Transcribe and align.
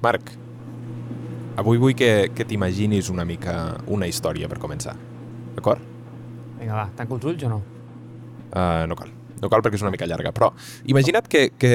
Marc, 0.00 0.32
avui 1.60 1.80
vull 1.80 1.94
que, 1.96 2.30
que 2.32 2.46
t'imaginis 2.48 3.10
una 3.12 3.26
mica 3.28 3.54
una 3.92 4.08
història 4.08 4.48
per 4.48 4.58
començar. 4.62 4.94
D'acord? 5.56 5.84
Vinga, 6.60 6.76
va, 6.76 6.86
tanco 6.96 7.18
els 7.18 7.26
ulls 7.28 7.44
o 7.44 7.50
no? 7.52 7.60
Uh, 8.50 8.86
no 8.88 8.96
cal. 8.96 9.12
No 9.40 9.48
cal 9.52 9.62
perquè 9.64 9.78
és 9.78 9.84
una 9.84 9.92
mica 9.92 10.08
llarga, 10.08 10.32
però 10.36 10.50
imagina't 10.88 11.28
que, 11.28 11.46
que, 11.56 11.72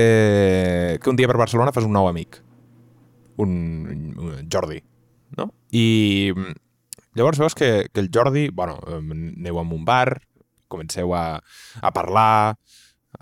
que 1.02 1.10
un 1.10 1.18
dia 1.18 1.30
per 1.30 1.38
Barcelona 1.38 1.74
fas 1.74 1.88
un 1.88 1.94
nou 1.94 2.10
amic. 2.10 2.42
Un, 3.42 3.56
un 4.22 4.50
Jordi, 4.52 4.80
no? 5.38 5.50
I 5.76 6.32
mm, 6.34 6.54
llavors 7.20 7.42
veus 7.42 7.58
que, 7.58 7.90
que 7.92 8.02
el 8.02 8.10
Jordi, 8.14 8.48
bueno, 8.50 8.78
aneu 8.90 9.60
a 9.60 9.66
un 9.66 9.86
bar, 9.86 10.22
comenceu 10.72 11.14
a, 11.18 11.26
a 11.82 11.94
parlar, 11.94 12.56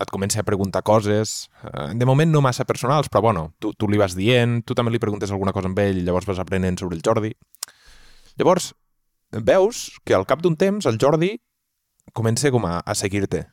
et 0.00 0.10
comença 0.10 0.40
a 0.40 0.46
preguntar 0.46 0.82
coses, 0.82 1.48
eh, 1.64 1.90
de 1.94 2.06
moment 2.08 2.30
no 2.30 2.42
massa 2.44 2.66
personals, 2.68 3.08
però 3.08 3.22
bueno, 3.28 3.44
tu, 3.58 3.72
tu 3.72 3.88
li 3.88 4.00
vas 4.00 4.16
dient, 4.16 4.62
tu 4.64 4.74
també 4.74 4.92
li 4.94 5.02
preguntes 5.02 5.32
alguna 5.32 5.52
cosa 5.52 5.70
amb 5.70 5.78
ell, 5.82 6.02
llavors 6.04 6.26
vas 6.26 6.40
aprenent 6.42 6.78
sobre 6.80 6.96
el 6.98 7.02
Jordi. 7.04 7.34
Llavors, 8.38 8.72
veus 9.30 10.00
que 10.04 10.14
al 10.14 10.26
cap 10.26 10.42
d'un 10.42 10.56
temps 10.56 10.86
el 10.86 10.98
Jordi 11.00 11.36
comença 12.12 12.50
com 12.54 12.66
a, 12.66 12.78
a 12.80 12.94
seguir-te 12.94 13.44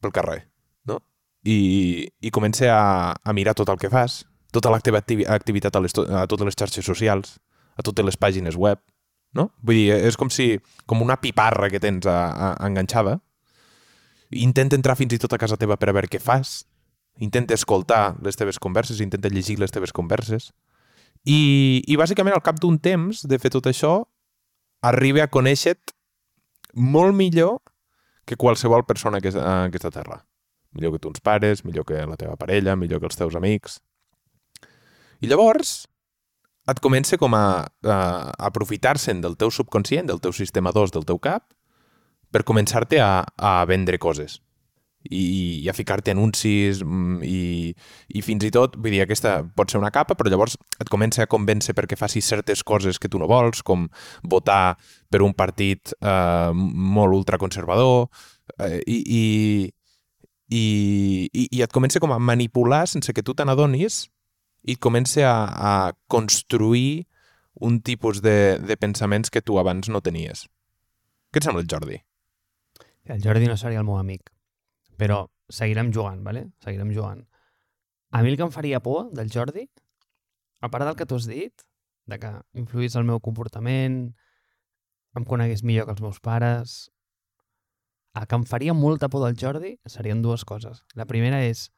pel 0.00 0.14
carrer, 0.14 0.42
no? 0.88 1.00
I, 1.44 2.08
i 2.20 2.30
comença 2.34 2.70
a, 2.74 3.14
a 3.16 3.34
mirar 3.36 3.56
tot 3.56 3.70
el 3.72 3.80
que 3.80 3.90
fas, 3.92 4.22
tota 4.52 4.72
la 4.72 4.80
teva 4.80 5.00
activitat 5.00 5.76
a, 5.76 5.82
les, 5.84 5.94
a 5.96 6.26
totes 6.28 6.48
les 6.48 6.56
xarxes 6.56 6.86
socials, 6.86 7.36
a 7.76 7.84
totes 7.84 8.04
les 8.04 8.16
pàgines 8.16 8.56
web, 8.56 8.80
no? 9.36 9.50
Vull 9.62 9.80
dir, 9.80 9.98
és 10.08 10.16
com 10.16 10.30
si, 10.32 10.56
com 10.88 11.02
una 11.04 11.18
piparra 11.20 11.68
que 11.72 11.80
tens 11.82 12.08
a, 12.08 12.18
a, 12.32 12.52
enganxada, 12.66 13.18
intenta 14.30 14.76
entrar 14.76 14.96
fins 14.98 15.14
i 15.14 15.20
tot 15.20 15.32
a 15.32 15.40
casa 15.40 15.56
teva 15.56 15.76
per 15.76 15.90
a 15.90 15.96
veure 15.96 16.10
què 16.10 16.20
fas, 16.20 16.66
intenta 17.18 17.54
escoltar 17.54 18.16
les 18.22 18.36
teves 18.36 18.58
converses, 18.58 19.00
intenta 19.00 19.30
llegir 19.32 19.58
les 19.58 19.72
teves 19.74 19.92
converses, 19.92 20.52
i, 21.26 21.82
i 21.86 21.96
bàsicament 21.98 22.36
al 22.36 22.44
cap 22.44 22.60
d'un 22.62 22.78
temps 22.78 23.24
de 23.26 23.38
fer 23.40 23.50
tot 23.54 23.66
això, 23.66 24.02
arriba 24.86 25.24
a 25.24 25.32
conèixer-te 25.32 25.96
molt 26.78 27.16
millor 27.16 27.58
que 28.28 28.36
qualsevol 28.36 28.84
persona 28.86 29.20
que 29.20 29.32
és 29.32 29.36
a 29.36 29.64
aquesta 29.66 29.90
terra. 29.90 30.22
Millor 30.76 30.94
que 30.94 31.08
uns 31.08 31.20
pares, 31.24 31.64
millor 31.64 31.86
que 31.88 32.04
la 32.06 32.16
teva 32.20 32.36
parella, 32.36 32.76
millor 32.76 33.00
que 33.00 33.08
els 33.08 33.16
teus 33.16 33.34
amics. 33.34 33.80
I 35.24 35.30
llavors 35.30 35.88
et 36.68 36.80
comença 36.84 37.16
com 37.16 37.32
a, 37.34 37.64
a 37.64 37.98
aprofitar-se'n 38.50 39.22
del 39.24 39.38
teu 39.40 39.50
subconscient, 39.50 40.06
del 40.10 40.20
teu 40.20 40.34
sistema 40.36 40.70
2, 40.76 40.92
del 40.92 41.08
teu 41.08 41.18
cap, 41.18 41.48
per 42.32 42.44
començar-te 42.44 43.00
a, 43.00 43.24
a 43.36 43.54
vendre 43.68 43.98
coses 43.98 44.38
i, 45.10 45.62
i 45.64 45.68
a 45.68 45.74
ficar-te 45.74 46.12
anuncis 46.12 46.82
mm, 46.84 47.22
i, 47.24 47.72
i 48.18 48.22
fins 48.24 48.44
i 48.44 48.50
tot, 48.54 48.76
vull 48.76 48.92
dir, 48.92 49.02
aquesta 49.04 49.38
pot 49.56 49.70
ser 49.70 49.80
una 49.80 49.92
capa, 49.94 50.16
però 50.18 50.30
llavors 50.30 50.58
et 50.80 50.90
comença 50.92 51.24
a 51.24 51.30
convèncer 51.30 51.74
perquè 51.76 51.96
facis 51.98 52.28
certes 52.28 52.64
coses 52.66 52.98
que 52.98 53.10
tu 53.10 53.20
no 53.20 53.28
vols, 53.30 53.62
com 53.62 53.88
votar 54.22 54.76
per 55.10 55.22
un 55.24 55.34
partit 55.36 55.94
eh, 56.00 56.50
molt 56.52 57.20
ultraconservador 57.20 58.08
eh, 58.58 58.80
i, 58.86 58.98
i, 58.98 59.24
i, 60.50 60.64
i, 61.32 61.48
i 61.50 61.62
et 61.64 61.74
comença 61.74 62.02
com 62.02 62.12
a 62.12 62.20
manipular 62.20 62.86
sense 62.88 63.14
que 63.14 63.24
tu 63.24 63.36
te 63.36 63.46
n'adonis 63.46 64.06
i 64.68 64.74
et 64.74 64.82
comença 64.82 65.24
a, 65.30 65.38
a 65.46 65.72
construir 66.10 67.06
un 67.58 67.80
tipus 67.82 68.20
de, 68.22 68.58
de 68.60 68.76
pensaments 68.76 69.30
que 69.30 69.42
tu 69.42 69.58
abans 69.58 69.88
no 69.90 70.02
tenies. 70.04 70.46
Què 71.32 71.40
et 71.40 71.48
sembla 71.48 71.66
Jordi? 71.66 71.98
El 73.08 73.22
Jordi 73.24 73.48
no 73.48 73.56
seria 73.56 73.80
el 73.80 73.86
meu 73.88 73.96
amic, 73.96 74.30
però 75.00 75.24
seguirem 75.48 75.92
jugant, 75.94 76.22
¿vale? 76.24 76.50
seguirem 76.64 76.92
jugant. 76.94 77.24
A 78.10 78.22
mi 78.22 78.30
el 78.30 78.36
que 78.36 78.44
em 78.44 78.52
faria 78.52 78.80
por 78.80 79.10
del 79.12 79.30
Jordi, 79.32 79.68
a 80.60 80.68
part 80.68 80.84
del 80.84 80.96
que 80.96 81.06
tu 81.06 81.16
has 81.16 81.26
dit, 81.28 81.64
de 82.06 82.18
que 82.18 82.30
influís 82.52 82.96
el 82.96 83.04
meu 83.04 83.20
comportament, 83.20 84.14
em 85.16 85.24
conegués 85.24 85.64
millor 85.64 85.86
que 85.88 85.96
els 85.96 86.04
meus 86.04 86.20
pares... 86.20 86.90
El 88.18 88.24
que 88.26 88.34
em 88.34 88.44
faria 88.48 88.74
molta 88.74 89.06
por 89.12 89.22
del 89.22 89.36
Jordi 89.38 89.76
serien 89.86 90.22
dues 90.24 90.42
coses. 90.48 90.80
La 90.98 91.04
primera 91.06 91.38
és 91.44 91.68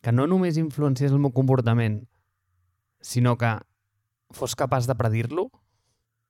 que 0.00 0.12
no 0.14 0.24
només 0.30 0.56
influenciés 0.56 1.12
el 1.12 1.20
meu 1.20 1.34
comportament, 1.36 1.98
sinó 3.02 3.34
que 3.36 3.50
fos 4.32 4.54
capaç 4.56 4.86
de 4.88 4.96
predir-lo. 4.96 5.50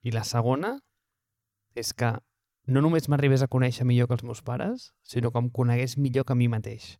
I 0.03 0.11
la 0.17 0.25
segona 0.27 0.73
és 1.79 1.93
que 1.95 2.11
no 2.67 2.83
només 2.83 3.07
m'arribés 3.09 3.45
a 3.45 3.51
conèixer 3.51 3.87
millor 3.87 4.09
que 4.11 4.17
els 4.19 4.25
meus 4.27 4.43
pares, 4.43 4.91
sinó 5.07 5.31
que 5.31 5.39
em 5.43 5.51
conegués 5.55 5.97
millor 5.99 6.27
que 6.27 6.35
a 6.35 6.39
mi 6.39 6.49
mateix. 6.51 6.97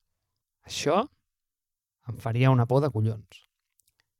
Això 0.67 1.03
em 2.07 2.19
faria 2.23 2.53
una 2.55 2.67
por 2.71 2.83
de 2.85 2.91
collons. 2.95 3.43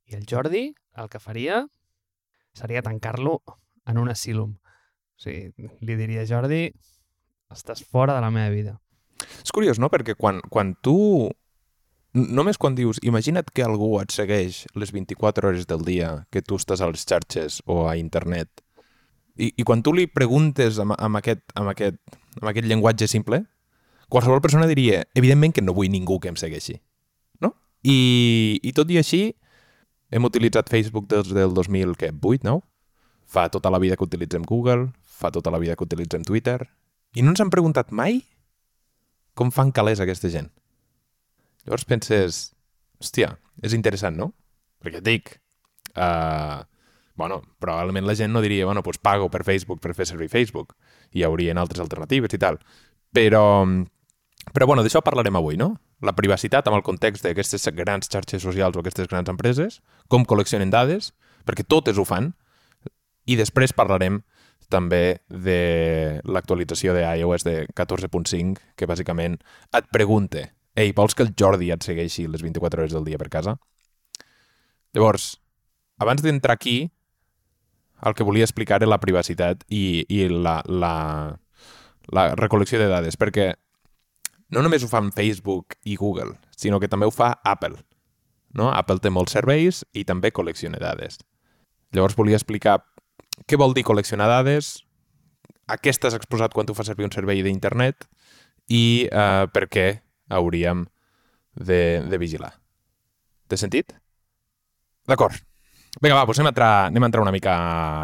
I 0.07 0.19
el 0.19 0.27
Jordi 0.27 0.69
el 0.97 1.09
que 1.11 1.23
faria 1.23 1.65
seria 2.55 2.83
tancar-lo 2.83 3.39
en 3.87 3.97
un 3.97 4.09
asílum. 4.09 4.57
O 4.57 5.23
sigui, 5.23 5.69
li 5.81 5.95
diria, 5.99 6.25
Jordi, 6.27 6.67
estàs 7.53 7.83
fora 7.83 8.15
de 8.17 8.23
la 8.23 8.31
meva 8.33 8.51
vida. 8.53 8.77
És 9.41 9.53
curiós, 9.55 9.79
no? 9.79 9.91
Perquè 9.93 10.17
quan, 10.19 10.41
quan 10.51 10.75
tu... 10.83 10.97
Només 12.17 12.57
quan 12.57 12.73
dius, 12.73 12.97
imagina't 13.05 13.51
que 13.53 13.63
algú 13.63 13.91
et 14.01 14.13
segueix 14.15 14.63
les 14.75 14.91
24 14.95 15.51
hores 15.51 15.67
del 15.69 15.83
dia 15.85 16.11
que 16.33 16.41
tu 16.41 16.57
estàs 16.57 16.81
a 16.81 16.87
les 16.89 17.03
xarxes 17.05 17.59
o 17.69 17.83
a 17.85 17.93
internet 17.99 18.49
i, 19.37 19.53
i 19.55 19.65
quan 19.67 19.83
tu 19.85 19.93
li 19.95 20.07
preguntes 20.09 20.79
amb, 20.81 20.95
amb, 20.97 21.19
aquest, 21.19 21.43
amb, 21.55 21.71
aquest, 21.73 21.99
amb 22.41 22.49
aquest 22.51 22.67
llenguatge 22.67 23.07
simple, 23.09 23.43
qualsevol 24.09 24.41
persona 24.43 24.67
diria, 24.69 25.03
evidentment 25.15 25.55
que 25.55 25.63
no 25.63 25.75
vull 25.77 25.91
ningú 25.93 26.19
que 26.23 26.31
em 26.31 26.39
segueixi. 26.39 26.77
No? 27.43 27.53
I, 27.83 28.59
i 28.63 28.73
tot 28.75 28.89
i 28.91 28.99
així, 29.01 29.21
hem 30.11 30.27
utilitzat 30.27 30.71
Facebook 30.71 31.09
des 31.11 31.29
del 31.35 31.53
2008, 31.53 32.43
no? 32.47 32.61
Fa 33.27 33.49
tota 33.51 33.69
la 33.73 33.79
vida 33.83 33.97
que 33.99 34.07
utilitzem 34.07 34.45
Google, 34.47 34.91
fa 35.03 35.31
tota 35.35 35.51
la 35.51 35.59
vida 35.59 35.75
que 35.75 35.83
utilitzem 35.83 36.23
Twitter, 36.23 36.61
i 37.15 37.23
no 37.23 37.33
ens 37.33 37.41
han 37.43 37.51
preguntat 37.51 37.91
mai 37.91 38.21
com 39.37 39.51
fan 39.53 39.73
calés 39.75 39.99
aquesta 40.01 40.31
gent. 40.33 40.49
Llavors 41.67 41.85
penses, 41.85 42.39
hòstia, 43.01 43.35
és 43.61 43.75
interessant, 43.75 44.15
no? 44.17 44.31
Perquè 44.81 45.01
et 45.01 45.05
dic, 45.05 45.33
uh, 45.97 46.63
bueno, 47.17 47.41
probablement 47.59 48.07
la 48.07 48.15
gent 48.15 48.31
no 48.33 48.41
diria, 48.41 48.65
bueno, 48.65 48.83
pues 48.83 48.97
pago 48.97 49.29
per 49.29 49.43
Facebook 49.43 49.81
per 49.81 49.93
fer 49.95 50.07
servir 50.07 50.29
Facebook. 50.29 50.75
Hi 51.11 51.23
haurien 51.27 51.57
altres 51.57 51.81
alternatives 51.83 52.33
i 52.33 52.39
tal. 52.39 52.59
Però, 53.13 53.65
però 54.53 54.67
bueno, 54.69 54.83
d'això 54.85 55.01
parlarem 55.03 55.35
avui, 55.35 55.57
no? 55.57 55.73
La 56.01 56.13
privacitat 56.15 56.67
amb 56.69 56.77
el 56.77 56.85
context 56.85 57.25
d'aquestes 57.25 57.67
grans 57.75 58.09
xarxes 58.13 58.43
socials 58.43 58.77
o 58.77 58.83
aquestes 58.83 59.09
grans 59.09 59.29
empreses, 59.33 59.81
com 60.07 60.25
col·leccionen 60.25 60.71
dades, 60.71 61.11
perquè 61.43 61.65
totes 61.67 61.97
ho 61.97 62.05
fan, 62.05 62.35
i 63.25 63.35
després 63.35 63.73
parlarem 63.75 64.21
també 64.69 65.19
de 65.27 66.21
l'actualització 66.27 66.93
de 66.93 67.03
iOS 67.19 67.47
de 67.47 67.57
14.5, 67.73 68.75
que 68.75 68.87
bàsicament 68.87 69.39
et 69.75 69.89
pregunta 69.91 70.45
ei, 70.77 70.91
vols 70.93 71.15
que 71.17 71.25
el 71.25 71.33
Jordi 71.33 71.71
et 71.73 71.81
segueixi 71.81 72.27
les 72.29 72.43
24 72.45 72.83
hores 72.83 72.93
del 72.93 73.07
dia 73.07 73.17
per 73.17 73.31
casa? 73.33 73.55
Llavors, 74.93 75.39
abans 75.97 76.21
d'entrar 76.21 76.53
aquí, 76.53 76.91
el 78.05 78.13
que 78.13 78.23
volia 78.23 78.45
explicar 78.45 78.81
era 78.81 78.89
la 78.89 79.01
privacitat 79.01 79.63
i, 79.69 80.05
i 80.09 80.27
la, 80.29 80.59
la, 80.67 81.37
la 82.13 82.25
recol·lecció 82.37 82.79
de 82.81 82.89
dades, 82.91 83.17
perquè 83.17 83.53
no 84.53 84.63
només 84.63 84.83
ho 84.83 84.89
fan 84.91 85.11
Facebook 85.15 85.75
i 85.83 85.97
Google, 85.99 86.37
sinó 86.55 86.79
que 86.79 86.89
també 86.91 87.07
ho 87.07 87.13
fa 87.13 87.33
Apple. 87.43 87.79
No? 88.57 88.69
Apple 88.71 89.01
té 89.03 89.11
molts 89.11 89.35
serveis 89.35 89.83
i 89.93 90.05
també 90.07 90.31
col·lecciona 90.31 90.79
dades. 90.81 91.19
Llavors 91.95 92.15
volia 92.17 92.37
explicar 92.39 92.79
què 93.47 93.59
vol 93.59 93.75
dir 93.75 93.85
col·leccionar 93.87 94.29
dades, 94.29 94.77
a 95.67 95.75
què 95.75 95.91
estàs 95.91 96.15
exposat 96.15 96.53
quan 96.55 96.67
tu 96.67 96.75
fas 96.77 96.87
servir 96.87 97.05
un 97.07 97.13
servei 97.13 97.43
d'internet 97.43 98.07
i 98.71 99.07
eh, 99.11 99.45
per 99.51 99.67
què 99.67 99.87
hauríem 100.31 100.85
de, 101.55 102.03
de 102.07 102.19
vigilar. 102.21 102.53
Té 103.47 103.59
sentit? 103.59 103.93
D'acord. 105.07 105.46
Vinga, 106.01 106.15
va, 106.19 106.25
doncs 106.27 106.39
anem 106.39 106.51
a, 106.51 106.53
entrar, 106.53 106.71
anem 106.91 107.05
a 107.05 107.09
entrar 107.09 107.23
una 107.23 107.33
mica 107.33 107.53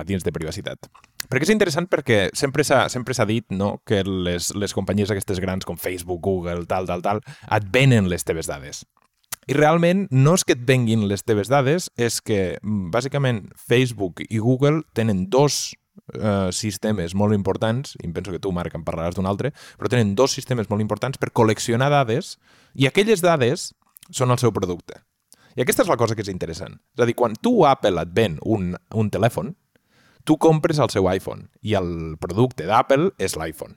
dins 0.07 0.25
de 0.25 0.33
privacitat. 0.33 0.89
Perquè 1.29 1.47
és 1.47 1.53
interessant 1.53 1.87
perquè 1.89 2.27
sempre 2.35 2.65
s'ha 2.65 3.27
dit 3.29 3.45
no, 3.53 3.77
que 3.87 4.01
les, 4.05 4.49
les 4.57 4.73
companyies 4.73 5.13
aquestes 5.13 5.39
grans 5.43 5.65
com 5.65 5.77
Facebook, 5.77 6.21
Google, 6.25 6.65
tal, 6.69 6.89
tal, 6.89 7.05
tal, 7.05 7.21
et 7.53 7.69
venen 7.73 8.09
les 8.11 8.25
teves 8.25 8.49
dades. 8.49 8.83
I 9.47 9.55
realment 9.57 10.05
no 10.11 10.35
és 10.37 10.45
que 10.47 10.55
et 10.55 10.65
venguin 10.65 11.07
les 11.09 11.23
teves 11.23 11.51
dades, 11.51 11.89
és 11.99 12.19
que 12.23 12.57
mm, 12.61 12.89
bàsicament 12.93 13.45
Facebook 13.59 14.23
i 14.23 14.39
Google 14.39 14.83
tenen 14.95 15.27
dos 15.29 15.75
eh, 16.15 16.49
sistemes 16.55 17.15
molt 17.15 17.35
importants, 17.35 17.97
i 18.01 18.11
penso 18.15 18.31
que 18.31 18.41
tu, 18.41 18.53
Marc, 18.55 18.75
en 18.75 18.85
parlaràs 18.87 19.19
d'un 19.19 19.27
altre, 19.29 19.53
però 19.77 19.91
tenen 19.91 20.15
dos 20.15 20.33
sistemes 20.33 20.69
molt 20.71 20.81
importants 20.81 21.19
per 21.19 21.33
col·leccionar 21.35 21.91
dades 21.93 22.37
i 22.73 22.87
aquelles 22.87 23.21
dades 23.23 23.71
són 24.11 24.31
el 24.31 24.39
seu 24.39 24.55
producte. 24.55 25.03
I 25.55 25.61
aquesta 25.61 25.83
és 25.85 25.89
la 25.91 25.97
cosa 25.99 26.15
que 26.15 26.23
és 26.25 26.31
interessant. 26.31 26.79
És 26.95 27.03
a 27.03 27.07
dir, 27.09 27.15
quan 27.17 27.35
tu 27.37 27.63
Apple 27.69 28.01
et 28.01 28.11
ven 28.15 28.39
un, 28.41 28.73
un 28.97 29.09
telèfon, 29.13 29.53
tu 30.23 30.37
compres 30.41 30.79
el 30.79 30.89
seu 30.89 31.07
iPhone 31.11 31.49
i 31.61 31.75
el 31.77 32.17
producte 32.21 32.65
d'Apple 32.67 33.11
és 33.21 33.35
l'iPhone. 33.37 33.75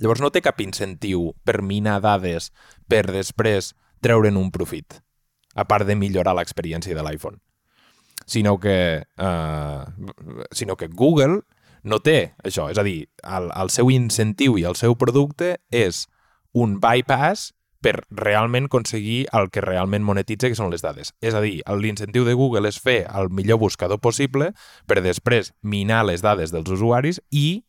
Llavors 0.00 0.22
no 0.22 0.30
té 0.32 0.40
cap 0.44 0.60
incentiu 0.64 1.32
per 1.44 1.60
minar 1.60 1.98
dades 2.00 2.50
per 2.88 3.04
després 3.10 3.74
treure'n 4.00 4.38
un 4.40 4.48
profit, 4.52 5.00
a 5.54 5.66
part 5.68 5.88
de 5.88 5.96
millorar 5.96 6.36
l'experiència 6.38 6.96
de 6.96 7.04
l'iPhone. 7.04 7.40
sinó 8.26 8.60
que, 8.60 9.02
eh, 9.16 9.84
sinó 10.52 10.76
que 10.76 10.86
Google 10.86 11.40
no 11.82 11.98
té 11.98 12.34
això. 12.44 12.70
És 12.70 12.78
a 12.78 12.84
dir, 12.84 13.08
el, 13.24 13.50
el 13.50 13.70
seu 13.70 13.90
incentiu 13.90 14.58
i 14.58 14.64
el 14.64 14.76
seu 14.76 14.94
producte 14.94 15.56
és 15.70 16.06
un 16.52 16.78
bypass 16.80 17.52
per 17.80 18.02
realment 18.10 18.68
aconseguir 18.68 19.24
el 19.36 19.48
que 19.50 19.62
realment 19.64 20.04
monetitza, 20.04 20.48
que 20.48 20.58
són 20.58 20.70
les 20.72 20.84
dades. 20.84 21.14
És 21.24 21.34
a 21.34 21.40
dir, 21.44 21.60
l'incentiu 21.80 22.26
de 22.28 22.36
Google 22.36 22.68
és 22.68 22.80
fer 22.80 23.02
el 23.08 23.32
millor 23.32 23.60
buscador 23.62 24.00
possible 24.00 24.52
per 24.86 25.00
després 25.00 25.54
minar 25.62 26.04
les 26.08 26.22
dades 26.24 26.52
dels 26.52 26.70
usuaris 26.70 27.22
i 27.30 27.62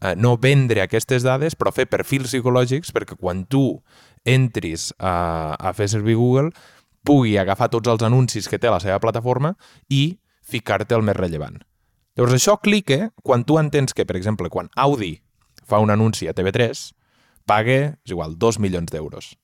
eh, 0.00 0.14
no 0.16 0.36
vendre 0.36 0.82
aquestes 0.82 1.22
dades, 1.26 1.54
però 1.54 1.72
fer 1.72 1.86
perfils 1.90 2.32
psicològics 2.34 2.92
perquè 2.94 3.18
quan 3.18 3.44
tu 3.46 3.80
entris 4.26 4.90
a, 4.98 5.54
a 5.54 5.72
fer 5.72 5.88
servir 5.94 6.18
Google 6.18 6.50
pugui 7.06 7.36
agafar 7.38 7.70
tots 7.70 7.88
els 7.88 8.02
anuncis 8.02 8.50
que 8.50 8.58
té 8.58 8.70
la 8.72 8.82
seva 8.82 8.98
plataforma 8.98 9.54
i 9.88 10.18
ficar-te 10.42 10.98
el 10.98 11.06
més 11.06 11.16
rellevant. 11.16 11.60
Llavors, 12.16 12.34
això 12.34 12.56
clica 12.58 13.12
quan 13.22 13.44
tu 13.44 13.60
entens 13.60 13.94
que, 13.94 14.06
per 14.08 14.16
exemple, 14.16 14.50
quan 14.50 14.70
Audi 14.74 15.20
fa 15.66 15.78
un 15.82 15.92
anunci 15.92 16.26
a 16.26 16.34
TV3, 16.34 16.72
paga, 17.46 17.96
és 18.04 18.12
igual, 18.12 18.36
2 18.38 18.58
milions 18.62 18.90
d'euros. 18.92 19.34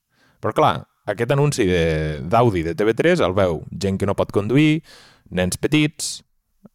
Però 0.43 0.55
clar, 0.57 0.75
aquest 1.07 1.33
anunci 1.35 1.67
d'Audi 1.67 2.65
de, 2.67 2.75
de 2.75 2.79
TV3 2.79 3.23
el 3.25 3.35
veu 3.39 3.63
gent 3.71 3.99
que 3.99 4.09
no 4.09 4.19
pot 4.19 4.35
conduir, 4.35 4.83
nens 5.31 5.59
petits, 5.59 6.21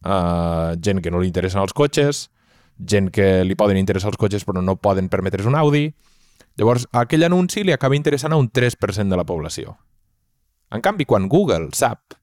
uh, 0.04 0.76
gent 0.84 1.04
que 1.04 1.12
no 1.12 1.22
li 1.22 1.30
interessen 1.30 1.62
els 1.62 1.76
cotxes, 1.76 2.28
gent 2.78 3.10
que 3.14 3.44
li 3.46 3.58
poden 3.58 3.80
interessar 3.80 4.12
els 4.12 4.20
cotxes 4.20 4.46
però 4.46 4.62
no 4.62 4.78
poden 4.80 5.10
permetre's 5.10 5.48
un 5.50 5.58
Audi. 5.58 5.90
Llavors, 6.58 6.88
aquell 6.92 7.26
anunci 7.26 7.64
li 7.64 7.74
acaba 7.74 7.98
interessant 7.98 8.34
a 8.34 8.40
un 8.40 8.50
3% 8.50 9.10
de 9.10 9.18
la 9.18 9.26
població. 9.26 9.78
En 10.74 10.82
canvi, 10.84 11.06
quan 11.06 11.30
Google 11.30 11.70
sap 11.74 12.18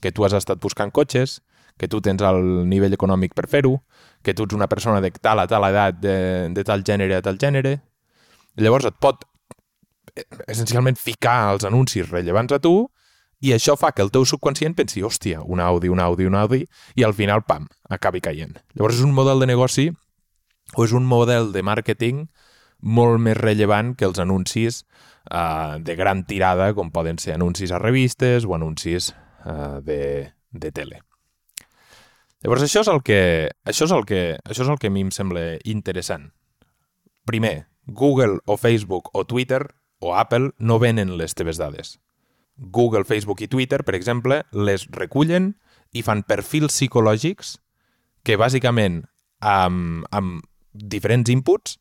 que 0.00 0.12
tu 0.12 0.26
has 0.26 0.34
estat 0.36 0.60
buscant 0.60 0.92
cotxes, 0.92 1.40
que 1.76 1.88
tu 1.88 2.00
tens 2.00 2.22
el 2.24 2.68
nivell 2.68 2.94
econòmic 2.96 3.34
per 3.36 3.46
fer-ho, 3.48 3.78
que 4.22 4.34
tu 4.34 4.44
ets 4.46 4.56
una 4.56 4.68
persona 4.68 5.00
de 5.00 5.10
tal 5.12 5.40
a 5.40 5.46
tal 5.48 5.64
edat, 5.68 5.98
de, 6.00 6.16
de 6.52 6.64
tal 6.64 6.84
gènere 6.84 7.16
a 7.16 7.24
tal 7.24 7.38
gènere, 7.40 7.78
llavors 8.56 8.88
et 8.88 8.96
pot 9.00 9.24
eh, 10.14 10.24
essencialment 10.48 10.98
ficar 11.00 11.52
els 11.54 11.66
anuncis 11.68 12.08
rellevants 12.10 12.54
a 12.56 12.60
tu 12.62 12.76
i 13.44 13.52
això 13.52 13.76
fa 13.76 13.92
que 13.92 14.02
el 14.04 14.10
teu 14.12 14.24
subconscient 14.24 14.74
pensi, 14.76 15.02
hòstia, 15.04 15.42
un 15.44 15.60
Audi, 15.60 15.90
un 15.92 16.00
Audi, 16.00 16.24
un 16.24 16.34
Audi, 16.34 16.62
i 16.96 17.04
al 17.04 17.12
final, 17.14 17.44
pam, 17.44 17.66
acabi 17.92 18.22
caient. 18.24 18.56
Llavors 18.74 18.96
és 18.96 19.04
un 19.04 19.12
model 19.12 19.44
de 19.44 19.50
negoci 19.50 19.90
o 20.74 20.86
és 20.86 20.94
un 20.96 21.04
model 21.06 21.52
de 21.52 21.62
màrqueting 21.62 22.24
molt 22.80 23.20
més 23.20 23.36
rellevant 23.36 23.94
que 23.96 24.08
els 24.08 24.18
anuncis 24.22 24.82
uh, 25.30 25.76
de 25.80 25.96
gran 25.96 26.24
tirada, 26.24 26.72
com 26.74 26.90
poden 26.92 27.20
ser 27.20 27.36
anuncis 27.36 27.72
a 27.72 27.80
revistes 27.82 28.48
o 28.48 28.56
anuncis 28.56 29.12
uh, 29.44 29.82
de, 29.84 30.32
de 30.50 30.72
tele. 30.72 31.02
Llavors, 32.44 32.64
això 32.64 32.82
és 32.84 32.90
el 32.92 33.02
que, 33.04 33.20
això 33.68 33.86
és 33.88 33.92
el 33.92 34.04
que, 34.08 34.20
això 34.44 34.64
és 34.64 34.72
el 34.72 34.80
que 34.80 34.88
a 34.88 34.94
mi 34.94 35.04
em 35.06 35.12
sembla 35.12 35.56
interessant. 35.68 36.30
Primer, 37.26 37.66
Google 37.86 38.40
o 38.44 38.56
Facebook 38.56 39.10
o 39.12 39.24
Twitter 39.24 39.62
o 39.98 40.14
Apple 40.14 40.52
no 40.58 40.78
venen 40.78 41.16
les 41.16 41.34
teves 41.34 41.56
dades. 41.56 41.98
Google, 42.56 43.04
Facebook 43.04 43.40
i 43.40 43.48
Twitter, 43.48 43.84
per 43.84 43.94
exemple, 43.94 44.42
les 44.52 44.86
recullen 44.90 45.54
i 45.92 46.02
fan 46.02 46.22
perfils 46.26 46.74
psicològics 46.74 47.56
que 48.24 48.38
bàsicament 48.40 49.04
amb, 49.40 50.06
amb 50.10 50.42
diferents 50.72 51.30
inputs 51.30 51.76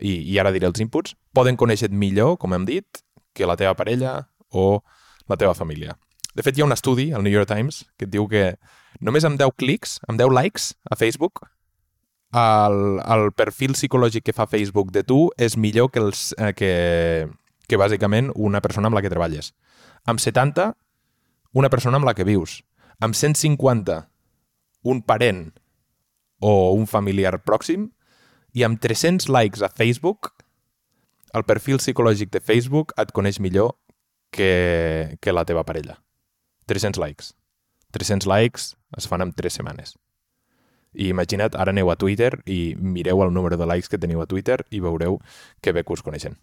i, 0.00 0.16
i 0.22 0.38
ara 0.38 0.52
diré 0.54 0.66
els 0.70 0.80
inputs, 0.82 1.14
poden 1.34 1.58
conèixer 1.58 1.90
millor, 1.90 2.38
com 2.38 2.54
hem 2.54 2.64
dit, 2.66 3.02
que 3.34 3.46
la 3.46 3.58
teva 3.58 3.74
parella 3.78 4.24
o 4.50 4.82
la 5.30 5.38
teva 5.38 5.54
família. 5.54 5.98
De 6.34 6.42
fet, 6.42 6.56
hi 6.56 6.62
ha 6.62 6.66
un 6.66 6.74
estudi 6.74 7.12
al 7.12 7.22
New 7.22 7.32
York 7.32 7.50
Times 7.50 7.84
que 7.98 8.08
et 8.08 8.12
diu 8.12 8.26
que 8.30 8.54
només 9.04 9.26
amb 9.26 9.38
10 9.38 9.54
clics, 9.58 9.98
amb 10.08 10.18
10 10.18 10.34
likes 10.34 10.72
a 10.90 10.98
Facebook, 10.98 11.44
el, 12.34 13.00
el 13.00 13.30
perfil 13.36 13.76
psicològic 13.78 14.26
que 14.26 14.34
fa 14.34 14.48
Facebook 14.50 14.90
de 14.94 15.04
tu 15.06 15.28
és 15.38 15.56
millor 15.60 15.90
que, 15.94 16.02
els, 16.02 16.32
eh, 16.38 16.52
que, 16.56 16.72
que 17.70 17.80
bàsicament 17.80 18.32
una 18.34 18.62
persona 18.64 18.90
amb 18.90 18.98
la 18.98 19.02
que 19.04 19.12
treballes. 19.12 19.52
Amb 20.04 20.20
70, 20.20 20.72
una 21.54 21.70
persona 21.70 22.00
amb 22.00 22.08
la 22.08 22.14
que 22.18 22.26
vius. 22.26 22.62
Amb 23.00 23.14
150, 23.14 24.00
un 24.84 25.02
parent 25.02 25.46
o 26.40 26.72
un 26.74 26.88
familiar 26.90 27.38
pròxim 27.46 27.88
i 28.54 28.66
amb 28.66 28.80
300 28.82 29.30
likes 29.30 29.62
a 29.62 29.70
Facebook, 29.70 30.32
el 31.34 31.46
perfil 31.46 31.80
psicològic 31.82 32.30
de 32.34 32.42
Facebook 32.42 32.92
et 33.00 33.10
coneix 33.14 33.40
millor 33.42 33.74
que, 34.30 35.16
que 35.20 35.34
la 35.34 35.46
teva 35.46 35.64
parella. 35.66 35.98
300 36.66 37.00
likes. 37.02 37.34
300 37.94 38.26
likes 38.26 38.74
es 38.98 39.06
fan 39.10 39.22
en 39.22 39.32
3 39.34 39.60
setmanes. 39.60 39.94
I 40.94 41.10
imagina't, 41.12 41.56
ara 41.58 41.74
aneu 41.74 41.90
a 41.90 41.98
Twitter 42.00 42.32
i 42.46 42.74
mireu 42.78 43.22
el 43.24 43.32
número 43.34 43.58
de 43.60 43.66
likes 43.66 43.90
que 43.90 44.00
teniu 44.00 44.22
a 44.22 44.28
Twitter 44.30 44.62
i 44.70 44.82
veureu 44.84 45.20
que 45.60 45.72
bé 45.72 45.84
que 45.84 45.92
us 45.92 46.02
coneixen. 46.02 46.38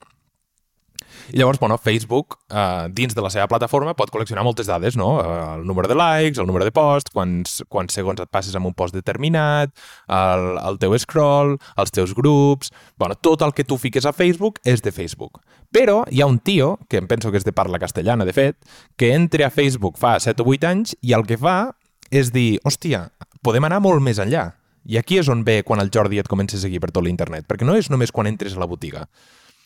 I 1.32 1.38
llavors, 1.38 1.60
bueno, 1.60 1.78
Facebook, 1.78 2.38
eh, 2.50 2.88
dins 2.92 3.16
de 3.16 3.22
la 3.22 3.30
seva 3.30 3.48
plataforma, 3.48 3.94
pot 3.98 4.12
col·leccionar 4.12 4.44
moltes 4.44 4.68
dades, 4.68 4.98
no? 5.00 5.14
Eh, 5.22 5.56
el 5.56 5.66
número 5.68 5.88
de 5.88 5.96
likes, 5.96 6.40
el 6.40 6.48
número 6.48 6.66
de 6.66 6.74
posts, 6.76 7.12
quants, 7.14 7.62
quants 7.70 7.96
segons 7.96 8.20
et 8.22 8.32
passes 8.32 8.56
amb 8.58 8.68
un 8.68 8.76
post 8.76 8.96
determinat, 8.96 9.72
el, 10.08 10.48
el 10.60 10.80
teu 10.82 10.98
scroll, 11.00 11.58
els 11.78 11.94
teus 11.96 12.16
grups... 12.18 12.72
Bueno, 13.02 13.16
tot 13.16 13.42
el 13.42 13.54
que 13.58 13.64
tu 13.66 13.78
fiques 13.82 14.06
a 14.06 14.14
Facebook 14.14 14.60
és 14.68 14.84
de 14.84 14.92
Facebook. 14.92 15.42
Però 15.72 16.02
hi 16.12 16.22
ha 16.22 16.30
un 16.30 16.40
tio, 16.40 16.76
que 16.90 17.00
em 17.02 17.08
penso 17.08 17.32
que 17.32 17.40
és 17.40 17.48
de 17.48 17.56
parla 17.56 17.80
castellana, 17.80 18.28
de 18.28 18.36
fet, 18.36 18.58
que 18.98 19.14
entra 19.16 19.48
a 19.48 19.54
Facebook 19.54 19.98
fa 19.98 20.18
7 20.20 20.44
o 20.44 20.52
8 20.52 20.70
anys 20.70 20.96
i 21.02 21.16
el 21.18 21.26
que 21.28 21.40
fa 21.40 21.72
és 22.12 22.34
dir, 22.36 22.60
hòstia, 22.68 23.08
podem 23.44 23.66
anar 23.68 23.82
molt 23.84 24.02
més 24.04 24.22
enllà. 24.22 24.52
I 24.86 24.98
aquí 24.98 25.20
és 25.22 25.30
on 25.30 25.44
ve 25.46 25.62
quan 25.64 25.82
el 25.82 25.92
Jordi 25.94 26.18
et 26.18 26.30
comença 26.30 26.58
a 26.58 26.64
seguir 26.64 26.80
per 26.82 26.90
tot 26.90 27.06
l'internet, 27.06 27.46
perquè 27.46 27.68
no 27.68 27.76
és 27.78 27.92
només 27.94 28.12
quan 28.12 28.30
entres 28.30 28.56
a 28.58 28.62
la 28.62 28.70
botiga 28.70 29.06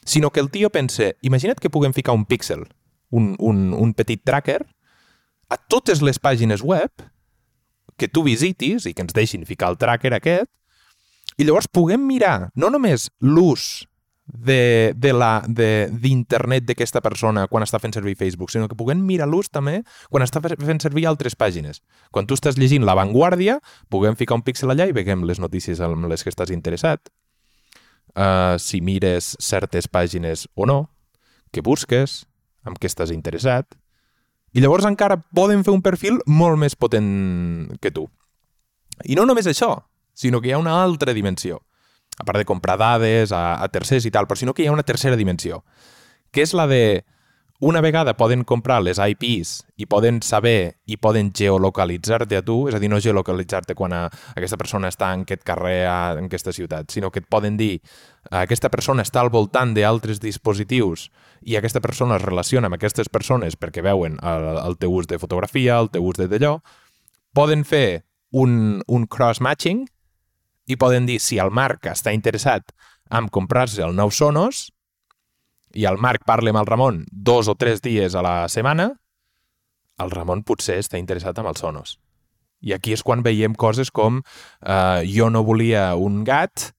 sinó 0.06 0.32
que 0.32 0.40
el 0.40 0.52
tio 0.52 0.70
pense, 0.70 1.18
imagina't 1.22 1.60
que 1.60 1.70
puguem 1.70 1.92
ficar 1.92 2.14
un 2.14 2.26
píxel, 2.26 2.64
un, 3.10 3.36
un, 3.40 3.74
un 3.74 3.94
petit 3.94 4.22
tracker, 4.24 4.62
a 5.50 5.58
totes 5.58 6.02
les 6.06 6.22
pàgines 6.22 6.62
web 6.64 6.94
que 7.98 8.08
tu 8.08 8.24
visitis 8.24 8.86
i 8.86 8.94
que 8.94 9.04
ens 9.04 9.18
deixin 9.18 9.46
ficar 9.50 9.74
el 9.74 9.80
tracker 9.82 10.14
aquest, 10.16 10.50
i 11.36 11.44
llavors 11.44 11.68
puguem 11.68 12.06
mirar 12.08 12.52
no 12.56 12.70
només 12.72 13.10
l'ús 13.20 13.84
d'internet 14.26 16.66
d'aquesta 16.66 17.02
persona 17.06 17.46
quan 17.48 17.64
està 17.64 17.80
fent 17.80 17.94
servir 17.94 18.16
Facebook, 18.18 18.50
sinó 18.52 18.68
que 18.68 18.78
puguem 18.78 19.06
mirar 19.06 19.28
l'ús 19.30 19.50
també 19.54 19.84
quan 20.10 20.24
està 20.26 20.42
fent 20.42 20.82
servir 20.82 21.06
altres 21.06 21.36
pàgines. 21.38 21.82
Quan 22.12 22.26
tu 22.26 22.34
estàs 22.34 22.58
llegint 22.58 22.86
La 22.86 22.96
Vanguardia, 22.98 23.60
puguem 23.90 24.16
ficar 24.18 24.36
un 24.40 24.46
píxel 24.46 24.74
allà 24.74 24.90
i 24.90 24.98
veiem 24.98 25.24
les 25.30 25.40
notícies 25.40 25.80
amb 25.80 26.10
les 26.10 26.24
que 26.24 26.34
estàs 26.34 26.50
interessat 26.50 27.10
uh, 28.16 28.60
si 28.60 28.82
mires 28.82 29.36
certes 29.40 29.88
pàgines 29.88 30.48
o 30.56 30.66
no, 30.66 30.90
que 31.52 31.62
busques, 31.62 32.26
amb 32.66 32.80
què 32.80 32.90
estàs 32.90 33.12
interessat, 33.14 33.76
i 34.56 34.64
llavors 34.64 34.88
encara 34.88 35.20
poden 35.36 35.66
fer 35.68 35.76
un 35.76 35.84
perfil 35.84 36.22
molt 36.26 36.60
més 36.60 36.78
potent 36.80 37.76
que 37.84 37.92
tu. 37.92 38.08
I 39.04 39.18
no 39.20 39.28
només 39.28 39.48
això, 39.52 39.76
sinó 40.16 40.40
que 40.40 40.50
hi 40.50 40.56
ha 40.56 40.62
una 40.62 40.80
altra 40.82 41.14
dimensió. 41.14 41.60
A 42.20 42.24
part 42.24 42.40
de 42.40 42.48
comprar 42.48 42.78
dades 42.80 43.34
a, 43.36 43.58
a 43.60 43.68
tercers 43.68 44.06
i 44.08 44.12
tal, 44.12 44.28
però 44.28 44.40
sinó 44.40 44.54
que 44.54 44.64
hi 44.64 44.70
ha 44.70 44.76
una 44.76 44.88
tercera 44.88 45.18
dimensió, 45.20 45.64
que 46.32 46.46
és 46.46 46.54
la 46.56 46.68
de 46.68 47.04
una 47.60 47.80
vegada 47.80 48.18
poden 48.18 48.44
comprar 48.44 48.82
les 48.84 49.00
IPs 49.00 49.64
i 49.80 49.86
poden 49.88 50.20
saber 50.22 50.82
i 50.86 50.98
poden 50.98 51.32
geolocalitzar-te 51.32 52.38
a 52.38 52.44
tu, 52.44 52.66
és 52.68 52.76
a 52.76 52.82
dir, 52.84 52.90
no 52.92 53.00
geolocalitzar-te 53.00 53.78
quan 53.80 53.94
a, 53.96 54.02
aquesta 54.36 54.60
persona 54.60 54.90
està 54.92 55.14
en 55.16 55.24
aquest 55.24 55.46
carrer, 55.48 55.86
a, 55.88 56.00
en 56.20 56.28
aquesta 56.28 56.52
ciutat, 56.52 56.92
sinó 56.92 57.12
que 57.12 57.24
et 57.24 57.30
poden 57.32 57.56
dir 57.58 57.80
aquesta 58.44 58.70
persona 58.70 59.06
està 59.08 59.24
al 59.24 59.32
voltant 59.32 59.72
d'altres 59.76 60.20
dispositius 60.20 61.08
i 61.48 61.56
aquesta 61.56 61.80
persona 61.80 62.20
es 62.20 62.26
relaciona 62.26 62.68
amb 62.68 62.76
aquestes 62.76 63.10
persones 63.10 63.56
perquè 63.56 63.84
veuen 63.86 64.20
el, 64.20 64.50
el 64.60 64.78
teu 64.82 64.92
ús 64.92 65.08
de 65.08 65.20
fotografia, 65.22 65.80
el 65.80 65.92
teu 65.94 66.04
ús 66.04 66.20
de 66.20 66.28
d'allò, 66.28 66.58
poden 67.34 67.64
fer 67.64 68.04
un, 68.36 68.82
un 68.88 69.08
cross-matching 69.08 69.86
i 70.68 70.78
poden 70.78 71.06
dir 71.06 71.20
si 71.22 71.40
el 71.42 71.52
Marc 71.54 71.88
està 71.92 72.14
interessat 72.16 72.74
en 73.14 73.30
comprar-se 73.30 73.84
el 73.86 73.94
nou 73.96 74.12
Sonos, 74.12 74.70
i 75.76 75.86
el 75.86 76.00
Marc 76.00 76.24
parla 76.26 76.54
amb 76.54 76.64
el 76.64 76.70
Ramon 76.70 77.04
dos 77.12 77.50
o 77.52 77.56
tres 77.60 77.84
dies 77.84 78.16
a 78.16 78.24
la 78.24 78.36
setmana, 78.50 78.94
el 80.00 80.12
Ramon 80.12 80.44
potser 80.48 80.80
està 80.80 81.00
interessat 81.00 81.38
en 81.40 81.48
els 81.52 81.62
sonos. 81.64 81.98
I 82.64 82.74
aquí 82.76 82.96
és 82.96 83.04
quan 83.04 83.24
veiem 83.24 83.54
coses 83.56 83.92
com 83.92 84.22
eh, 84.22 85.04
jo 85.12 85.30
no 85.30 85.44
volia 85.48 85.94
un 86.00 86.24
gat 86.28 86.72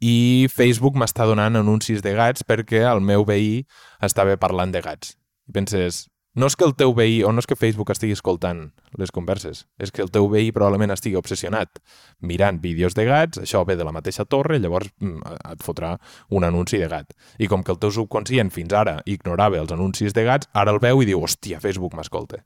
i 0.00 0.48
Facebook 0.52 0.98
m'està 0.98 1.26
donant 1.28 1.58
anuncis 1.60 2.02
de 2.02 2.12
gats 2.18 2.44
perquè 2.46 2.82
el 2.90 3.02
meu 3.04 3.24
veí 3.26 3.64
estava 4.02 4.36
parlant 4.40 4.74
de 4.74 4.82
gats. 4.84 5.14
I 5.48 5.54
penses, 5.54 6.04
no 6.40 6.48
és 6.48 6.56
que 6.56 6.64
el 6.64 6.72
teu 6.78 6.94
veí, 6.96 7.20
o 7.26 7.30
no 7.32 7.42
és 7.42 7.48
que 7.48 7.58
Facebook 7.58 7.92
estigui 7.92 8.16
escoltant 8.16 8.62
les 8.98 9.12
converses, 9.14 9.66
és 9.78 9.92
que 9.92 10.02
el 10.04 10.10
teu 10.12 10.28
veí 10.32 10.50
probablement 10.56 10.94
estigui 10.94 11.18
obsessionat 11.20 11.82
mirant 12.26 12.60
vídeos 12.62 12.96
de 12.96 13.04
gats, 13.08 13.42
això 13.42 13.62
ve 13.68 13.76
de 13.76 13.86
la 13.86 13.92
mateixa 13.92 14.24
torre, 14.24 14.58
llavors 14.58 14.88
mm, 14.98 15.36
et 15.52 15.64
fotrà 15.64 15.94
un 16.36 16.46
anunci 16.48 16.80
de 16.80 16.88
gat. 16.90 17.12
I 17.38 17.50
com 17.52 17.64
que 17.64 17.74
el 17.74 17.80
teu 17.82 17.92
subconscient 17.94 18.52
fins 18.54 18.72
ara 18.76 18.98
ignorava 19.04 19.60
els 19.60 19.74
anuncis 19.76 20.16
de 20.16 20.24
gats, 20.26 20.48
ara 20.52 20.72
el 20.72 20.80
veu 20.82 21.04
i 21.04 21.10
diu, 21.12 21.22
hòstia, 21.22 21.60
Facebook 21.60 21.94
m'escolta. 21.98 22.44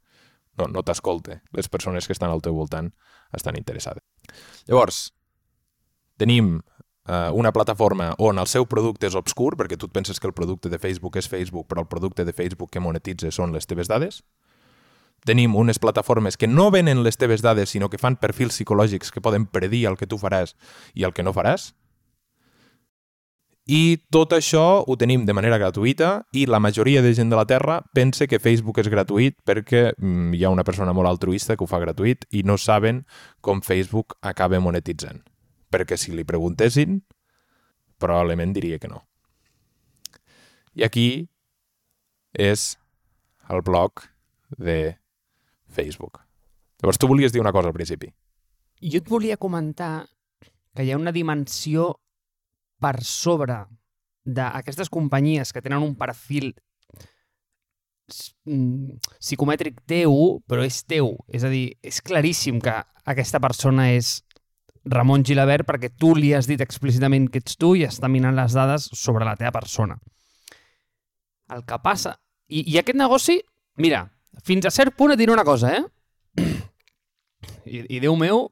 no, 0.59 0.69
no 0.71 0.83
t'escolte. 0.87 1.41
Les 1.53 1.69
persones 1.69 2.07
que 2.07 2.15
estan 2.15 2.31
al 2.31 2.43
teu 2.43 2.55
voltant 2.55 2.93
estan 3.35 3.57
interessades. 3.59 4.05
Llavors, 4.69 5.09
tenim 6.21 6.61
eh, 7.09 7.31
una 7.33 7.53
plataforma 7.53 8.15
on 8.19 8.39
el 8.39 8.49
seu 8.51 8.67
producte 8.67 9.09
és 9.09 9.19
obscur, 9.19 9.55
perquè 9.61 9.79
tu 9.79 9.87
et 9.91 9.95
penses 9.95 10.21
que 10.21 10.29
el 10.29 10.35
producte 10.35 10.71
de 10.73 10.79
Facebook 10.79 11.19
és 11.21 11.29
Facebook, 11.29 11.69
però 11.69 11.85
el 11.85 11.91
producte 11.91 12.25
de 12.25 12.33
Facebook 12.33 12.73
que 12.73 12.83
monetitza 12.83 13.31
són 13.31 13.53
les 13.53 13.67
teves 13.67 13.89
dades. 13.89 14.23
Tenim 15.25 15.55
unes 15.57 15.79
plataformes 15.81 16.37
que 16.37 16.49
no 16.49 16.71
venen 16.71 17.03
les 17.03 17.17
teves 17.17 17.41
dades, 17.41 17.71
sinó 17.71 17.89
que 17.89 17.99
fan 17.99 18.17
perfils 18.21 18.59
psicològics 18.59 19.11
que 19.11 19.25
poden 19.25 19.47
predir 19.47 19.87
el 19.89 19.97
que 19.97 20.07
tu 20.07 20.21
faràs 20.21 20.53
i 20.93 21.05
el 21.05 21.15
que 21.17 21.25
no 21.25 21.33
faràs. 21.33 21.73
I 23.65 23.97
tot 24.13 24.35
això 24.37 24.85
ho 24.85 24.95
tenim 25.01 25.23
de 25.25 25.33
manera 25.33 25.57
gratuïta 25.57 26.27
i 26.37 26.45
la 26.45 26.61
majoria 26.61 27.01
de 27.01 27.15
gent 27.17 27.31
de 27.33 27.37
la 27.39 27.47
Terra 27.49 27.79
pensa 27.97 28.27
que 28.29 28.39
Facebook 28.39 28.83
és 28.83 28.91
gratuït 28.93 29.39
perquè 29.41 29.95
mm, 29.97 30.35
hi 30.37 30.45
ha 30.45 30.53
una 30.53 30.67
persona 30.69 30.93
molt 30.93 31.09
altruista 31.09 31.57
que 31.57 31.65
ho 31.65 31.71
fa 31.71 31.81
gratuït 31.81 32.29
i 32.29 32.45
no 32.45 32.59
saben 32.61 33.07
com 33.41 33.65
Facebook 33.65 34.19
acaba 34.21 34.61
monetitzant. 34.61 35.25
Perquè 35.75 35.99
si 35.99 36.15
li 36.15 36.23
preguntessin, 36.23 37.01
probablement 37.99 38.53
diria 38.55 38.79
que 38.79 38.91
no. 38.91 39.03
I 40.79 40.87
aquí 40.87 41.09
és 42.35 42.75
el 43.51 43.63
blog 43.67 44.07
de 44.59 44.95
Facebook. 45.67 46.21
Llavors 46.83 46.99
tu 46.99 47.09
volies 47.11 47.33
dir 47.33 47.43
una 47.43 47.53
cosa 47.55 47.71
al 47.71 47.77
principi. 47.77 48.11
Jo 48.83 49.01
et 49.01 49.09
volia 49.11 49.41
comentar 49.41 50.07
que 50.75 50.85
hi 50.85 50.93
ha 50.93 50.99
una 50.99 51.15
dimensió 51.15 51.95
per 52.83 52.99
sobre 53.07 53.63
d'aquestes 54.25 54.91
companyies 54.91 55.53
que 55.53 55.63
tenen 55.63 55.85
un 55.85 55.95
perfil 55.97 56.51
mm, 58.45 58.99
psicomètric 59.21 59.81
teu, 59.89 60.41
però 60.49 60.65
és 60.67 60.83
teu. 60.85 61.15
És 61.29 61.47
a 61.47 61.53
dir, 61.53 61.77
és 61.83 62.03
claríssim 62.05 62.61
que 62.65 62.75
aquesta 63.15 63.41
persona 63.41 63.91
és 63.95 64.19
Ramon 64.91 65.25
Gilabert 65.25 65.67
perquè 65.69 65.91
tu 65.91 66.13
li 66.17 66.35
has 66.37 66.49
dit 66.51 66.61
explícitament 66.61 67.31
que 67.33 67.41
ets 67.41 67.57
tu 67.61 67.75
i 67.79 67.87
està 67.87 68.11
minant 68.11 68.37
les 68.37 68.57
dades 68.57 68.91
sobre 68.93 69.25
la 69.25 69.37
teva 69.41 69.55
persona. 69.57 69.99
El 71.55 71.65
que 71.69 71.81
passa... 71.83 72.19
I, 72.49 72.61
i 72.69 72.77
aquest 72.77 72.99
negoci, 73.01 73.39
mira, 73.81 74.03
fins 74.45 74.67
a 74.69 74.73
cert 74.75 74.93
punt 74.99 75.15
et 75.15 75.19
diré 75.19 75.33
una 75.33 75.47
cosa, 75.49 75.71
eh? 75.73 76.45
I, 77.65 77.81
i 77.97 78.01
Déu 78.03 78.13
meu, 78.21 78.43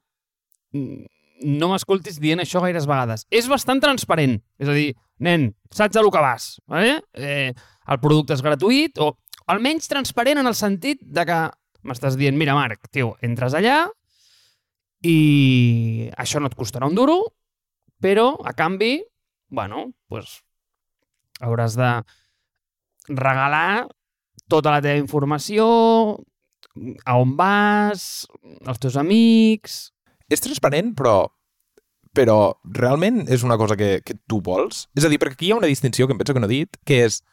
no 0.73 1.69
m'escoltis 1.69 2.17
dient 2.23 2.41
això 2.41 2.61
gaires 2.63 2.87
vegades. 2.89 3.27
És 3.29 3.47
bastant 3.51 3.81
transparent. 3.83 4.39
És 4.57 4.71
a 4.71 4.75
dir, 4.75 4.93
nen, 5.21 5.51
saps 5.73 5.99
a 5.99 6.03
lo 6.03 6.11
que 6.13 6.23
vas. 6.23 6.55
Vale? 6.65 6.97
Eh, 7.13 7.51
el 7.53 8.01
producte 8.01 8.33
és 8.33 8.41
gratuït 8.41 8.97
o 8.97 9.13
almenys 9.53 9.91
transparent 9.91 10.41
en 10.41 10.49
el 10.49 10.57
sentit 10.57 11.03
de 11.03 11.25
que 11.29 11.41
m'estàs 11.83 12.17
dient, 12.17 12.37
mira, 12.39 12.55
Marc, 12.57 12.87
tio, 12.89 13.13
entres 13.21 13.53
allà 13.59 13.83
i 15.03 16.09
això 16.17 16.39
no 16.39 16.49
et 16.49 16.57
costarà 16.57 16.87
un 16.89 16.95
duro, 16.95 17.19
però, 18.03 18.33
a 18.43 18.53
canvi, 18.57 18.97
bueno, 19.53 19.89
pues, 20.11 20.41
hauràs 21.43 21.77
de 21.79 21.91
regalar 23.11 23.87
tota 24.51 24.73
la 24.73 24.81
teva 24.83 25.01
informació, 25.01 25.67
a 27.05 27.15
on 27.19 27.35
vas, 27.37 28.25
els 28.65 28.81
teus 28.81 28.97
amics... 28.99 29.85
És 30.31 30.41
transparent, 30.41 30.95
però 30.97 31.27
però 32.13 32.53
realment 32.77 33.23
és 33.33 33.43
una 33.43 33.57
cosa 33.57 33.75
que, 33.75 33.97
que 34.05 34.15
tu 34.29 34.39
vols? 34.45 34.85
És 34.93 35.05
a 35.05 35.09
dir, 35.09 35.17
perquè 35.21 35.33
aquí 35.37 35.47
hi 35.49 35.53
ha 35.55 35.57
una 35.57 35.69
distinció 35.71 36.05
que 36.05 36.13
em 36.13 36.19
penso 36.21 36.35
que 36.35 36.43
no 36.43 36.49
he 36.49 36.53
dit, 36.53 36.77
que 36.85 36.99
és, 37.07 37.23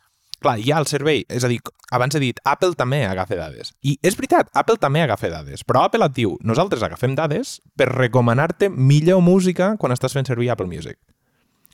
clar, 0.43 0.57
hi 0.59 0.73
ha 0.73 0.81
el 0.81 0.89
servei, 0.91 1.23
és 1.29 1.45
a 1.45 1.51
dir, 1.51 1.61
abans 1.93 2.17
he 2.17 2.23
dit, 2.23 2.41
Apple 2.49 2.75
també 2.79 3.03
agafa 3.07 3.39
dades. 3.39 3.75
I 3.87 3.97
és 4.03 4.17
veritat, 4.19 4.51
Apple 4.57 4.81
també 4.81 5.05
agafa 5.05 5.31
dades, 5.33 5.65
però 5.67 5.85
Apple 5.87 6.09
et 6.09 6.17
diu, 6.17 6.35
nosaltres 6.47 6.85
agafem 6.87 7.15
dades 7.19 7.59
per 7.77 7.91
recomanar-te 7.93 8.71
millor 8.73 9.23
música 9.25 9.75
quan 9.81 9.95
estàs 9.95 10.17
fent 10.17 10.29
servir 10.29 10.51
Apple 10.51 10.71
Music. 10.71 10.99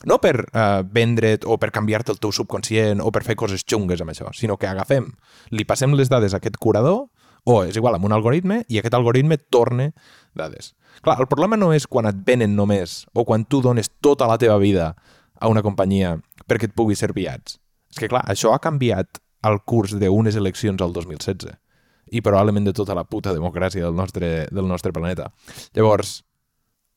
No 0.05 0.19
per 0.21 0.35
uh, 0.45 0.83
vendre't 0.93 1.47
o 1.49 1.57
per 1.57 1.71
canviar-te 1.73 2.13
el 2.13 2.21
teu 2.21 2.33
subconscient 2.35 3.01
o 3.01 3.09
per 3.15 3.25
fer 3.25 3.39
coses 3.39 3.65
xungues 3.65 4.03
amb 4.05 4.13
això, 4.13 4.29
sinó 4.37 4.59
que 4.61 4.69
agafem, 4.69 5.09
li 5.57 5.65
passem 5.65 5.95
les 5.97 6.13
dades 6.13 6.35
a 6.35 6.43
aquest 6.43 6.59
curador 6.61 7.07
o 7.47 7.61
és 7.65 7.79
igual 7.79 7.97
amb 7.97 8.05
un 8.05 8.13
algoritme 8.13 8.65
i 8.69 8.81
aquest 8.81 8.97
algoritme 8.99 9.39
torna 9.39 9.93
dades. 10.37 10.75
Clar, 11.01 11.17
el 11.23 11.31
problema 11.31 11.57
no 11.57 11.71
és 11.73 11.87
quan 11.89 12.09
et 12.11 12.19
venen 12.27 12.57
només 12.59 13.05
o 13.15 13.25
quan 13.25 13.47
tu 13.47 13.63
dones 13.65 13.89
tota 14.03 14.29
la 14.29 14.37
teva 14.43 14.59
vida 14.59 14.93
a 15.41 15.49
una 15.49 15.63
companyia 15.63 16.17
perquè 16.45 16.69
et 16.69 16.77
pugui 16.77 16.97
ser 16.99 17.13
viats. 17.17 17.61
És 17.97 18.03
que, 18.03 18.11
clar, 18.13 18.27
això 18.29 18.51
ha 18.53 18.61
canviat 18.61 19.23
el 19.49 19.63
curs 19.65 19.95
d'unes 19.97 20.37
eleccions 20.37 20.83
al 20.85 20.93
2016 20.93 21.55
i 22.13 22.21
probablement 22.23 22.67
de 22.69 22.75
tota 22.77 22.95
la 22.95 23.07
puta 23.09 23.33
democràcia 23.33 23.87
del 23.87 23.97
nostre, 23.97 24.29
del 24.53 24.69
nostre 24.69 24.93
planeta. 24.93 25.31
Llavors, 25.75 26.21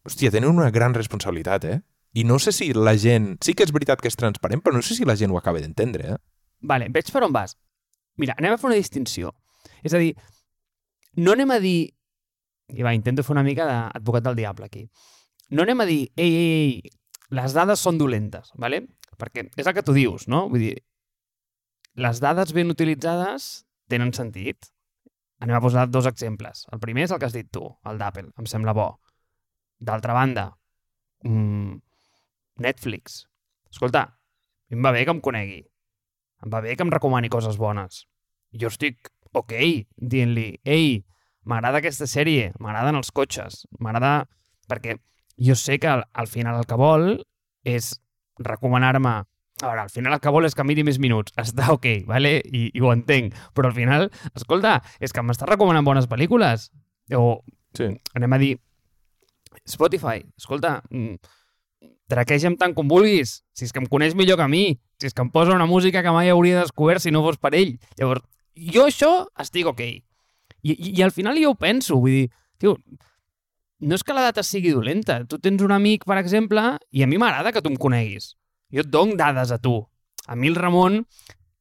hòstia, 0.06 0.34
tenen 0.34 0.52
una 0.52 0.68
gran 0.76 0.94
responsabilitat, 0.94 1.70
eh? 1.72 1.78
I 2.20 2.26
no 2.28 2.36
sé 2.44 2.52
si 2.52 2.68
la 2.76 2.98
gent... 3.00 3.38
Sí 3.46 3.56
que 3.56 3.64
és 3.64 3.72
veritat 3.72 4.04
que 4.04 4.12
és 4.12 4.20
transparent, 4.20 4.62
però 4.66 4.76
no 4.76 4.84
sé 4.84 4.98
si 4.98 5.08
la 5.08 5.16
gent 5.16 5.32
ho 5.32 5.40
acaba 5.40 5.64
d'entendre, 5.64 6.18
eh? 6.18 6.20
Vale, 6.68 6.92
veig 6.92 7.14
per 7.16 7.24
on 7.24 7.34
vas. 7.34 7.56
Mira, 8.20 8.36
anem 8.38 8.58
a 8.58 8.60
fer 8.60 8.70
una 8.74 8.82
distinció. 8.82 9.32
És 9.80 9.96
a 9.96 10.04
dir, 10.04 10.12
no 11.16 11.38
anem 11.38 11.56
a 11.56 11.62
dir... 11.64 11.80
I 12.76 12.84
va, 12.86 12.92
intento 12.94 13.24
fer 13.24 13.38
una 13.38 13.48
mica 13.48 13.66
d'advocat 13.66 14.28
del 14.28 14.38
diable 14.44 14.68
aquí. 14.68 14.84
No 15.56 15.64
anem 15.64 15.80
a 15.80 15.88
dir, 15.88 16.02
ei, 16.20 16.36
ei, 16.36 16.50
ei, 16.60 16.98
les 17.40 17.56
dades 17.56 17.80
són 17.82 17.98
dolentes, 17.98 18.52
¿vale? 18.60 18.84
perquè 19.20 19.46
és 19.60 19.68
el 19.68 19.76
que 19.76 19.84
tu 19.86 19.94
dius, 19.96 20.28
no? 20.32 20.46
Vull 20.52 20.64
dir, 20.64 20.76
les 22.00 22.22
dades 22.24 22.54
ben 22.56 22.72
utilitzades 22.72 23.50
tenen 23.92 24.14
sentit. 24.16 24.70
Anem 25.44 25.58
a 25.58 25.64
posar 25.64 25.88
dos 25.92 26.08
exemples. 26.08 26.66
El 26.72 26.80
primer 26.84 27.06
és 27.08 27.14
el 27.16 27.20
que 27.20 27.28
has 27.28 27.36
dit 27.36 27.48
tu, 27.52 27.66
el 27.88 28.00
d'Apple, 28.00 28.32
em 28.40 28.48
sembla 28.48 28.76
bo. 28.76 28.90
D'altra 29.80 30.16
banda, 30.16 30.46
mmm, 31.24 31.78
Netflix. 32.64 33.24
Escolta, 33.72 34.06
em 34.72 34.84
va 34.84 34.92
bé 34.96 35.06
que 35.06 35.16
em 35.16 35.22
conegui. 35.24 35.62
Em 36.44 36.52
va 36.52 36.62
bé 36.64 36.76
que 36.76 36.84
em 36.88 36.92
recomani 36.92 37.32
coses 37.32 37.60
bones. 37.60 38.04
Jo 38.52 38.72
estic 38.72 39.12
ok 39.36 39.54
dient-li, 39.96 40.50
ei, 40.64 41.00
m'agrada 41.44 41.80
aquesta 41.80 42.08
sèrie, 42.10 42.52
m'agraden 42.60 43.00
els 43.00 43.12
cotxes, 43.12 43.66
m'agrada... 43.80 44.28
Perquè 44.70 45.00
jo 45.42 45.56
sé 45.58 45.80
que 45.82 45.88
al, 45.90 46.04
al 46.14 46.28
final 46.30 46.60
el 46.60 46.68
que 46.70 46.78
vol 46.78 47.08
és 47.66 47.96
recomanar-me 48.38 49.24
a 49.62 49.68
veure, 49.68 49.82
al 49.82 49.90
final 49.90 50.14
el 50.16 50.22
que 50.24 50.32
vol 50.32 50.46
és 50.48 50.56
que 50.56 50.64
miri 50.64 50.84
més 50.88 51.00
minuts. 51.00 51.34
Està 51.38 51.70
ok, 51.74 51.86
vale? 52.08 52.38
I, 52.46 52.70
i 52.74 52.82
ho 52.82 52.92
entenc. 52.94 53.34
Però 53.56 53.68
al 53.70 53.76
final, 53.76 54.08
escolta, 54.36 54.78
és 55.00 55.12
que 55.14 55.22
m'està 55.26 55.48
recomanant 55.50 55.86
bones 55.88 56.08
pel·lícules. 56.10 56.70
O 57.16 57.42
Sí. 57.78 57.86
anem 58.18 58.34
a 58.34 58.38
dir 58.42 58.56
Spotify, 59.68 60.24
escolta, 60.38 60.82
mm, 60.90 61.16
traqueja'm 62.10 62.56
tant 62.58 62.74
com 62.74 62.88
vulguis, 62.90 63.44
si 63.54 63.66
és 63.66 63.72
que 63.74 63.80
em 63.82 63.86
coneix 63.86 64.16
millor 64.18 64.38
que 64.40 64.46
a 64.48 64.50
mi, 64.50 64.80
si 65.00 65.08
és 65.10 65.14
que 65.14 65.22
em 65.22 65.30
posa 65.30 65.54
una 65.54 65.68
música 65.70 66.02
que 66.02 66.12
mai 66.12 66.30
hauria 66.30 66.62
descobert 66.64 67.02
si 67.04 67.12
no 67.12 67.22
fos 67.26 67.38
per 67.38 67.54
ell. 67.56 67.76
Llavors, 68.00 68.24
jo 68.56 68.88
això 68.88 69.12
estic 69.40 69.68
ok. 69.70 69.82
I, 69.82 70.02
i, 70.74 70.92
i 70.98 71.04
al 71.06 71.12
final 71.14 71.38
jo 71.38 71.52
ho 71.54 71.56
penso, 71.56 72.00
vull 72.02 72.12
dir, 72.16 72.32
tio, 72.58 72.76
no 73.80 73.96
és 73.96 74.04
que 74.04 74.14
la 74.18 74.26
data 74.26 74.44
sigui 74.44 74.74
dolenta. 74.76 75.22
Tu 75.30 75.38
tens 75.40 75.62
un 75.64 75.72
amic, 75.72 76.04
per 76.10 76.18
exemple, 76.20 76.78
i 76.92 77.04
a 77.04 77.08
mi 77.08 77.18
m'agrada 77.22 77.54
que 77.54 77.62
tu 77.62 77.70
em 77.72 77.78
coneguis. 77.80 78.34
Jo 78.74 78.86
et 78.86 78.90
dono 78.92 79.18
dades 79.18 79.52
a 79.52 79.60
tu. 79.62 79.80
A 80.28 80.36
mi 80.36 80.50
el 80.50 80.56
Ramon 80.56 81.02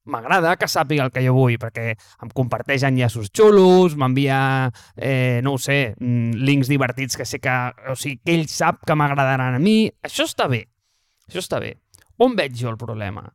m'agrada 0.08 0.54
que 0.56 0.68
sàpiga 0.68 1.04
el 1.04 1.12
que 1.12 1.22
jo 1.24 1.34
vull, 1.36 1.58
perquè 1.60 1.92
em 1.94 2.30
comparteix 2.34 2.84
enllaços 2.88 3.30
xulos, 3.34 3.96
m'envia, 4.00 4.70
eh, 4.96 5.40
no 5.44 5.54
ho 5.54 5.60
sé, 5.60 5.94
mm, 6.00 6.40
links 6.48 6.68
divertits 6.72 7.16
que 7.16 7.26
sé 7.28 7.40
que... 7.40 7.56
O 7.92 7.96
sigui, 7.96 8.20
que 8.24 8.34
ell 8.34 8.48
sap 8.48 8.84
que 8.86 8.96
m'agradaran 8.96 9.56
a 9.56 9.62
mi. 9.62 9.90
Això 10.02 10.24
està 10.28 10.48
bé. 10.48 10.64
Això 11.28 11.44
està 11.44 11.60
bé. 11.60 11.74
On 12.18 12.34
veig 12.34 12.56
jo 12.56 12.72
el 12.72 12.80
problema? 12.80 13.28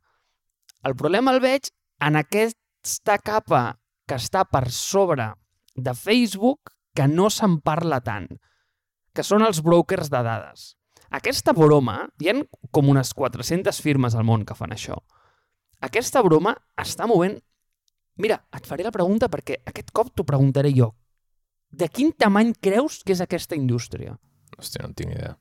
El 0.84 0.96
problema 0.98 1.32
el 1.32 1.40
veig 1.40 1.70
en 2.04 2.18
aquesta 2.20 3.18
capa 3.22 3.78
que 4.06 4.18
està 4.18 4.44
per 4.44 4.68
sobre 4.70 5.30
de 5.74 5.94
Facebook 5.94 6.74
que 6.94 7.06
no 7.08 7.30
se'n 7.32 7.58
parla 7.64 8.00
tant, 8.04 8.28
que 9.14 9.24
són 9.26 9.42
els 9.42 9.62
brokers 9.64 10.10
de 10.12 10.20
dades. 10.22 10.74
Aquesta 11.14 11.52
broma, 11.54 12.00
hi 12.18 12.30
ha 12.30 12.34
com 12.74 12.88
unes 12.90 13.12
400 13.14 13.78
firmes 13.84 14.16
al 14.18 14.26
món 14.26 14.42
que 14.46 14.56
fan 14.58 14.74
això. 14.74 14.96
Aquesta 15.86 16.22
broma 16.26 16.54
està 16.80 17.06
movent... 17.06 17.36
Mira, 18.18 18.38
et 18.54 18.66
faré 18.66 18.84
la 18.86 18.92
pregunta 18.94 19.28
perquè 19.30 19.60
aquest 19.66 19.90
cop 19.94 20.12
t'ho 20.14 20.24
preguntaré 20.26 20.70
jo. 20.74 20.92
De 21.70 21.88
quin 21.90 22.12
tamany 22.18 22.52
creus 22.62 23.00
que 23.02 23.14
és 23.14 23.22
aquesta 23.22 23.58
indústria? 23.58 24.14
Hòstia, 24.58 24.82
no 24.82 24.90
en 24.92 24.96
tinc 24.98 25.14
idea. 25.14 25.32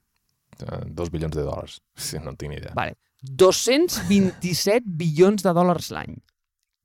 Eh, 0.60 0.80
Dos 0.89 1.12
bilions 1.13 1.36
de 1.38 1.46
dòlars. 1.46 1.80
Sí, 2.06 2.22
no 2.22 2.34
en 2.34 2.38
tinc 2.42 2.58
idea. 2.58 2.74
Vale. 2.77 2.98
227 3.24 4.89
bilions 5.01 5.46
de 5.46 5.53
dòlars 5.53 5.89
l'any. 5.94 6.18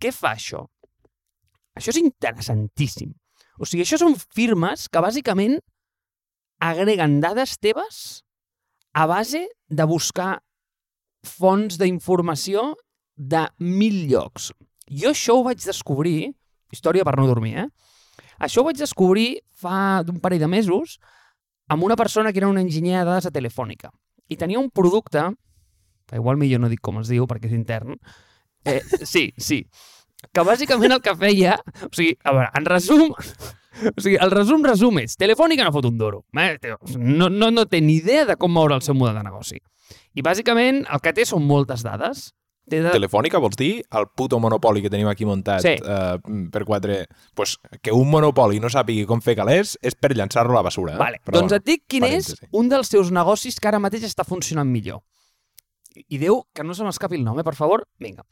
Què 0.01 0.13
fa 0.15 0.35
això? 0.37 0.63
Això 1.77 1.93
és 1.95 2.01
interessantíssim. 2.01 3.13
O 3.59 3.67
sigui, 3.67 3.85
això 3.85 3.99
són 4.01 4.17
firmes 4.37 4.87
que 4.93 5.03
bàsicament 5.03 5.59
agreguen 6.63 7.19
dades 7.25 7.57
teves 7.63 8.23
a 8.99 9.07
base 9.07 9.47
de 9.69 9.85
buscar 9.87 10.41
fonts 11.23 11.77
d'informació 11.79 12.73
de 13.15 13.45
mil 13.63 14.01
llocs. 14.11 14.49
Jo 14.91 15.13
això 15.13 15.37
ho 15.39 15.45
vaig 15.47 15.63
descobrir, 15.63 16.33
història 16.75 17.05
per 17.07 17.15
no 17.15 17.29
dormir, 17.29 17.53
eh? 17.63 17.69
Això 18.43 18.65
ho 18.65 18.67
vaig 18.67 18.81
descobrir 18.81 19.29
fa 19.55 20.03
d'un 20.03 20.19
parell 20.25 20.43
de 20.43 20.49
mesos 20.51 20.97
amb 21.71 21.87
una 21.87 21.95
persona 22.01 22.33
que 22.33 22.43
era 22.43 22.51
una 22.51 22.65
enginyer 22.65 23.05
de 23.05 23.07
dades 23.13 23.31
a 23.31 23.35
Telefònica. 23.35 23.93
I 24.27 24.41
tenia 24.41 24.59
un 24.59 24.73
producte, 24.75 25.23
igual 26.11 26.43
millor 26.43 26.65
no 26.65 26.73
dic 26.73 26.83
com 26.83 26.99
es 26.99 27.13
diu 27.15 27.31
perquè 27.31 27.47
és 27.53 27.55
intern, 27.55 27.95
eh, 28.67 28.83
sí, 29.07 29.29
sí, 29.39 29.61
que 30.33 30.43
bàsicament 30.43 30.99
el 30.99 31.05
que 31.07 31.15
feia... 31.15 31.55
O 31.87 31.95
sigui, 31.95 32.19
a 32.25 32.35
veure, 32.35 32.51
en 32.51 32.67
resum... 32.67 33.15
O 33.97 34.01
sigui, 34.01 34.17
el 34.21 34.31
resum 34.35 34.65
resum 34.67 34.99
és 35.03 35.15
Telefònica 35.21 35.65
no 35.67 35.73
fot 35.75 35.87
un 35.89 35.99
duro. 35.99 36.25
Eh? 36.37 36.57
No, 36.99 37.29
no, 37.29 37.51
no 37.55 37.67
té 37.71 37.81
ni 37.81 37.99
idea 38.01 38.25
de 38.27 38.37
com 38.37 38.51
moure 38.53 38.75
el 38.75 38.83
seu 38.83 38.95
model 38.99 39.17
de 39.21 39.23
negoci. 39.29 39.61
I 40.19 40.23
bàsicament 40.25 40.85
el 40.91 41.01
que 41.05 41.13
té 41.17 41.25
són 41.29 41.47
moltes 41.47 41.85
dades. 41.87 42.33
Té 42.69 42.83
de... 42.85 42.91
Telefònica 42.93 43.39
vols 43.41 43.57
dir 43.57 43.79
el 43.97 44.05
puto 44.15 44.37
monopoli 44.43 44.83
que 44.85 44.91
tenim 44.93 45.09
aquí 45.09 45.25
muntat 45.25 45.63
Sí. 45.65 45.71
eh, 45.81 46.19
per 46.53 46.65
quatre... 46.69 47.07
Pues, 47.35 47.55
que 47.81 47.95
un 47.97 48.11
monopoli 48.13 48.61
no 48.61 48.69
sàpigui 48.69 49.07
com 49.09 49.23
fer 49.25 49.37
calés 49.39 49.79
és 49.81 49.95
per 49.97 50.11
llançar-lo 50.13 50.53
a 50.53 50.59
la 50.59 50.67
basura. 50.67 50.97
Eh? 50.97 50.99
Vale. 51.01 51.23
doncs 51.33 51.55
et 51.57 51.65
dic 51.65 51.87
quin 51.89 52.05
és 52.05 52.27
parèntesi. 52.29 52.51
un 52.61 52.69
dels 52.69 52.91
seus 52.93 53.09
negocis 53.15 53.57
que 53.59 53.71
ara 53.71 53.81
mateix 53.81 54.05
està 54.05 54.27
funcionant 54.29 54.69
millor. 54.69 55.01
I- 55.97 56.19
Déu, 56.21 56.43
que 56.53 56.63
no 56.67 56.75
se 56.77 56.85
m'escapi 56.85 57.17
el 57.17 57.25
nom, 57.25 57.41
eh, 57.41 57.45
per 57.47 57.55
favor. 57.57 57.87
Vinga. 57.99 58.27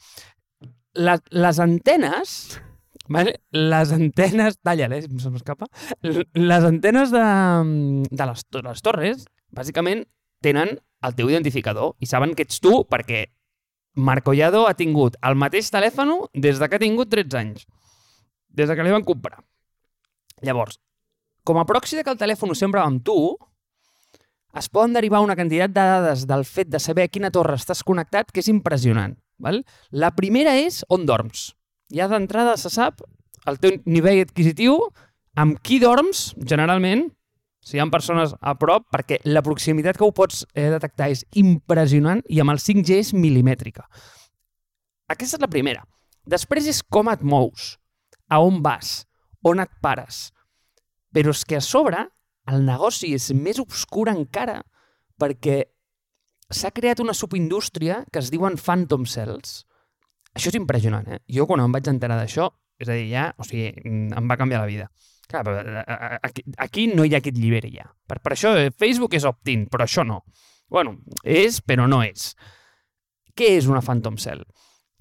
Les, 0.97 1.21
les 1.31 1.59
antenes... 1.61 2.61
Vale? 3.09 3.37
Les 3.51 3.93
antenes... 3.95 4.59
Talla, 4.63 4.89
eh, 4.97 5.03
se 5.07 5.31
m'escapa. 5.31 5.69
Les 6.03 6.67
antenes 6.67 7.13
de, 7.15 7.25
de, 8.11 8.27
les, 8.27 8.45
de 8.53 8.63
les 8.67 8.83
torres, 8.83 9.25
bàsicament, 9.55 10.05
tenen 10.43 10.77
el 11.07 11.17
teu 11.17 11.31
identificador 11.31 11.95
i 12.03 12.09
saben 12.11 12.35
que 12.35 12.47
ets 12.47 12.61
tu 12.63 12.81
perquè 12.91 13.27
Marc 13.97 14.27
Collado 14.27 14.67
ha 14.69 14.77
tingut 14.77 15.17
el 15.25 15.39
mateix 15.41 15.71
telèfon 15.73 16.13
des 16.35 16.59
de 16.61 16.69
que 16.69 16.77
ha 16.77 16.83
tingut 16.83 17.13
13 17.13 17.39
anys. 17.41 17.67
Des 18.53 18.69
de 18.69 18.77
que 18.77 18.85
li 18.85 18.93
van 18.93 19.07
comprar. 19.07 19.41
Llavors, 20.45 20.81
com 21.45 21.61
a 21.61 21.65
proxy 21.65 21.97
de 21.97 22.05
que 22.05 22.13
el 22.13 22.21
telèfon 22.21 22.53
sempre 22.55 22.83
va 22.83 22.89
amb 22.91 23.05
tu, 23.07 23.17
es 24.57 24.69
poden 24.73 24.97
derivar 24.97 25.23
una 25.25 25.37
quantitat 25.37 25.73
de 25.73 25.85
dades 25.85 26.27
del 26.29 26.45
fet 26.49 26.69
de 26.73 26.81
saber 26.81 27.07
a 27.07 27.13
quina 27.13 27.31
torre 27.33 27.57
estàs 27.61 27.85
connectat 27.85 28.33
que 28.33 28.41
és 28.41 28.51
impressionant. 28.53 29.17
Val? 29.39 29.63
La 29.93 30.15
primera 30.17 30.57
és 30.57 30.83
on 30.89 31.05
dorms. 31.09 31.51
Ja 31.95 32.09
d'entrada 32.11 32.57
se 32.59 32.71
sap 32.73 33.02
el 33.47 33.61
teu 33.62 33.76
nivell 33.87 34.25
adquisitiu, 34.25 34.78
amb 35.38 35.61
qui 35.62 35.78
dorms, 35.78 36.33
generalment, 36.50 37.07
si 37.66 37.76
hi 37.76 37.83
ha 37.83 37.87
persones 37.90 38.35
a 38.40 38.55
prop, 38.59 38.87
perquè 38.95 39.21
la 39.26 39.43
proximitat 39.43 39.99
que 39.99 40.07
ho 40.07 40.14
pots 40.14 40.45
eh, 40.55 40.69
detectar 40.71 41.11
és 41.11 41.25
impressionant 41.38 42.23
i 42.31 42.40
amb 42.43 42.55
el 42.55 42.62
5G 42.62 43.00
és 43.02 43.12
milimètrica. 43.14 43.87
Aquesta 45.11 45.38
és 45.38 45.43
la 45.43 45.50
primera. 45.50 45.85
Després 46.26 46.66
és 46.71 46.83
com 46.83 47.11
et 47.11 47.23
mous, 47.23 47.76
a 48.31 48.40
on 48.43 48.59
vas, 48.62 49.05
on 49.47 49.62
et 49.62 49.71
pares. 49.83 50.31
Però 51.14 51.35
és 51.35 51.45
que 51.47 51.59
a 51.59 51.62
sobre 51.62 52.02
el 52.50 52.66
negoci 52.66 53.12
és 53.14 53.31
més 53.35 53.59
obscur 53.62 54.09
encara 54.11 54.61
perquè 55.19 55.62
s'ha 56.50 56.71
creat 56.75 57.00
una 57.02 57.14
subindústria 57.14 58.05
que 58.12 58.23
es 58.23 58.31
diuen 58.31 58.59
Phantom 58.59 59.07
Cells. 59.11 59.64
Això 60.37 60.52
és 60.52 60.59
impressionant, 60.59 61.07
eh? 61.09 61.21
Jo 61.33 61.47
quan 61.49 61.62
em 61.64 61.73
vaig 61.73 61.88
enterar 61.90 62.19
d'això, 62.21 62.50
és 62.78 62.88
a 62.90 62.97
dir, 62.97 63.07
ja, 63.11 63.31
o 63.40 63.47
sigui, 63.47 63.71
em 63.88 64.28
va 64.28 64.37
canviar 64.37 64.61
la 64.62 64.69
vida. 64.69 64.90
Clar, 65.26 65.43
però 65.43 65.62
eh, 65.62 65.83
eh, 65.83 66.19
aquí, 66.28 66.45
aquí 66.62 66.87
no 66.93 67.05
hi 67.05 67.14
ha 67.16 67.21
aquest 67.23 67.38
lliberi 67.40 67.73
ja. 67.75 67.88
Per, 68.07 68.21
per 68.23 68.35
això 68.37 68.52
eh, 68.55 68.71
Facebook 68.71 69.16
és 69.19 69.26
opt-in, 69.26 69.64
però 69.73 69.87
això 69.87 70.05
no. 70.07 70.21
Bueno, 70.71 70.99
és, 71.25 71.59
però 71.64 71.88
no 71.90 72.02
és. 72.05 72.35
Què 73.37 73.57
és 73.57 73.66
una 73.71 73.83
Phantom 73.83 74.21
Cell? 74.23 74.45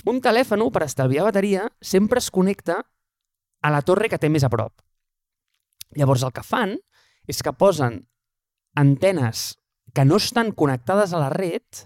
Un 0.09 0.21
telèfon, 0.21 0.63
per 0.73 0.85
estalviar 0.85 1.27
bateria, 1.27 1.67
sempre 1.81 2.21
es 2.21 2.31
connecta 2.31 2.79
a 3.61 3.71
la 3.73 3.81
torre 3.85 4.09
que 4.09 4.19
té 4.21 4.29
més 4.29 4.45
a 4.45 4.51
prop. 4.53 4.73
Llavors 5.97 6.25
el 6.25 6.33
que 6.33 6.43
fan 6.45 6.75
és 7.29 7.41
que 7.41 7.53
posen 7.53 8.03
antenes 8.75 9.55
que 9.95 10.05
no 10.05 10.19
estan 10.21 10.51
connectades 10.51 11.13
a 11.13 11.21
la 11.21 11.31
red 11.33 11.85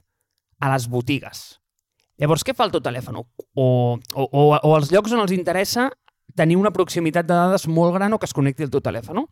a 0.59 0.71
les 0.73 0.87
botigues. 0.91 1.59
Llavors, 2.19 2.43
què 2.43 2.53
fa 2.55 2.67
el 2.67 2.73
teu 2.73 2.83
telèfon? 2.83 3.21
O, 3.21 3.25
o, 3.55 3.65
o, 4.23 4.43
o 4.55 4.75
als 4.75 4.91
llocs 4.91 5.13
on 5.15 5.23
els 5.23 5.31
interessa 5.35 5.87
tenir 6.35 6.57
una 6.59 6.71
proximitat 6.71 7.27
de 7.27 7.33
dades 7.33 7.65
molt 7.67 7.95
gran 7.95 8.13
o 8.13 8.19
que 8.19 8.27
es 8.27 8.35
connecti 8.35 8.65
al 8.65 8.71
teu 8.73 8.83
telèfon. 8.83 9.23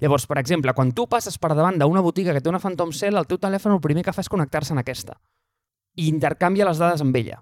Llavors, 0.00 0.26
per 0.28 0.40
exemple, 0.40 0.74
quan 0.76 0.94
tu 0.96 1.06
passes 1.08 1.36
per 1.38 1.52
davant 1.54 1.78
d'una 1.80 2.02
botiga 2.04 2.34
que 2.34 2.40
té 2.40 2.50
una 2.50 2.60
Phantom 2.62 2.92
Cell, 2.96 3.20
el 3.20 3.28
teu 3.28 3.38
telèfon 3.40 3.76
el 3.76 3.84
primer 3.84 4.04
que 4.06 4.14
fa 4.16 4.24
és 4.24 4.32
connectar-se 4.32 4.74
en 4.74 4.82
aquesta 4.82 5.18
i 6.00 6.08
intercanvia 6.08 6.68
les 6.68 6.80
dades 6.80 7.02
amb 7.04 7.16
ella. 7.18 7.40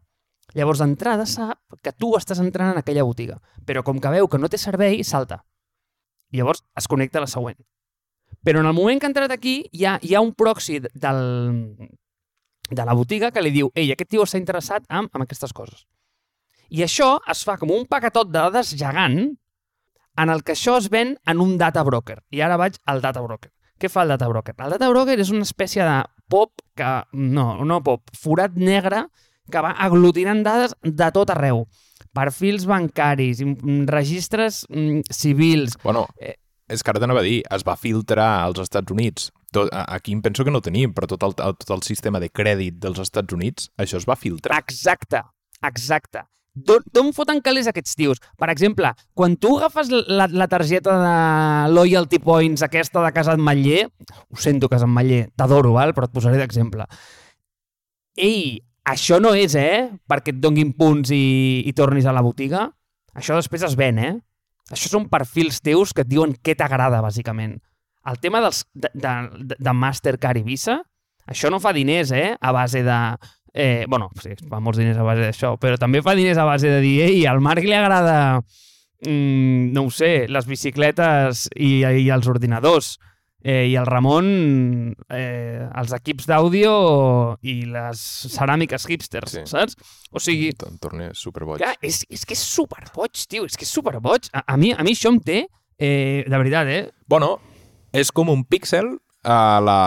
Llavors, 0.57 0.81
d'entrada 0.81 1.27
sap 1.29 1.61
que 1.85 1.93
tu 1.93 2.15
estàs 2.17 2.41
entrant 2.41 2.73
en 2.73 2.81
aquella 2.81 3.05
botiga, 3.05 3.37
però 3.69 3.83
com 3.85 4.01
que 4.01 4.13
veu 4.15 4.29
que 4.29 4.41
no 4.41 4.49
té 4.49 4.59
servei, 4.59 5.03
salta. 5.05 5.43
Llavors 6.33 6.65
es 6.77 6.89
connecta 6.89 7.21
a 7.21 7.27
la 7.27 7.31
següent. 7.31 7.59
Però 8.45 8.63
en 8.63 8.69
el 8.71 8.77
moment 8.77 9.01
que 9.01 9.07
ha 9.07 9.13
entrat 9.13 9.33
aquí, 9.35 9.61
hi 9.73 9.85
ha, 9.85 9.99
hi 10.03 10.15
ha 10.15 10.25
un 10.25 10.33
proxy 10.33 10.79
del, 10.81 11.21
de 12.71 12.85
la 12.85 12.95
botiga 12.95 13.31
que 13.33 13.43
li 13.43 13.51
diu 13.55 13.71
ei, 13.75 13.91
aquest 13.93 14.11
tio 14.11 14.25
està 14.27 14.39
interessat 14.39 14.85
en, 14.89 15.09
en 15.15 15.23
aquestes 15.25 15.53
coses. 15.53 15.87
I 16.71 16.83
això 16.85 17.19
es 17.31 17.45
fa 17.49 17.57
com 17.57 17.71
un 17.73 17.87
paquetot 17.89 18.29
de 18.29 18.39
dades 18.39 18.75
gegant 18.77 19.21
en 20.19 20.31
el 20.33 20.43
que 20.45 20.53
això 20.53 20.77
es 20.79 20.89
ven 20.93 21.15
en 21.27 21.41
un 21.41 21.57
data 21.59 21.83
broker. 21.87 22.19
I 22.31 22.43
ara 22.45 22.57
vaig 22.61 22.77
al 22.87 23.01
data 23.01 23.23
broker. 23.25 23.51
Què 23.79 23.89
fa 23.89 24.03
el 24.03 24.11
data 24.13 24.27
broker? 24.29 24.55
El 24.59 24.75
data 24.75 24.89
broker 24.91 25.15
és 25.23 25.31
una 25.31 25.47
espècie 25.47 25.85
de 25.87 25.99
pop 26.29 26.51
que... 26.77 26.89
No, 27.15 27.65
no 27.65 27.79
pop, 27.87 28.11
forat 28.19 28.57
negre 28.59 29.05
que 29.49 29.63
va 29.65 29.71
aglutinant 29.81 30.43
dades 30.45 30.75
de 30.83 31.09
tot 31.15 31.31
arreu. 31.33 31.63
Perfils 32.13 32.67
bancaris, 32.67 33.41
registres 33.87 34.65
mm, 34.69 35.07
civils, 35.15 35.79
Bueno, 35.85 36.07
Eh. 36.21 36.35
és 36.69 36.83
que 36.83 36.91
ara 36.91 37.01
t'anava 37.01 37.21
a 37.21 37.23
dir, 37.25 37.43
es 37.49 37.63
va 37.65 37.77
filtrar 37.77 38.43
als 38.45 38.59
Estats 38.61 38.93
Units. 38.93 39.31
Tot, 39.53 39.71
aquí 39.73 40.13
em 40.13 40.21
penso 40.21 40.45
que 40.45 40.53
no 40.53 40.61
tenim, 40.61 40.93
però 40.93 41.09
tot 41.09 41.23
el, 41.25 41.37
tot 41.39 41.71
el 41.73 41.85
sistema 41.87 42.21
de 42.21 42.29
crèdit 42.29 42.77
dels 42.83 42.99
Estats 43.01 43.33
Units, 43.33 43.71
això 43.81 43.97
es 44.01 44.09
va 44.09 44.19
filtrar. 44.19 44.59
Exacte, 44.61 45.23
exacte. 45.65 46.27
D'on 46.59 47.13
foten 47.15 47.39
calés 47.45 47.69
aquests 47.71 47.95
tios? 47.97 48.21
Per 48.39 48.49
exemple, 48.51 48.91
quan 49.15 49.37
tu 49.39 49.55
agafes 49.59 49.93
la, 49.93 50.27
la 50.27 50.49
targeta 50.51 50.97
de 51.01 51.73
Loyalty 51.73 52.19
Points, 52.19 52.65
aquesta 52.67 53.05
de 53.05 53.13
Casa 53.15 53.37
Ametller, 53.39 53.87
ho 53.87 54.41
sento, 54.41 54.69
Casa 54.69 54.89
Ametller, 54.89 55.29
t'adoro, 55.39 55.77
val? 55.77 55.95
però 55.95 56.09
et 56.09 56.15
posaré 56.15 56.41
d'exemple. 56.41 56.89
Ei, 58.19 58.59
això 58.89 59.21
no 59.23 59.35
és, 59.39 59.55
eh? 59.55 59.87
Perquè 60.11 60.35
et 60.35 60.43
donguin 60.43 60.75
punts 60.77 61.13
i, 61.15 61.63
i 61.69 61.77
tornis 61.77 62.09
a 62.09 62.17
la 62.17 62.25
botiga. 62.27 62.67
Això 63.15 63.39
després 63.39 63.65
es 63.69 63.79
ven, 63.79 64.03
eh? 64.03 64.15
Això 64.73 64.91
són 64.91 65.07
perfils 65.13 65.63
teus 65.65 65.95
que 65.95 66.03
et 66.05 66.11
diuen 66.11 66.35
què 66.43 66.57
t'agrada, 66.59 67.01
bàsicament. 67.05 67.59
El 68.09 68.19
tema 68.23 68.41
dels, 68.45 68.63
de, 68.75 68.91
de, 68.95 69.57
de 69.59 69.73
Mastercard 69.77 70.41
i 70.41 70.45
Visa, 70.47 70.79
això 71.29 71.51
no 71.53 71.61
fa 71.61 71.75
diners, 71.77 72.13
eh? 72.17 72.31
A 72.41 72.53
base 72.57 72.83
de... 72.87 72.99
Eh, 73.59 73.85
bueno, 73.89 74.11
sí, 74.23 74.35
fa 74.49 74.61
molts 74.63 74.79
diners 74.79 74.99
a 75.01 75.05
base 75.07 75.25
d'això, 75.25 75.55
però 75.61 75.77
també 75.81 76.01
fa 76.05 76.15
diners 76.17 76.39
a 76.39 76.45
base 76.47 76.69
de 76.71 76.81
dir 76.85 76.97
ei, 77.09 77.23
al 77.27 77.41
Marc 77.43 77.65
li 77.65 77.75
agrada, 77.75 78.41
mm, 79.05 79.73
no 79.75 79.87
ho 79.89 79.91
sé, 79.91 80.27
les 80.31 80.47
bicicletes 80.47 81.49
i, 81.57 81.81
i 81.83 82.09
els 82.15 82.29
ordinadors, 82.31 82.93
eh, 83.43 83.65
i 83.71 83.75
el 83.81 83.87
Ramon 83.89 84.29
eh, 85.11 85.65
els 85.81 85.93
equips 85.97 86.29
d'àudio 86.29 86.73
i 87.43 87.61
les 87.73 88.05
ceràmiques 88.37 88.87
hipsters, 88.91 89.37
Sí. 89.41 89.45
saps? 89.49 89.77
O 90.13 90.21
sigui, 90.23 90.53
Em 90.69 90.79
torna 90.79 91.11
superboig. 91.15 91.59
Clar, 91.65 91.75
és, 91.83 92.05
és 92.11 92.25
que 92.25 92.37
és 92.37 92.45
superboig, 92.45 93.27
tio, 93.29 93.45
és 93.49 93.57
que 93.57 93.67
és 93.67 93.73
superboig. 93.75 94.31
A, 94.33 94.45
a, 94.55 94.57
mi, 94.61 94.73
a 94.73 94.85
mi 94.87 94.95
això 94.95 95.11
em 95.13 95.21
té, 95.25 95.47
eh, 95.79 96.25
de 96.29 96.37
veritat, 96.39 96.67
eh? 96.69 96.91
Bueno, 97.09 97.39
és 97.93 98.13
com 98.13 98.31
un 98.33 98.45
píxel 98.45 98.97
a 99.29 99.61
la... 99.65 99.79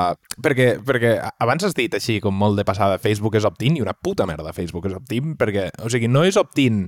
Perquè, 0.42 0.74
perquè 0.86 1.14
abans 1.42 1.66
has 1.66 1.76
dit 1.78 1.94
així, 1.94 2.20
com 2.24 2.36
molt 2.38 2.60
de 2.60 2.66
passada, 2.68 3.00
Facebook 3.02 3.38
és 3.40 3.48
opt-in 3.48 3.78
i 3.78 3.84
una 3.84 3.96
puta 3.96 4.28
merda 4.30 4.54
Facebook 4.56 4.88
és 4.90 4.98
opt-in, 4.98 5.36
perquè, 5.40 5.70
o 5.84 5.92
sigui, 5.92 6.10
no 6.12 6.26
és 6.28 6.40
opt-in 6.40 6.88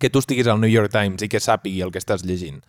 que 0.00 0.10
tu 0.12 0.20
estiguis 0.20 0.48
al 0.50 0.60
New 0.60 0.70
York 0.70 0.92
Times 0.92 1.24
i 1.24 1.30
que 1.32 1.40
sàpigui 1.40 1.82
el 1.84 1.92
que 1.92 2.02
estàs 2.02 2.24
llegint. 2.26 2.60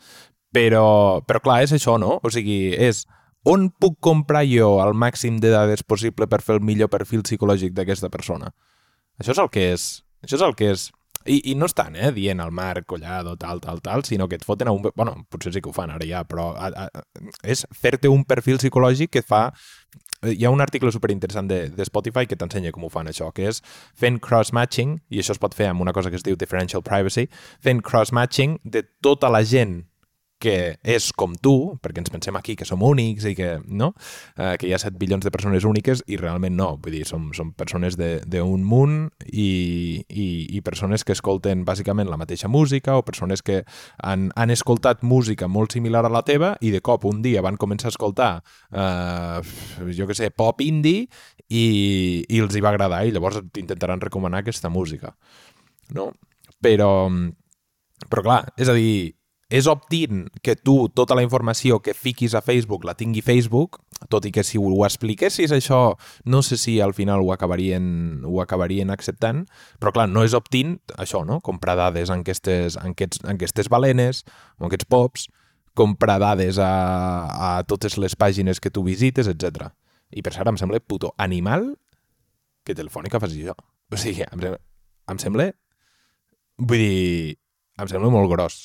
Però, 0.56 1.22
però 1.28 1.42
clar, 1.44 1.62
és 1.66 1.74
això, 1.76 1.98
no? 2.00 2.18
O 2.24 2.32
sigui, 2.34 2.72
és 2.74 3.04
on 3.48 3.70
puc 3.72 3.98
comprar 4.04 4.44
jo 4.48 4.78
el 4.84 4.96
màxim 4.98 5.42
de 5.44 5.52
dades 5.54 5.84
possible 5.84 6.28
per 6.28 6.42
fer 6.44 6.58
el 6.58 6.66
millor 6.66 6.92
perfil 6.92 7.24
psicològic 7.24 7.76
d'aquesta 7.76 8.10
persona? 8.14 8.52
Això 9.20 9.34
és 9.34 9.42
el 9.44 9.52
que 9.52 9.70
és. 9.74 9.88
Això 10.26 10.40
és 10.40 10.46
el 10.46 10.56
que 10.58 10.72
és. 10.74 10.90
I, 11.28 11.52
I 11.52 11.56
no 11.60 11.68
estan, 11.68 11.96
eh, 11.96 12.12
dient 12.16 12.40
al 12.40 12.54
Marc 12.56 12.88
Collado, 12.88 13.36
tal, 13.38 13.60
tal, 13.62 13.82
tal, 13.82 14.04
sinó 14.08 14.28
que 14.28 14.40
et 14.40 14.46
foten 14.46 14.68
a 14.68 14.74
un... 14.76 14.86
Bueno, 14.96 15.16
potser 15.30 15.54
sí 15.54 15.62
que 15.62 15.70
ho 15.70 15.76
fan 15.76 15.92
ara 15.92 16.08
ja, 16.08 16.24
però 16.28 16.54
a, 16.56 16.72
a, 16.88 17.04
és 17.44 17.66
fer-te 17.76 18.10
un 18.12 18.24
perfil 18.26 18.62
psicològic 18.62 19.18
que 19.18 19.26
fa... 19.26 19.50
Hi 20.26 20.48
ha 20.48 20.50
un 20.50 20.64
article 20.64 20.90
superinteressant 20.92 21.50
de, 21.50 21.60
de 21.70 21.86
Spotify 21.86 22.26
que 22.26 22.36
t'ensenya 22.40 22.72
com 22.74 22.88
ho 22.88 22.90
fan 22.90 23.10
això, 23.12 23.30
que 23.36 23.46
és 23.52 23.62
fent 23.96 24.18
cross-matching, 24.24 24.98
i 25.14 25.22
això 25.22 25.36
es 25.36 25.42
pot 25.42 25.54
fer 25.54 25.70
amb 25.70 25.84
una 25.84 25.94
cosa 25.94 26.10
que 26.10 26.18
es 26.18 26.26
diu 26.26 26.40
differential 26.40 26.82
privacy, 26.82 27.28
fent 27.62 27.84
cross-matching 27.86 28.58
de 28.66 28.82
tota 29.06 29.30
la 29.30 29.44
gent 29.46 29.84
que 30.40 30.78
és 30.86 31.10
com 31.18 31.34
tu, 31.42 31.78
perquè 31.82 32.02
ens 32.04 32.12
pensem 32.14 32.36
aquí 32.38 32.56
que 32.58 32.66
som 32.68 32.84
únics 32.86 33.26
i 33.30 33.34
que, 33.38 33.58
no? 33.66 33.92
Eh, 34.38 34.54
que 34.62 34.68
hi 34.70 34.74
ha 34.76 34.80
7 34.82 35.00
bilions 35.02 35.26
de 35.26 35.32
persones 35.34 35.66
úniques 35.66 36.04
i 36.08 36.20
realment 36.22 36.56
no, 36.58 36.70
vull 36.84 36.94
dir, 36.94 37.04
som, 37.10 37.32
som 37.38 37.52
persones 37.58 37.98
d'un 37.98 38.66
munt 38.68 39.10
i, 39.26 40.04
i, 40.08 40.28
i 40.58 40.62
persones 40.66 41.04
que 41.08 41.16
escolten 41.18 41.66
bàsicament 41.66 42.10
la 42.12 42.20
mateixa 42.22 42.50
música 42.52 42.98
o 42.98 43.06
persones 43.08 43.42
que 43.42 43.64
han, 43.98 44.30
han 44.36 44.54
escoltat 44.54 45.02
música 45.02 45.50
molt 45.50 45.74
similar 45.74 46.06
a 46.06 46.14
la 46.14 46.24
teva 46.28 46.54
i 46.62 46.72
de 46.74 46.84
cop 46.86 47.10
un 47.10 47.24
dia 47.26 47.42
van 47.46 47.58
començar 47.58 47.90
a 47.90 47.96
escoltar 47.96 48.32
eh, 48.72 49.42
jo 49.98 50.08
que 50.08 50.18
sé, 50.18 50.30
pop 50.30 50.62
indie 50.62 51.08
i, 51.50 51.66
i 52.30 52.42
els 52.44 52.56
hi 52.56 52.62
va 52.64 52.76
agradar 52.76 53.06
i 53.08 53.14
llavors 53.16 53.42
t'intentaran 53.54 54.04
recomanar 54.04 54.44
aquesta 54.44 54.70
música 54.70 55.16
no? 55.98 56.12
Però, 56.64 56.90
però 58.10 58.24
clar, 58.26 58.42
és 58.58 58.70
a 58.70 58.76
dir, 58.76 59.17
és 59.50 59.68
optint 59.72 60.26
que 60.44 60.58
tu 60.60 60.90
tota 60.92 61.16
la 61.16 61.24
informació 61.24 61.80
que 61.80 61.94
fiquis 61.96 62.34
a 62.36 62.42
Facebook 62.44 62.84
la 62.84 62.98
tingui 63.00 63.24
Facebook, 63.24 63.80
tot 64.12 64.26
i 64.28 64.32
que 64.36 64.44
si 64.44 64.60
ho 64.60 64.84
expliquessis 64.86 65.54
això, 65.56 65.96
no 66.26 66.42
sé 66.44 66.58
si 66.60 66.78
al 66.84 66.94
final 66.94 67.24
ho 67.24 67.32
acabarien, 67.32 68.26
ho 68.28 68.42
acabarien 68.44 68.92
acceptant, 68.92 69.46
però 69.80 69.94
clar, 69.96 70.10
no 70.12 70.26
és 70.28 70.36
optint 70.36 70.78
això, 71.00 71.24
no? 71.26 71.40
comprar 71.40 71.78
dades 71.80 72.12
en 72.12 72.26
aquestes, 72.28 72.76
en 72.76 72.92
aquests, 72.92 73.24
en 73.24 73.36
aquestes 73.38 73.72
balenes 73.72 74.26
en 74.60 74.68
aquests 74.68 74.90
pops, 74.92 75.28
comprar 75.78 76.20
dades 76.20 76.60
a, 76.60 76.72
a 77.32 77.64
totes 77.70 77.98
les 78.02 78.18
pàgines 78.20 78.60
que 78.60 78.74
tu 78.74 78.84
visites, 78.84 79.30
etc. 79.32 79.72
I 80.12 80.24
per 80.26 80.34
cert, 80.36 80.50
em 80.52 80.60
sembla 80.60 80.84
puto 80.84 81.14
animal 81.18 81.76
que 82.68 82.76
Telefònica 82.76 83.22
faci 83.24 83.46
això. 83.46 83.56
O 83.94 83.96
sigui, 83.96 84.28
em 84.28 84.58
em 85.08 85.20
sembla 85.24 85.54
Vull 86.58 86.82
dir, 86.82 87.38
em 87.78 87.88
sembla 87.88 88.10
molt 88.10 88.32
gros 88.34 88.56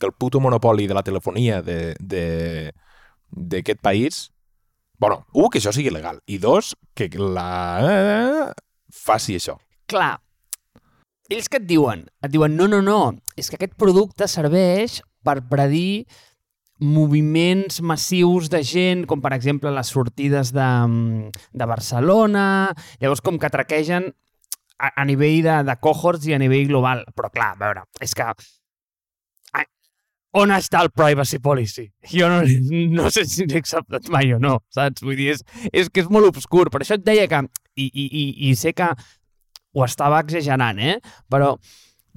que 0.00 0.08
el 0.08 0.16
puto 0.16 0.40
monopoli 0.40 0.88
de 0.88 0.96
la 0.96 1.04
telefonia 1.06 1.60
d'aquest 1.62 3.80
país... 3.84 4.28
bueno, 5.00 5.24
un, 5.32 5.48
que 5.48 5.60
això 5.60 5.72
sigui 5.72 5.92
legal, 5.92 6.18
i 6.28 6.36
dos, 6.36 6.74
que 6.92 7.08
la... 7.16 8.52
Faci 8.92 9.38
això. 9.38 9.54
Clar, 9.88 10.18
ells 11.30 11.48
que 11.48 11.60
et 11.60 11.68
diuen? 11.68 12.04
Et 12.26 12.32
diuen, 12.32 12.56
no, 12.58 12.66
no, 12.68 12.82
no, 12.84 13.14
és 13.38 13.48
que 13.48 13.56
aquest 13.56 13.76
producte 13.80 14.28
serveix 14.28 14.98
per 15.24 15.38
predir 15.48 16.04
moviments 16.80 17.80
massius 17.84 18.48
de 18.52 18.62
gent, 18.64 19.04
com 19.06 19.22
per 19.24 19.32
exemple 19.36 19.72
les 19.72 19.92
sortides 19.92 20.52
de, 20.56 20.70
de 21.52 21.68
Barcelona, 21.68 22.72
llavors 23.00 23.22
com 23.24 23.38
que 23.38 23.52
traquegen 23.52 24.10
a, 24.80 24.90
a 24.90 25.04
nivell 25.04 25.44
de, 25.44 25.60
de 25.68 25.76
cohorts 25.80 26.26
i 26.26 26.34
a 26.34 26.40
nivell 26.40 26.72
global. 26.72 27.04
Però 27.14 27.30
clar, 27.32 27.52
a 27.54 27.60
veure, 27.60 27.84
és 28.00 28.16
que 28.16 28.26
on 30.36 30.52
està 30.54 30.82
el 30.84 30.90
privacy 30.94 31.40
policy? 31.42 31.86
Jo 32.12 32.28
no, 32.30 32.42
no 32.94 33.10
sé 33.10 33.24
si 33.28 33.46
n'he 33.48 33.58
acceptat 33.60 34.08
mai 34.14 34.32
o 34.34 34.38
no, 34.42 34.58
saps? 34.74 35.02
Vull 35.06 35.18
dir, 35.18 35.32
és, 35.34 35.44
és 35.72 35.90
que 35.90 36.04
és 36.04 36.10
molt 36.12 36.30
obscur. 36.30 36.68
Per 36.70 36.82
això 36.84 36.98
et 36.98 37.06
deia 37.06 37.26
que... 37.30 37.44
I, 37.80 37.86
i, 37.86 38.04
i, 38.04 38.22
i 38.50 38.54
sé 38.58 38.74
que 38.76 38.88
ho 38.90 39.84
estava 39.86 40.18
exagerant, 40.20 40.80
eh? 40.82 40.96
Però 41.30 41.54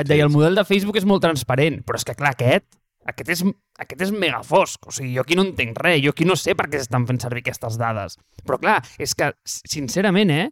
et 0.01 0.07
deia, 0.09 0.25
el 0.25 0.33
model 0.33 0.57
de 0.57 0.65
Facebook 0.67 0.97
és 0.99 1.05
molt 1.07 1.21
transparent, 1.23 1.83
però 1.85 1.99
és 1.99 2.07
que, 2.07 2.15
clar, 2.17 2.33
aquest, 2.33 2.65
aquest 3.07 3.29
és, 3.35 3.43
aquest 3.79 4.01
és 4.07 4.11
mega 4.11 4.41
fosc. 4.43 4.89
O 4.89 4.95
sigui, 4.95 5.13
jo 5.15 5.23
aquí 5.23 5.37
no 5.37 5.45
entenc 5.45 5.77
res, 5.85 6.01
jo 6.03 6.11
aquí 6.11 6.27
no 6.27 6.35
sé 6.39 6.57
per 6.57 6.67
què 6.71 6.81
s'estan 6.81 7.05
fent 7.07 7.21
servir 7.21 7.45
aquestes 7.45 7.77
dades. 7.79 8.17
Però, 8.43 8.59
clar, 8.59 8.81
és 9.01 9.13
que, 9.17 9.31
sincerament, 9.45 10.33
eh, 10.33 10.49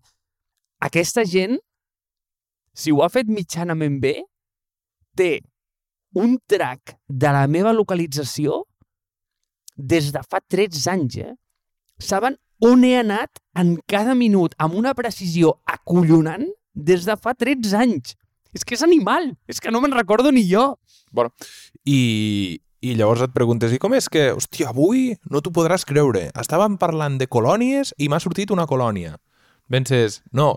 aquesta 0.88 1.26
gent 1.28 1.60
si 2.74 2.91
ho 2.91 3.02
ha 3.04 3.10
fet 3.12 3.30
mitjanament 3.32 4.00
bé, 4.04 4.15
té 5.17 5.32
un 6.13 6.38
track 6.47 6.97
de 7.08 7.32
la 7.34 7.47
meva 7.47 7.74
localització 7.74 8.63
des 9.78 10.12
de 10.13 10.21
fa 10.28 10.41
13 10.41 10.89
anys, 10.91 11.17
eh? 11.17 11.34
Saben 12.02 12.38
on 12.62 12.84
he 12.86 12.95
anat 13.00 13.41
en 13.58 13.76
cada 13.89 14.13
minut 14.15 14.54
amb 14.62 14.76
una 14.78 14.93
precisió 14.97 15.56
acollonant 15.65 16.45
des 16.74 17.06
de 17.08 17.15
fa 17.17 17.34
13 17.34 17.78
anys. 17.78 18.15
És 18.54 18.65
que 18.67 18.76
és 18.76 18.84
animal, 18.84 19.32
és 19.47 19.62
que 19.63 19.71
no 19.71 19.80
me'n 19.82 19.95
recordo 19.95 20.32
ni 20.32 20.43
jo. 20.50 20.76
Bueno, 21.12 21.32
i, 21.88 22.60
i 22.84 22.95
llavors 23.00 23.24
et 23.24 23.34
preguntes, 23.34 23.71
i 23.71 23.80
com 23.80 23.95
és 23.95 24.10
que, 24.12 24.32
hòstia, 24.36 24.71
avui 24.71 25.15
no 25.32 25.41
t'ho 25.41 25.54
podràs 25.56 25.88
creure, 25.88 26.28
estàvem 26.38 26.76
parlant 26.82 27.17
de 27.21 27.30
colònies 27.32 27.95
i 27.97 28.10
m'ha 28.12 28.19
sortit 28.19 28.52
una 28.52 28.67
colònia. 28.67 29.15
Penses, 29.71 30.19
no, 30.36 30.52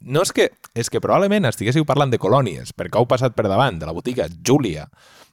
no 0.00 0.24
és 0.26 0.32
que, 0.34 0.50
és 0.78 0.90
que 0.90 1.02
probablement 1.02 1.48
estiguéssiu 1.48 1.86
parlant 1.88 2.12
de 2.12 2.20
colònies, 2.22 2.74
perquè 2.76 3.00
heu 3.00 3.08
passat 3.10 3.36
per 3.36 3.48
davant 3.48 3.80
de 3.80 3.88
la 3.88 3.96
botiga 3.96 4.28
Júlia, 4.44 4.88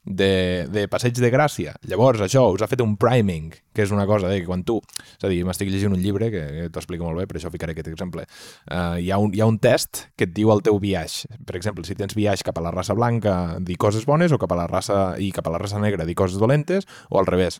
de, 0.05 0.67
de 0.69 0.85
Passeig 0.87 1.17
de 1.17 1.31
Gràcia. 1.33 1.73
Llavors, 1.89 2.21
això 2.21 2.45
us 2.53 2.61
ha 2.61 2.69
fet 2.69 2.81
un 2.85 2.93
priming, 3.01 3.49
que 3.73 3.83
és 3.83 3.91
una 3.91 4.05
cosa 4.05 4.29
de 4.29 4.39
que 4.39 4.47
quan 4.47 4.63
tu... 4.63 4.77
És 5.17 5.25
a 5.25 5.31
dir, 5.31 5.41
m'estic 5.47 5.71
llegint 5.73 5.97
un 5.97 6.01
llibre 6.01 6.29
que, 6.31 6.43
que 6.45 6.67
t'ho 6.69 6.81
explica 6.81 7.03
molt 7.03 7.19
bé, 7.19 7.27
per 7.27 7.39
això 7.39 7.51
ficaré 7.51 7.73
aquest 7.73 7.89
exemple. 7.91 8.27
Uh, 8.69 9.01
hi, 9.01 9.09
ha 9.11 9.19
un, 9.21 9.33
hi 9.33 9.41
ha 9.41 9.49
un 9.49 9.57
test 9.59 10.05
que 10.15 10.29
et 10.29 10.33
diu 10.37 10.53
el 10.53 10.61
teu 10.65 10.77
viatge. 10.81 11.41
Per 11.45 11.57
exemple, 11.57 11.85
si 11.89 11.97
tens 11.97 12.15
viatge 12.15 12.45
cap 12.45 12.61
a 12.61 12.67
la 12.67 12.73
raça 12.75 12.95
blanca, 12.97 13.57
dir 13.65 13.79
coses 13.81 14.05
bones, 14.05 14.31
o 14.31 14.41
cap 14.41 14.53
a 14.53 14.61
la 14.61 14.69
raça, 14.71 15.15
i 15.17 15.31
cap 15.35 15.49
a 15.49 15.55
la 15.55 15.61
raça 15.61 15.81
negra, 15.81 16.05
dir 16.05 16.17
coses 16.17 16.39
dolentes, 16.39 16.85
o 17.09 17.19
al 17.19 17.29
revés 17.29 17.59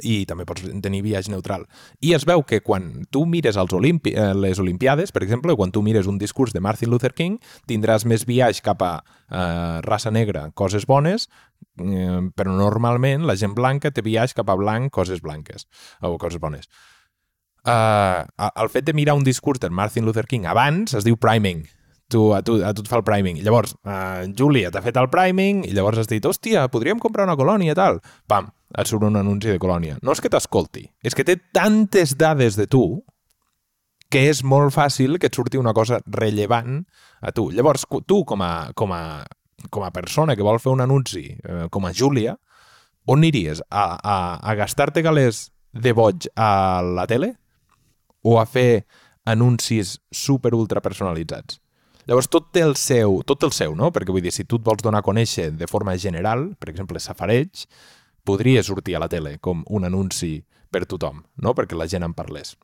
i 0.00 0.22
també 0.28 0.46
pots 0.48 0.64
tenir 0.82 1.02
viatge 1.04 1.32
neutral. 1.32 1.66
I 2.00 2.14
es 2.16 2.24
veu 2.28 2.44
que 2.48 2.62
quan 2.64 3.04
tu 3.12 3.24
mires 3.28 3.58
els 3.60 3.74
Olimpi 3.76 4.14
eh, 4.16 4.32
les 4.34 4.60
Olimpiades, 4.62 5.12
per 5.12 5.22
exemple, 5.26 5.56
quan 5.58 5.72
tu 5.72 5.82
mires 5.82 6.08
un 6.08 6.18
discurs 6.18 6.54
de 6.56 6.62
Martin 6.64 6.90
Luther 6.90 7.12
King, 7.12 7.38
tindràs 7.68 8.06
més 8.08 8.26
viatge 8.28 8.64
cap 8.64 8.82
a 8.82 8.94
eh, 9.02 9.80
raça 9.84 10.10
negra, 10.10 10.48
coses 10.54 10.86
bones, 10.86 11.28
eh, 11.78 12.22
però 12.34 12.56
normalment 12.56 13.28
la 13.28 13.36
gent 13.36 13.54
blanca 13.58 13.92
té 13.92 14.02
viatge 14.02 14.38
cap 14.40 14.50
a 14.50 14.56
blanc, 14.56 14.90
coses 14.92 15.20
blanques, 15.20 15.68
o 16.00 16.16
coses 16.18 16.40
bones. 16.40 16.70
Uh, 17.62 18.26
el 18.58 18.68
fet 18.74 18.82
de 18.82 18.92
mirar 18.92 19.14
un 19.14 19.22
discurs 19.22 19.60
de 19.62 19.70
Martin 19.70 20.02
Luther 20.04 20.26
King 20.26 20.48
abans 20.50 20.96
es 20.98 21.04
diu 21.06 21.14
priming, 21.14 21.60
tu, 22.10 22.34
a, 22.34 22.42
tu, 22.42 22.56
a 22.58 22.72
tu 22.74 22.82
et 22.82 22.90
fa 22.90 22.98
el 22.98 23.04
priming. 23.06 23.38
Llavors, 23.42 23.76
uh, 23.86 24.26
Júlia 24.38 24.72
t'ha 24.74 24.82
fet 24.84 24.98
el 25.00 25.08
priming 25.12 25.62
i 25.68 25.72
llavors 25.76 26.02
has 26.02 26.10
dit, 26.10 26.24
hòstia, 26.26 26.66
podríem 26.72 27.00
comprar 27.02 27.28
una 27.28 27.38
colònia 27.38 27.74
i 27.74 27.78
tal. 27.78 28.00
Pam, 28.30 28.50
et 28.78 28.88
surt 28.88 29.04
un 29.06 29.18
anunci 29.20 29.50
de 29.50 29.60
colònia. 29.62 29.98
No 30.02 30.14
és 30.14 30.22
que 30.22 30.30
t'escolti, 30.32 30.86
és 31.04 31.16
que 31.16 31.26
té 31.26 31.36
tantes 31.54 32.16
dades 32.18 32.56
de 32.58 32.68
tu 32.70 33.02
que 34.12 34.26
és 34.28 34.42
molt 34.44 34.74
fàcil 34.74 35.16
que 35.16 35.30
et 35.30 35.36
surti 35.36 35.60
una 35.60 35.72
cosa 35.72 36.02
rellevant 36.04 36.82
a 37.24 37.32
tu. 37.32 37.48
Llavors, 37.50 37.86
tu, 38.06 38.22
com 38.28 38.42
a, 38.44 38.70
com 38.76 38.92
a, 38.92 39.24
com 39.72 39.86
a 39.86 39.92
persona 39.94 40.36
que 40.36 40.44
vol 40.44 40.60
fer 40.60 40.72
un 40.74 40.84
anunci, 40.84 41.30
eh, 41.32 41.66
com 41.72 41.86
a 41.88 41.94
Júlia, 41.96 42.36
on 43.08 43.22
aniries? 43.22 43.62
A, 43.70 43.86
a, 43.96 44.16
a 44.36 44.54
gastar-te 44.58 45.02
galers 45.02 45.46
de 45.72 45.94
boig 45.96 46.28
a 46.36 46.82
la 46.84 47.06
tele? 47.08 47.32
O 48.22 48.36
a 48.38 48.44
fer 48.46 48.84
anuncis 49.24 49.96
super 50.12 50.52
ultra 50.54 50.84
personalitzats? 50.84 51.62
Llavors, 52.06 52.28
tot 52.28 52.50
té 52.52 52.64
el 52.66 52.74
seu, 52.76 53.20
tot 53.26 53.44
el 53.46 53.52
seu, 53.54 53.76
no? 53.78 53.92
Perquè 53.94 54.12
vull 54.12 54.24
dir, 54.24 54.34
si 54.34 54.44
tu 54.44 54.58
et 54.58 54.64
vols 54.66 54.82
donar 54.82 55.00
a 55.02 55.06
conèixer 55.06 55.52
de 55.54 55.68
forma 55.70 55.94
general, 55.96 56.48
per 56.58 56.72
exemple, 56.72 57.00
safareig, 57.00 57.64
podria 58.24 58.62
sortir 58.62 58.96
a 58.96 59.02
la 59.02 59.08
tele 59.08 59.38
com 59.38 59.64
un 59.68 59.84
anunci 59.84 60.44
per 60.70 60.86
tothom, 60.86 61.22
no? 61.36 61.54
perquè 61.54 61.76
la 61.76 61.88
gent 61.90 62.06
en 62.06 62.14
parlés. 62.14 62.54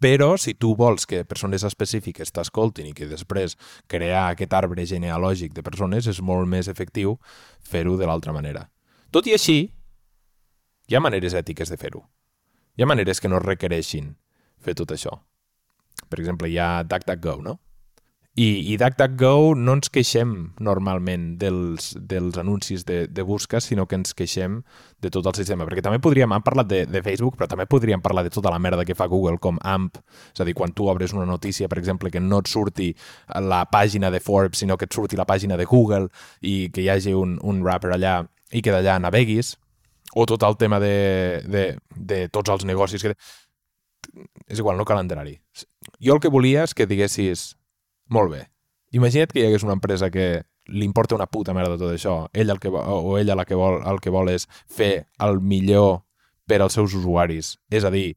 Però 0.00 0.34
si 0.36 0.52
tu 0.54 0.74
vols 0.76 1.06
que 1.08 1.24
persones 1.24 1.64
específiques 1.64 2.32
t'escoltin 2.36 2.90
i 2.90 2.94
que 2.96 3.08
després 3.08 3.56
crear 3.88 4.26
aquest 4.28 4.52
arbre 4.52 4.84
genealògic 4.86 5.54
de 5.56 5.64
persones 5.64 6.06
és 6.10 6.20
molt 6.20 6.48
més 6.48 6.68
efectiu 6.68 7.16
fer-ho 7.64 7.96
de 7.96 8.08
l'altra 8.08 8.34
manera. 8.36 8.66
Tot 9.10 9.26
i 9.26 9.34
així, 9.34 9.58
hi 10.86 10.96
ha 10.96 11.00
maneres 11.00 11.34
ètiques 11.34 11.72
de 11.72 11.80
fer-ho. 11.80 12.04
Hi 12.76 12.84
ha 12.84 12.90
maneres 12.90 13.20
que 13.20 13.28
no 13.32 13.40
requereixin 13.40 14.12
fer 14.60 14.76
tot 14.76 14.92
això. 14.92 15.16
Per 16.10 16.20
exemple, 16.20 16.48
hi 16.50 16.58
ha 16.60 16.84
DuckDuckGo, 16.84 17.40
no? 17.42 17.56
I, 18.40 18.72
i 18.72 18.76
DuckDuckGo 18.80 19.52
no 19.58 19.74
ens 19.76 19.90
queixem 19.92 20.30
normalment 20.64 21.34
dels, 21.40 21.90
dels 22.08 22.38
anuncis 22.40 22.86
de, 22.88 23.02
de 23.12 23.24
busca, 23.26 23.60
sinó 23.60 23.84
que 23.84 23.98
ens 23.98 24.14
queixem 24.16 24.54
de 25.04 25.10
tot 25.12 25.26
el 25.28 25.36
sistema. 25.36 25.66
Perquè 25.68 25.82
també 25.84 25.98
podríem, 26.00 26.32
hem 26.32 26.46
parlat 26.46 26.70
de, 26.70 26.78
de 26.88 27.02
Facebook, 27.04 27.36
però 27.36 27.50
també 27.50 27.66
podríem 27.68 28.00
parlar 28.00 28.24
de 28.24 28.32
tota 28.32 28.52
la 28.54 28.62
merda 28.62 28.86
que 28.88 28.96
fa 28.96 29.10
Google 29.12 29.36
com 29.44 29.60
AMP. 29.60 30.00
És 30.32 30.40
a 30.40 30.48
dir, 30.48 30.56
quan 30.56 30.72
tu 30.72 30.88
obres 30.88 31.12
una 31.12 31.28
notícia, 31.28 31.68
per 31.68 31.82
exemple, 31.82 32.08
que 32.08 32.24
no 32.24 32.40
et 32.40 32.48
surti 32.48 32.88
la 33.44 33.66
pàgina 33.68 34.08
de 34.14 34.22
Forbes, 34.24 34.64
sinó 34.64 34.80
que 34.80 34.88
et 34.88 34.96
surti 34.96 35.20
la 35.20 35.28
pàgina 35.28 35.60
de 35.60 35.68
Google 35.68 36.08
i 36.40 36.70
que 36.72 36.86
hi 36.86 36.88
hagi 36.94 37.12
un, 37.12 37.36
un 37.44 37.60
rapper 37.66 37.92
allà 37.98 38.22
i 38.56 38.64
que 38.64 38.72
d'allà 38.72 38.96
naveguis, 39.04 39.58
o 40.16 40.24
tot 40.24 40.48
el 40.48 40.56
tema 40.56 40.80
de, 40.80 41.44
de, 41.44 41.68
de 41.94 42.24
tots 42.32 42.56
els 42.56 42.64
negocis 42.64 43.04
que... 43.04 43.16
És 44.48 44.58
igual, 44.58 44.80
no 44.80 44.88
cal 44.88 45.04
enterar-hi. 45.04 45.36
Jo 46.00 46.16
el 46.16 46.24
que 46.24 46.32
volia 46.32 46.64
és 46.64 46.72
que 46.74 46.88
diguessis 46.88 47.50
molt 48.10 48.32
bé. 48.34 48.44
Imagina't 48.92 49.32
que 49.32 49.40
hi 49.40 49.46
hagués 49.48 49.64
una 49.66 49.76
empresa 49.78 50.10
que 50.10 50.42
li 50.70 50.84
importa 50.84 51.16
una 51.16 51.26
puta 51.30 51.54
merda 51.54 51.78
tot 51.78 51.94
això, 51.94 52.28
ell 52.32 52.50
el 52.50 52.60
que, 52.62 52.70
o 52.70 53.16
ella 53.18 53.38
la 53.38 53.46
que 53.46 53.58
vol, 53.58 53.80
el 53.86 53.98
que 54.02 54.12
vol 54.12 54.30
és 54.30 54.46
fer 54.70 55.06
el 55.22 55.40
millor 55.40 56.02
per 56.46 56.60
als 56.60 56.76
seus 56.78 56.94
usuaris. 56.94 57.56
És 57.70 57.86
a 57.86 57.90
dir, 57.94 58.14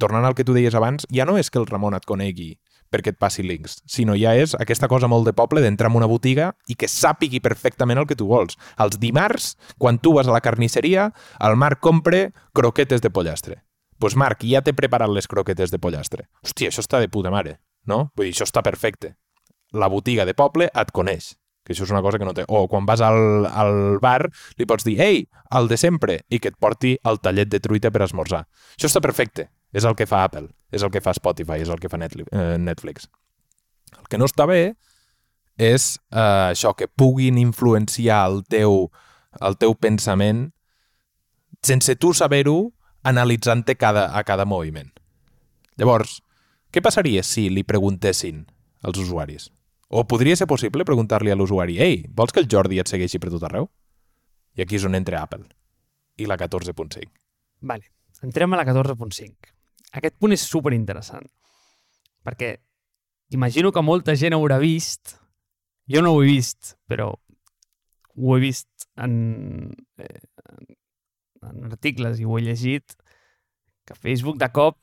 tornant 0.00 0.24
al 0.24 0.36
que 0.36 0.44
tu 0.44 0.56
deies 0.56 0.76
abans, 0.76 1.06
ja 1.12 1.26
no 1.28 1.38
és 1.40 1.50
que 1.50 1.60
el 1.60 1.68
Ramon 1.68 1.96
et 1.96 2.08
conegui 2.08 2.54
perquè 2.88 3.12
et 3.12 3.18
passi 3.20 3.44
links, 3.44 3.82
sinó 3.84 4.14
ja 4.16 4.34
és 4.36 4.54
aquesta 4.56 4.88
cosa 4.88 5.08
molt 5.12 5.26
de 5.28 5.34
poble 5.36 5.60
d'entrar 5.60 5.90
en 5.90 5.98
una 6.00 6.08
botiga 6.08 6.54
i 6.68 6.76
que 6.78 6.88
sàpigui 6.88 7.40
perfectament 7.44 8.00
el 8.00 8.06
que 8.08 8.16
tu 8.16 8.28
vols. 8.30 8.56
Els 8.80 8.98
dimarts, 9.00 9.56
quan 9.76 10.00
tu 10.00 10.14
vas 10.16 10.28
a 10.28 10.32
la 10.32 10.40
carnisseria, 10.40 11.10
el 11.44 11.56
Marc 11.60 11.82
compre 11.84 12.30
croquetes 12.56 13.04
de 13.04 13.10
pollastre. 13.12 13.60
Doncs 13.98 14.14
pues 14.14 14.16
Marc, 14.16 14.44
ja 14.46 14.62
t'he 14.62 14.72
preparat 14.72 15.10
les 15.10 15.26
croquetes 15.26 15.72
de 15.74 15.78
pollastre. 15.82 16.28
Hòstia, 16.44 16.70
això 16.70 16.84
està 16.84 17.00
de 17.02 17.10
puta 17.10 17.32
mare, 17.34 17.58
no? 17.86 18.08
Vull 18.16 18.30
dir, 18.30 18.34
això 18.36 18.48
està 18.48 18.62
perfecte. 18.62 19.14
La 19.72 19.90
botiga 19.92 20.24
de 20.24 20.34
poble 20.34 20.70
et 20.72 20.90
coneix 20.96 21.34
que 21.68 21.74
això 21.76 21.84
és 21.84 21.92
una 21.92 22.00
cosa 22.00 22.16
que 22.16 22.24
no 22.24 22.32
té. 22.32 22.46
O 22.48 22.64
quan 22.64 22.86
vas 22.88 23.02
al, 23.04 23.44
al 23.44 23.98
bar 24.00 24.30
li 24.56 24.64
pots 24.64 24.86
dir, 24.88 24.96
ei, 25.04 25.26
el 25.52 25.68
de 25.68 25.76
sempre, 25.76 26.22
i 26.32 26.40
que 26.40 26.48
et 26.48 26.56
porti 26.56 26.94
el 27.04 27.20
tallet 27.20 27.50
de 27.52 27.60
truita 27.60 27.90
per 27.92 28.06
esmorzar. 28.06 28.46
Això 28.78 28.88
està 28.88 29.04
perfecte. 29.04 29.50
És 29.76 29.84
el 29.84 29.92
que 29.92 30.06
fa 30.08 30.22
Apple, 30.24 30.48
és 30.72 30.80
el 30.80 30.88
que 30.88 31.02
fa 31.04 31.12
Spotify, 31.12 31.60
és 31.60 31.68
el 31.68 31.76
que 31.76 31.90
fa 31.92 32.00
eh, 32.00 32.56
Netflix. 32.56 33.10
El 33.98 34.08
que 34.08 34.16
no 34.16 34.24
està 34.24 34.46
bé 34.48 34.78
és 35.60 35.98
eh, 36.08 36.54
això, 36.54 36.72
que 36.72 36.88
puguin 36.88 37.36
influenciar 37.36 38.22
el 38.30 38.40
teu, 38.48 38.88
el 39.44 39.58
teu 39.60 39.74
pensament 39.76 40.46
sense 41.60 41.98
tu 42.00 42.14
saber-ho 42.14 42.72
analitzant-te 43.04 43.76
cada, 43.76 44.08
a 44.16 44.24
cada 44.24 44.46
moviment. 44.48 44.88
Llavors, 45.76 46.22
què 46.72 46.82
passaria 46.84 47.22
si 47.24 47.48
li 47.50 47.64
preguntessin 47.64 48.44
als 48.82 48.98
usuaris? 49.00 49.48
O 49.88 50.04
podria 50.04 50.36
ser 50.36 50.46
possible 50.46 50.84
preguntar-li 50.84 51.32
a 51.32 51.36
l'usuari 51.36 51.78
«Ei, 51.80 52.02
vols 52.12 52.34
que 52.34 52.42
el 52.44 52.48
Jordi 52.50 52.80
et 52.80 52.90
segueixi 52.90 53.18
per 53.18 53.32
tot 53.32 53.46
arreu?» 53.48 53.70
I 54.58 54.64
aquí 54.64 54.76
és 54.76 54.84
on 54.84 54.98
entra 54.98 55.22
Apple 55.22 55.46
i 56.18 56.26
la 56.26 56.36
14.5. 56.36 57.08
Vale, 57.70 57.88
entrem 58.26 58.52
a 58.52 58.60
la 58.60 58.66
14.5. 58.68 59.54
Aquest 59.96 60.18
punt 60.20 60.34
és 60.34 60.44
super 60.44 60.74
interessant 60.76 61.24
perquè 62.28 62.58
imagino 63.32 63.72
que 63.72 63.84
molta 63.84 64.16
gent 64.16 64.36
haurà 64.36 64.58
vist, 64.60 65.16
jo 65.88 66.02
no 66.04 66.12
ho 66.12 66.22
he 66.22 66.28
vist, 66.28 66.74
però 66.88 67.12
ho 67.12 68.36
he 68.36 68.40
vist 68.42 68.88
en, 69.00 69.72
eh, 69.96 70.20
en 71.48 71.64
articles 71.70 72.20
i 72.20 72.26
ho 72.28 72.38
he 72.38 72.44
llegit, 72.44 72.96
que 73.88 73.96
Facebook 73.96 74.36
de 74.40 74.50
cop 74.52 74.76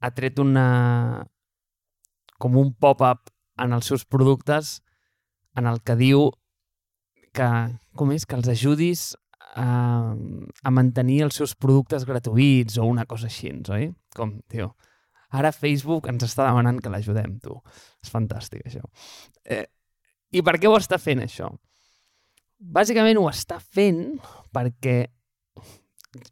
ha 0.00 0.10
tret 0.14 0.38
una 0.42 1.26
com 2.38 2.56
un 2.56 2.72
pop-up 2.74 3.30
en 3.58 3.74
els 3.74 3.88
seus 3.90 4.04
productes 4.06 4.78
en 5.58 5.66
el 5.66 5.80
que 5.82 5.96
diu 5.98 6.28
que, 7.34 7.48
com 7.98 8.12
és, 8.14 8.26
que 8.26 8.38
els 8.38 8.50
ajudis 8.52 9.08
a, 9.58 10.14
a 10.14 10.70
mantenir 10.74 11.24
els 11.26 11.38
seus 11.40 11.54
productes 11.58 12.06
gratuïts 12.06 12.78
o 12.78 12.86
una 12.86 13.06
cosa 13.10 13.26
així, 13.30 13.50
oi? 13.74 13.90
Com, 14.14 14.38
tio, 14.50 14.70
ara 15.34 15.52
Facebook 15.52 16.08
ens 16.10 16.24
està 16.28 16.46
demanant 16.46 16.78
que 16.82 16.92
l'ajudem, 16.92 17.38
tu. 17.42 17.58
És 18.04 18.12
fantàstic, 18.14 18.64
això. 18.70 18.84
Eh, 19.44 19.66
I 20.30 20.44
per 20.46 20.58
què 20.60 20.70
ho 20.70 20.76
està 20.78 21.00
fent, 21.02 21.24
això? 21.24 21.50
Bàsicament 22.58 23.18
ho 23.18 23.28
està 23.30 23.58
fent 23.62 24.18
perquè 24.54 24.98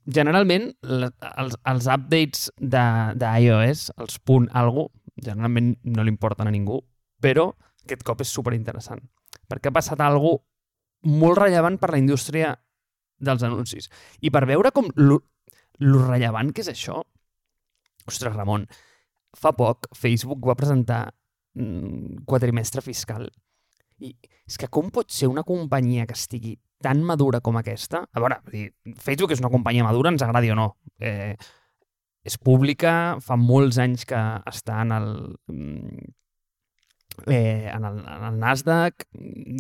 generalment 0.07 0.71
els, 0.83 1.57
els 1.67 1.89
updates 1.93 2.49
d'iOS, 2.59 3.91
els 3.97 4.19
punt 4.25 4.49
algo, 4.57 4.91
generalment 5.17 5.75
no 5.85 6.05
li 6.05 6.13
importen 6.13 6.49
a 6.49 6.55
ningú, 6.55 6.81
però 7.23 7.51
aquest 7.85 8.05
cop 8.07 8.23
és 8.25 8.33
super 8.33 8.55
interessant. 8.57 9.03
Perquè 9.47 9.71
ha 9.71 9.77
passat 9.77 10.03
algo 10.03 10.41
molt 11.07 11.39
rellevant 11.39 11.79
per 11.79 11.93
la 11.93 12.01
indústria 12.03 12.55
dels 13.17 13.45
anuncis. 13.47 13.89
I 14.21 14.33
per 14.35 14.45
veure 14.49 14.73
com 14.75 14.91
lo, 15.01 15.21
lo 15.81 16.03
rellevant 16.09 16.53
que 16.53 16.65
és 16.65 16.73
això, 16.73 17.01
ostres, 18.07 18.35
Ramon, 18.35 18.67
fa 19.37 19.53
poc 19.57 19.91
Facebook 19.97 20.45
va 20.49 20.59
presentar 20.59 21.07
mm, 21.55 22.25
quadrimestre 22.29 22.85
fiscal. 22.85 23.29
I 24.03 24.13
és 24.47 24.59
que 24.61 24.69
com 24.69 24.91
pot 24.93 25.11
ser 25.13 25.31
una 25.31 25.45
companyia 25.47 26.07
que 26.07 26.17
estigui 26.17 26.57
tan 26.83 27.03
madura 27.03 27.41
com 27.41 27.57
aquesta? 27.59 28.05
A 28.13 28.23
veure, 28.23 28.41
Facebook 29.03 29.33
és 29.35 29.43
una 29.43 29.53
companyia 29.53 29.87
madura, 29.87 30.13
ens 30.13 30.25
agradi 30.25 30.51
o 30.53 30.59
no. 30.59 30.69
Eh, 30.99 31.35
és 32.27 32.37
pública, 32.43 33.17
fa 33.23 33.39
molts 33.39 33.79
anys 33.79 34.05
que 34.09 34.21
està 34.51 34.81
en 34.83 34.93
el, 34.97 35.11
mm, 35.53 36.09
eh, 37.31 37.71
en, 37.73 37.85
el, 37.85 38.01
en 38.03 38.29
el 38.31 38.39
Nasdaq, 38.43 39.07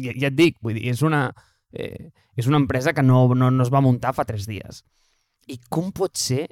ja, 0.02 0.14
ja 0.16 0.30
et 0.32 0.36
dic, 0.36 0.58
vull 0.62 0.76
dir, 0.78 0.88
és 0.90 1.02
una, 1.06 1.28
eh, 1.72 2.10
és 2.36 2.50
una 2.50 2.60
empresa 2.62 2.92
que 2.92 3.04
no, 3.06 3.26
no, 3.34 3.50
no 3.50 3.64
es 3.64 3.72
va 3.72 3.84
muntar 3.84 4.14
fa 4.16 4.26
tres 4.28 4.48
dies. 4.50 4.82
I 5.46 5.60
com 5.70 5.92
pot 5.94 6.18
ser 6.18 6.48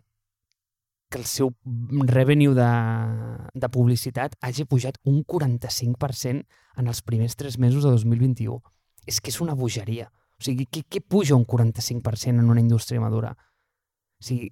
que 1.11 1.19
el 1.19 1.27
seu 1.31 1.53
revenue 2.11 2.55
de, 2.57 2.71
de 3.55 3.71
publicitat 3.71 4.39
hagi 4.43 4.65
pujat 4.71 4.99
un 5.11 5.23
45% 5.23 6.47
en 6.79 6.91
els 6.91 7.03
primers 7.07 7.37
tres 7.37 7.59
mesos 7.59 7.85
de 7.85 7.91
2021? 7.91 8.61
És 9.07 9.21
que 9.21 9.31
és 9.35 9.41
una 9.45 9.55
bogeria. 9.59 10.09
O 10.45 10.51
sigui, 10.51 10.69
què, 10.69 10.85
què 10.85 11.01
puja 11.01 11.37
un 11.37 11.47
45% 11.49 12.45
en 12.45 12.51
una 12.53 12.61
indústria 12.61 13.01
madura? 13.01 13.33
O 14.21 14.25
sigui, 14.25 14.51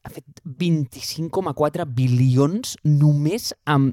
ha 0.00 0.08
fet 0.08 0.40
25,4 0.48 1.84
bilions 1.92 2.78
només 2.88 3.50
amb, 3.68 3.92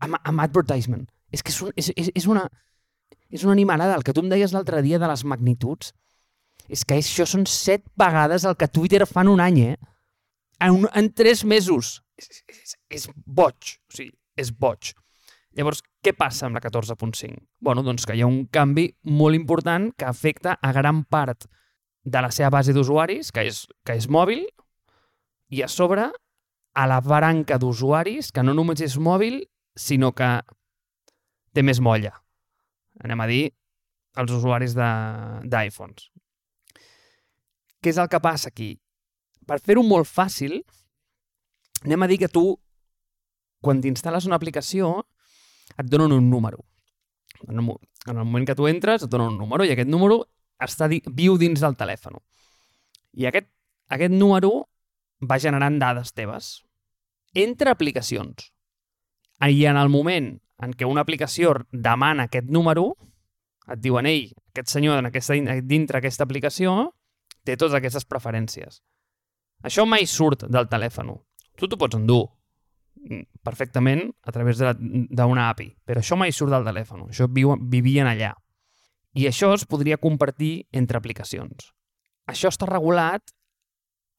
amb, 0.00 0.16
amb 0.16 0.40
advertisement. 0.40 1.04
És 1.34 1.44
que 1.44 1.52
és, 1.52 1.60
un, 1.60 1.74
és, 1.76 1.90
és, 1.92 2.08
és 2.16 2.28
una 2.30 2.46
és 3.34 3.44
una 3.44 3.52
animalada. 3.52 3.96
El 3.98 4.04
que 4.06 4.14
tu 4.14 4.22
em 4.24 4.30
deies 4.32 4.54
l'altre 4.54 4.80
dia 4.86 5.00
de 5.02 5.10
les 5.10 5.24
magnituds, 5.26 5.92
és 6.70 6.84
que 6.86 6.96
això 6.96 7.26
són 7.28 7.44
set 7.50 7.84
vegades 8.00 8.46
el 8.48 8.56
que 8.56 8.70
Twitter 8.70 9.04
fa 9.10 9.24
en 9.24 9.32
un 9.34 9.42
any, 9.44 9.60
eh? 9.72 9.74
En, 10.62 10.78
un, 10.78 10.86
en 10.94 11.10
tres 11.12 11.44
mesos. 11.44 11.98
És, 12.16 12.30
és, 12.48 12.76
és 13.00 13.08
boig. 13.26 13.74
O 13.90 13.96
sigui, 13.98 14.14
és 14.40 14.54
boig. 14.54 14.94
Llavors, 15.58 15.82
què 16.04 16.12
passa 16.16 16.46
amb 16.46 16.58
la 16.58 16.62
14.5? 16.64 17.38
Bueno, 17.64 17.82
doncs 17.86 18.04
que 18.06 18.16
hi 18.16 18.22
ha 18.24 18.30
un 18.30 18.44
canvi 18.52 18.88
molt 19.08 19.38
important 19.38 19.90
que 19.96 20.08
afecta 20.08 20.58
a 20.60 20.72
gran 20.76 21.04
part 21.04 21.46
de 22.04 22.20
la 22.20 22.30
seva 22.34 22.50
base 22.58 22.74
d'usuaris, 22.76 23.32
que, 23.32 23.46
és, 23.48 23.64
que 23.84 23.96
és 23.96 24.08
mòbil, 24.12 24.44
i 25.54 25.62
a 25.64 25.70
sobre 25.72 26.10
a 26.74 26.84
la 26.90 27.00
branca 27.00 27.56
d'usuaris 27.60 28.30
que 28.34 28.44
no 28.44 28.52
només 28.52 28.82
és 28.84 28.98
mòbil, 28.98 29.40
sinó 29.74 30.12
que 30.12 30.36
té 31.54 31.62
més 31.62 31.80
molla 31.80 32.12
anem 33.02 33.20
a 33.20 33.26
dir, 33.30 33.44
els 34.20 34.32
usuaris 34.36 34.74
d'iPhones. 34.76 36.10
Què 37.82 37.92
és 37.92 37.98
el 38.00 38.10
que 38.10 38.22
passa 38.22 38.50
aquí? 38.52 38.74
Per 39.44 39.58
fer-ho 39.60 39.82
molt 39.84 40.08
fàcil, 40.08 40.60
anem 41.84 42.04
a 42.04 42.08
dir 42.10 42.20
que 42.22 42.30
tu, 42.32 42.46
quan 43.64 43.82
t'instal·les 43.82 44.28
una 44.28 44.38
aplicació, 44.38 45.02
et 45.78 45.90
donen 45.90 46.12
un 46.12 46.30
número. 46.30 46.64
En 47.48 47.58
el 47.58 48.24
moment 48.24 48.46
que 48.46 48.54
tu 48.54 48.68
entres, 48.68 49.02
et 49.02 49.10
donen 49.10 49.34
un 49.34 49.38
número 49.38 49.64
i 49.64 49.72
aquest 49.74 49.90
número 49.90 50.22
està 50.62 50.88
viu 50.88 51.36
dins 51.40 51.60
del 51.60 51.76
telèfon. 51.76 52.16
I 53.14 53.28
aquest, 53.30 53.48
aquest 53.92 54.14
número 54.14 54.68
va 55.24 55.40
generant 55.40 55.78
dades 55.80 56.12
teves 56.12 56.62
entre 57.34 57.70
aplicacions. 57.70 58.50
I 59.44 59.66
en 59.66 59.76
el 59.76 59.90
moment 59.90 60.30
en 60.62 60.72
què 60.72 60.86
una 60.86 61.02
aplicació 61.02 61.52
demana 61.72 62.28
aquest 62.28 62.48
número, 62.48 62.94
et 63.68 63.80
diuen, 63.82 64.06
ei, 64.06 64.28
aquest 64.52 64.70
senyor 64.70 65.00
en 65.00 65.10
aquesta, 65.10 65.36
dintre 65.66 65.98
aquesta 65.98 66.24
aplicació 66.24 66.92
té 67.44 67.56
totes 67.56 67.76
aquestes 67.76 68.06
preferències. 68.08 68.80
Això 69.64 69.84
mai 69.88 70.06
surt 70.06 70.46
del 70.52 70.68
telèfon. 70.70 71.12
Tu 71.58 71.68
t'ho 71.68 71.78
pots 71.80 71.96
endur 71.98 72.28
perfectament 73.44 74.08
a 74.24 74.32
través 74.32 74.58
d'una 74.58 75.48
API, 75.50 75.68
però 75.84 76.00
això 76.00 76.16
mai 76.16 76.32
surt 76.32 76.54
del 76.54 76.66
telèfon. 76.66 77.06
Això 77.10 77.28
viu, 77.30 77.54
vivien 77.70 78.08
allà. 78.10 78.32
I 79.14 79.28
això 79.30 79.52
es 79.54 79.66
podria 79.70 80.00
compartir 80.00 80.66
entre 80.72 80.98
aplicacions. 80.98 81.70
Això 82.30 82.50
està 82.50 82.66
regulat 82.70 83.34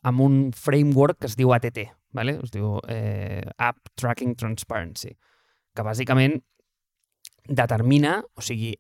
amb 0.06 0.22
un 0.22 0.36
framework 0.54 1.20
que 1.20 1.28
es 1.32 1.36
diu 1.36 1.52
ATT, 1.52 1.82
¿vale? 2.14 2.38
es 2.44 2.54
diu 2.54 2.78
eh, 2.88 3.44
App 3.58 3.90
Tracking 3.98 4.36
Transparency 4.38 5.16
que 5.76 5.84
bàsicament 5.84 6.40
determina, 7.46 8.20
o 8.34 8.44
sigui, 8.46 8.74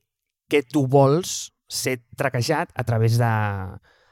què 0.49 0.63
tu 0.71 0.85
vols 0.89 1.51
ser 1.67 1.99
traquejat 2.17 2.71
a 2.73 2.85
través 2.87 3.19
de 3.19 3.33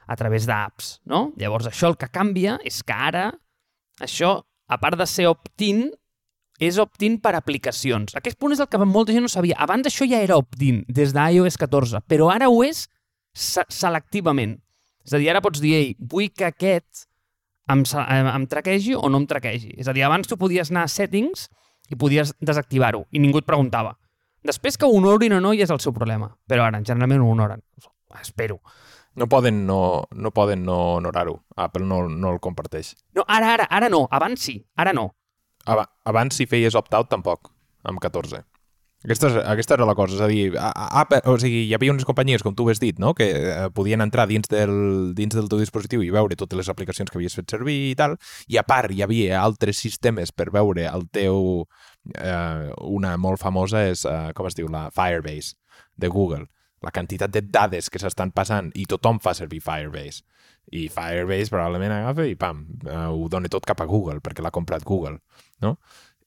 a 0.03 0.15
través 0.19 0.45
d'apps, 0.49 0.97
no? 1.07 1.29
Llavors, 1.39 1.69
això 1.69 1.87
el 1.87 1.95
que 1.97 2.09
canvia 2.11 2.57
és 2.67 2.81
que 2.83 2.93
ara 2.93 3.29
això, 4.03 4.35
a 4.67 4.79
part 4.81 4.97
de 4.99 5.07
ser 5.09 5.27
opt-in, 5.29 5.87
és 6.63 6.77
opt-in 6.79 7.17
per 7.21 7.33
aplicacions. 7.35 8.13
Aquest 8.15 8.37
punt 8.39 8.53
és 8.55 8.61
el 8.63 8.69
que 8.71 8.79
molta 8.85 9.13
gent 9.15 9.25
no 9.25 9.31
sabia. 9.31 9.57
Abans 9.59 9.89
això 9.89 10.07
ja 10.09 10.21
era 10.23 10.37
opt-in, 10.39 10.83
des 10.87 11.13
d'iOS 11.15 11.57
14, 11.59 12.03
però 12.07 12.29
ara 12.31 12.49
ho 12.49 12.61
és 12.63 12.85
selectivament. 13.33 14.59
És 15.03 15.15
a 15.15 15.19
dir, 15.19 15.29
ara 15.31 15.41
pots 15.43 15.59
dir, 15.59 15.73
ei, 15.75 15.89
vull 15.99 16.29
que 16.31 16.47
aquest 16.47 17.07
em, 17.71 17.83
em 17.83 18.45
traquegi 18.47 18.95
o 18.95 19.09
no 19.09 19.19
em 19.21 19.27
traquegi. 19.27 19.73
És 19.79 19.89
a 19.89 19.95
dir, 19.95 20.05
abans 20.07 20.29
tu 20.29 20.37
podies 20.39 20.71
anar 20.71 20.85
a 20.87 20.91
settings 20.91 21.49
i 21.91 21.99
podies 21.99 22.33
desactivar-ho 22.39 23.03
i 23.11 23.19
ningú 23.19 23.41
et 23.41 23.49
preguntava. 23.49 23.97
Després 24.43 24.77
que 24.77 24.87
ho 24.87 24.95
honorin 24.95 25.37
o 25.37 25.41
no 25.43 25.53
ja 25.55 25.63
és 25.65 25.71
el 25.71 25.79
seu 25.83 25.93
problema, 25.95 26.29
però 26.47 26.65
ara 26.67 26.81
generalment 26.83 27.23
ho 27.23 27.31
honoren. 27.31 27.63
Espero. 28.19 28.59
No 29.15 29.27
poden 29.29 29.65
no, 29.67 30.05
no, 30.11 30.31
poden 30.31 30.63
no 30.65 30.77
honorar-ho. 30.95 31.43
Apple 31.55 31.85
no, 31.85 32.07
no 32.09 32.33
el 32.33 32.39
comparteix. 32.41 32.95
No, 33.13 33.25
ara, 33.27 33.53
ara, 33.53 33.67
ara 33.69 33.89
no. 33.89 34.07
Abans 34.11 34.41
sí, 34.41 34.57
ara 34.75 34.93
no. 34.93 35.11
Aba 35.65 35.87
abans 36.03 36.35
si 36.35 36.47
feies 36.49 36.75
opt-out 36.75 37.11
tampoc. 37.11 37.53
amb 37.83 37.99
14. 37.99 38.43
Aquesta, 39.03 39.27
és, 39.27 39.33
aquesta 39.51 39.75
era 39.75 39.85
la 39.85 39.95
cosa, 39.99 40.15
és 40.15 40.21
a 40.23 40.27
dir, 40.31 40.53
a, 40.55 40.69
a, 40.71 41.01
Apple, 41.01 41.19
o 41.27 41.35
sigui, 41.39 41.65
hi 41.67 41.73
havia 41.75 41.91
unes 41.91 42.05
companyies, 42.07 42.43
com 42.45 42.53
tu 42.55 42.69
has 42.71 42.79
dit, 42.79 42.95
no? 43.03 43.11
que 43.17 43.25
eh, 43.35 43.65
podien 43.75 43.99
entrar 43.99 44.29
dins 44.29 44.47
del, 44.47 45.11
dins 45.17 45.35
del 45.35 45.49
teu 45.51 45.59
dispositiu 45.59 46.05
i 46.05 46.11
veure 46.13 46.37
totes 46.39 46.55
les 46.55 46.69
aplicacions 46.71 47.11
que 47.11 47.19
havies 47.19 47.35
fet 47.35 47.51
servir 47.51 47.75
i 47.89 47.97
tal, 47.99 48.15
i 48.47 48.59
a 48.61 48.63
part 48.63 48.93
hi 48.95 49.03
havia 49.03 49.41
altres 49.41 49.81
sistemes 49.83 50.31
per 50.31 50.49
veure 50.55 50.87
el 50.87 51.09
teu... 51.11 51.65
Eh, 52.15 52.71
una 52.87 53.17
molt 53.19 53.43
famosa 53.43 53.83
és, 53.89 54.05
eh, 54.07 54.31
com 54.35 54.47
es 54.47 54.55
diu, 54.55 54.71
la 54.71 54.87
Firebase 54.95 55.57
de 55.99 56.07
Google. 56.07 56.47
La 56.83 56.91
quantitat 56.91 57.31
de 57.31 57.41
dades 57.47 57.89
que 57.89 58.01
s'estan 58.01 58.33
passant 58.35 58.71
i 58.75 58.85
tothom 58.89 59.21
fa 59.23 59.35
servir 59.37 59.61
Firebase. 59.63 60.23
I 60.75 60.87
Firebase 60.91 61.51
probablement 61.51 61.93
agafa 61.95 62.25
i 62.27 62.35
pam, 62.39 62.65
eh, 62.87 63.05
ho 63.11 63.27
dona 63.31 63.51
tot 63.51 63.65
cap 63.67 63.81
a 63.83 63.87
Google, 63.87 64.21
perquè 64.23 64.43
l'ha 64.43 64.51
comprat 64.51 64.83
Google, 64.87 65.19
no? 65.63 65.77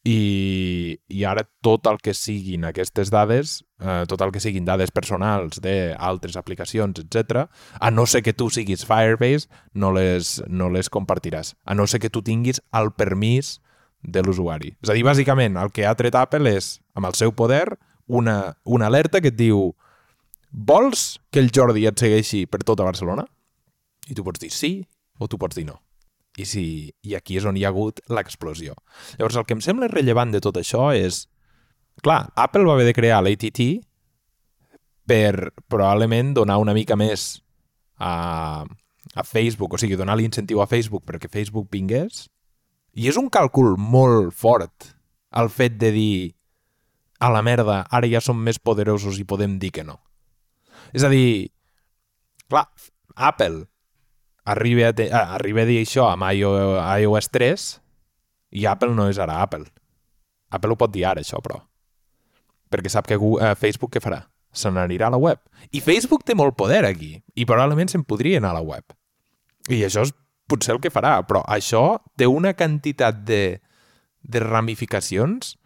i, 0.07 0.99
i 1.11 1.25
ara 1.27 1.42
tot 1.64 1.88
el 1.90 1.99
que 2.03 2.14
siguin 2.14 2.66
aquestes 2.69 3.11
dades, 3.11 3.59
eh, 3.83 4.05
tot 4.09 4.23
el 4.23 4.31
que 4.35 4.42
siguin 4.42 4.66
dades 4.69 4.92
personals 4.95 5.59
d'altres 5.62 6.38
aplicacions, 6.38 7.01
etc, 7.03 7.47
a 7.81 7.90
no 7.90 8.07
ser 8.07 8.23
que 8.23 8.35
tu 8.37 8.49
siguis 8.55 8.87
Firebase, 8.87 9.51
no 9.75 9.90
les, 9.97 10.38
no 10.47 10.71
les 10.71 10.90
compartiràs. 10.92 11.57
A 11.64 11.75
no 11.75 11.88
ser 11.90 12.01
que 12.05 12.12
tu 12.12 12.23
tinguis 12.23 12.62
el 12.73 12.92
permís 12.95 13.57
de 14.03 14.23
l'usuari. 14.23 14.77
És 14.85 14.92
a 14.92 14.95
dir, 14.95 15.03
bàsicament, 15.07 15.59
el 15.59 15.75
que 15.75 15.88
ha 15.88 15.97
tret 15.99 16.14
Apple 16.14 16.55
és, 16.55 16.77
amb 16.95 17.11
el 17.11 17.19
seu 17.19 17.35
poder, 17.35 17.66
una, 18.07 18.55
una 18.62 18.87
alerta 18.87 19.21
que 19.21 19.35
et 19.35 19.38
diu 19.38 19.73
vols 20.57 21.19
que 21.31 21.42
el 21.45 21.53
Jordi 21.53 21.85
et 21.87 22.01
segueixi 22.01 22.47
per 22.49 22.62
tota 22.64 22.87
Barcelona? 22.87 23.27
I 24.09 24.16
tu 24.16 24.25
pots 24.25 24.40
dir 24.40 24.53
sí 24.55 24.79
o 25.21 25.29
tu 25.29 25.38
pots 25.38 25.57
dir 25.57 25.66
no. 25.69 25.77
I, 26.37 26.45
si, 26.45 26.64
I 27.05 27.16
aquí 27.16 27.38
és 27.40 27.47
on 27.49 27.57
hi 27.57 27.64
ha 27.64 27.73
hagut 27.73 28.03
l'explosió. 28.12 28.75
Llavors, 29.16 29.38
el 29.40 29.47
que 29.49 29.57
em 29.57 29.62
sembla 29.64 29.88
rellevant 29.92 30.35
de 30.35 30.42
tot 30.45 30.59
això 30.61 30.90
és... 30.97 31.25
Clar, 32.05 32.27
Apple 32.37 32.66
va 32.69 32.75
haver 32.77 32.90
de 32.90 32.97
crear 32.97 33.23
l'ATT 33.25 33.61
per 35.09 35.55
probablement 35.64 36.35
donar 36.37 36.59
una 36.61 36.75
mica 36.77 36.97
més 36.99 37.38
a, 37.97 38.66
a 39.14 39.25
Facebook, 39.25 39.73
o 39.73 39.81
sigui, 39.81 39.97
donar 39.97 40.19
l'incentiu 40.21 40.61
a 40.61 40.69
Facebook 40.69 41.07
perquè 41.09 41.31
Facebook 41.33 41.71
vingués. 41.73 42.27
I 43.01 43.09
és 43.09 43.16
un 43.16 43.31
càlcul 43.33 43.79
molt 43.81 44.37
fort 44.37 44.92
el 45.40 45.49
fet 45.53 45.81
de 45.81 45.92
dir 45.92 46.16
a 47.21 47.31
la 47.33 47.40
merda, 47.40 47.87
ara 47.88 48.09
ja 48.09 48.21
som 48.21 48.37
més 48.37 48.61
poderosos 48.61 49.16
i 49.21 49.25
podem 49.25 49.57
dir 49.61 49.73
que 49.73 49.85
no. 49.85 49.97
És 50.94 51.05
a 51.07 51.11
dir, 51.12 51.51
clar, 52.51 52.66
Apple 53.16 53.64
arriba 54.46 54.90
a, 54.90 54.92
te, 54.94 55.09
ah, 55.11 55.35
arriba 55.35 55.64
a 55.64 55.68
dir 55.68 55.81
això 55.83 56.07
amb 56.12 56.27
iOS 56.31 57.31
3 57.35 57.66
i 58.57 58.66
Apple 58.70 58.94
no 58.94 59.09
és 59.11 59.18
ara 59.18 59.40
Apple. 59.42 59.66
Apple 60.55 60.72
ho 60.72 60.79
pot 60.79 60.92
dir 60.94 61.05
ara, 61.09 61.20
això, 61.20 61.42
però. 61.42 61.59
Perquè 62.70 62.90
sap 62.92 63.09
que 63.11 63.18
Google, 63.18 63.51
eh, 63.51 63.59
Facebook 63.59 63.92
què 63.94 64.03
farà? 64.03 64.22
Se 64.57 64.70
n'anirà 64.70 65.11
a 65.11 65.16
la 65.16 65.20
web. 65.20 65.42
I 65.75 65.83
Facebook 65.85 66.25
té 66.25 66.35
molt 66.38 66.57
poder 66.57 66.85
aquí, 66.87 67.16
i 67.35 67.44
probablement 67.44 67.90
se'n 67.90 68.07
podria 68.07 68.38
anar 68.40 68.55
a 68.55 68.61
la 68.61 68.64
web. 68.64 68.94
I 69.68 69.83
això 69.85 70.07
és 70.07 70.14
potser 70.49 70.77
el 70.77 70.81
que 70.81 70.94
farà, 70.94 71.18
però 71.27 71.42
això 71.51 71.99
té 72.16 72.29
una 72.31 72.55
quantitat 72.55 73.25
de, 73.27 73.59
de 74.22 74.40
ramificacions 74.40 75.57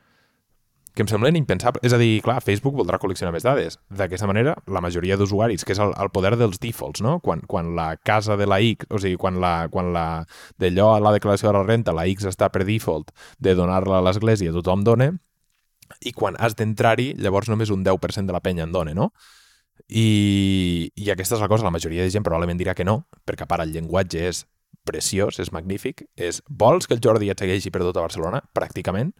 que 1.00 1.06
em 1.06 1.08
semblen 1.08 1.38
impensables. 1.38 1.80
És 1.86 1.94
a 1.96 1.98
dir, 2.00 2.20
clar, 2.24 2.42
Facebook 2.44 2.76
voldrà 2.76 2.98
col·leccionar 3.00 3.32
més 3.32 3.46
dades. 3.46 3.78
D'aquesta 3.96 4.28
manera, 4.28 4.52
la 4.68 4.82
majoria 4.84 5.16
d'usuaris, 5.16 5.64
que 5.64 5.72
és 5.72 5.80
el, 5.80 5.94
el 5.96 6.12
poder 6.12 6.34
dels 6.36 6.60
defaults, 6.60 7.00
no? 7.04 7.16
Quan, 7.24 7.40
quan 7.48 7.72
la 7.78 7.94
casa 7.96 8.36
de 8.36 8.48
la 8.50 8.60
X, 8.60 8.90
o 8.92 9.00
sigui, 9.00 9.16
quan 9.20 9.40
la, 9.40 9.54
quan 9.72 9.94
la 9.94 10.04
d'allò 10.60 10.92
a 10.92 11.00
la 11.00 11.14
declaració 11.16 11.48
de 11.48 11.56
la 11.56 11.64
renta, 11.64 11.96
la 11.96 12.04
X 12.12 12.28
està 12.28 12.50
per 12.52 12.66
default 12.68 13.14
de 13.40 13.56
donar-la 13.56 14.02
a 14.02 14.04
l'església, 14.04 14.52
tothom 14.52 14.84
dona, 14.84 15.10
i 16.04 16.12
quan 16.12 16.36
has 16.38 16.54
d'entrar-hi, 16.58 17.14
llavors 17.18 17.48
només 17.48 17.72
un 17.72 17.82
10% 17.86 18.28
de 18.28 18.36
la 18.36 18.44
penya 18.44 18.68
en 18.68 18.76
dona, 18.76 18.94
no? 18.94 19.10
I, 19.88 20.90
I 21.00 21.10
aquesta 21.14 21.38
és 21.38 21.42
la 21.42 21.48
cosa, 21.48 21.64
la 21.64 21.72
majoria 21.72 22.04
de 22.04 22.12
gent 22.12 22.26
probablement 22.26 22.60
dirà 22.60 22.76
que 22.76 22.84
no, 22.84 23.06
perquè 23.24 23.48
a 23.48 23.50
part 23.50 23.64
el 23.64 23.72
llenguatge 23.72 24.28
és 24.28 24.44
preciós, 24.86 25.40
és 25.40 25.50
magnífic, 25.52 26.04
és 26.16 26.44
vols 26.48 26.86
que 26.86 26.96
el 26.96 27.02
Jordi 27.04 27.32
et 27.32 27.40
segueixi 27.40 27.72
per 27.72 27.80
tota 27.82 28.04
Barcelona? 28.04 28.44
Pràcticament 28.56 29.14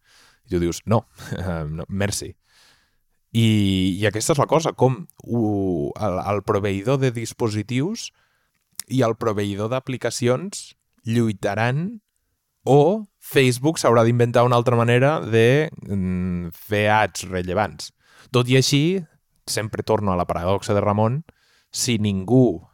i 0.50 0.54
tu 0.56 0.60
dius, 0.62 0.82
no, 0.90 1.04
no 1.70 1.86
merci. 1.88 2.34
I, 3.30 3.46
I 4.02 4.06
aquesta 4.10 4.34
és 4.34 4.42
la 4.42 4.48
cosa, 4.50 4.74
com 4.74 5.04
uh, 5.22 5.90
el, 6.02 6.18
el 6.32 6.42
proveïdor 6.42 6.98
de 6.98 7.12
dispositius 7.14 8.08
i 8.90 9.04
el 9.06 9.14
proveïdor 9.14 9.70
d'aplicacions 9.70 10.72
lluitaran 11.06 12.00
o 12.66 13.06
Facebook 13.22 13.78
s'haurà 13.78 14.02
d'inventar 14.04 14.42
una 14.44 14.58
altra 14.58 14.76
manera 14.76 15.20
de 15.22 15.70
mm, 15.86 16.50
fer 16.50 16.88
ads 16.90 17.28
rellevants. 17.30 17.92
Tot 18.34 18.50
i 18.50 18.58
així, 18.58 18.82
sempre 19.46 19.86
torno 19.86 20.12
a 20.12 20.18
la 20.18 20.26
paradoxa 20.26 20.74
de 20.74 20.82
Ramon, 20.82 21.22
si 21.70 21.98
ningú 22.02 22.66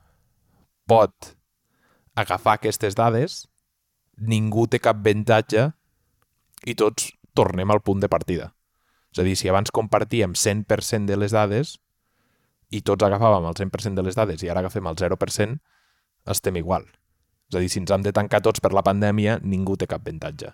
pot 0.89 1.37
agafar 2.17 2.57
aquestes 2.57 2.97
dades, 2.97 3.45
ningú 4.17 4.65
té 4.67 4.81
cap 4.81 5.05
avantatge 5.05 5.69
i 6.65 6.75
tots 6.75 7.11
tornem 7.37 7.71
al 7.71 7.83
punt 7.85 8.03
de 8.03 8.11
partida. 8.13 8.51
És 9.13 9.23
a 9.23 9.27
dir, 9.27 9.37
si 9.39 9.49
abans 9.49 9.73
compartíem 9.73 10.35
100% 10.37 11.09
de 11.09 11.17
les 11.17 11.33
dades 11.37 11.77
i 12.75 12.83
tots 12.83 13.07
agafàvem 13.07 13.47
el 13.49 13.57
100% 13.57 13.95
de 13.97 14.05
les 14.05 14.19
dades 14.19 14.43
i 14.43 14.51
ara 14.51 14.65
agafem 14.65 14.87
el 14.91 14.99
0%, 14.99 15.59
estem 16.33 16.59
igual. 16.59 16.87
És 17.49 17.57
a 17.57 17.63
dir, 17.63 17.71
si 17.71 17.81
ens 17.81 17.93
hem 17.95 18.03
de 18.03 18.13
tancar 18.13 18.43
tots 18.43 18.61
per 18.61 18.73
la 18.75 18.83
pandèmia, 18.87 19.39
ningú 19.43 19.77
té 19.79 19.87
cap 19.87 20.03
avantatge. 20.03 20.51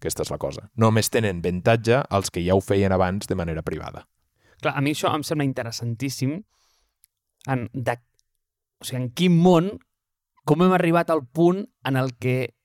Aquesta 0.00 0.26
és 0.26 0.32
la 0.32 0.40
cosa. 0.42 0.66
Només 0.76 1.08
tenen 1.12 1.40
avantatge 1.40 2.02
els 2.18 2.32
que 2.32 2.42
ja 2.44 2.56
ho 2.56 2.60
feien 2.60 2.92
abans 2.92 3.30
de 3.30 3.38
manera 3.38 3.62
privada. 3.62 4.04
Clar, 4.60 4.74
a 4.76 4.82
mi 4.82 4.92
això 4.96 5.12
em 5.14 5.22
sembla 5.24 5.46
interessantíssim 5.46 6.40
en, 7.46 7.68
de, 7.72 7.96
o 8.80 8.84
sigui, 8.84 9.02
en 9.02 9.08
quin 9.16 9.36
món, 9.40 9.70
com 10.46 10.62
hem 10.62 10.74
arribat 10.74 11.10
al 11.10 11.24
punt 11.26 11.64
en 11.86 11.96
el 11.96 12.12
que 12.18 12.56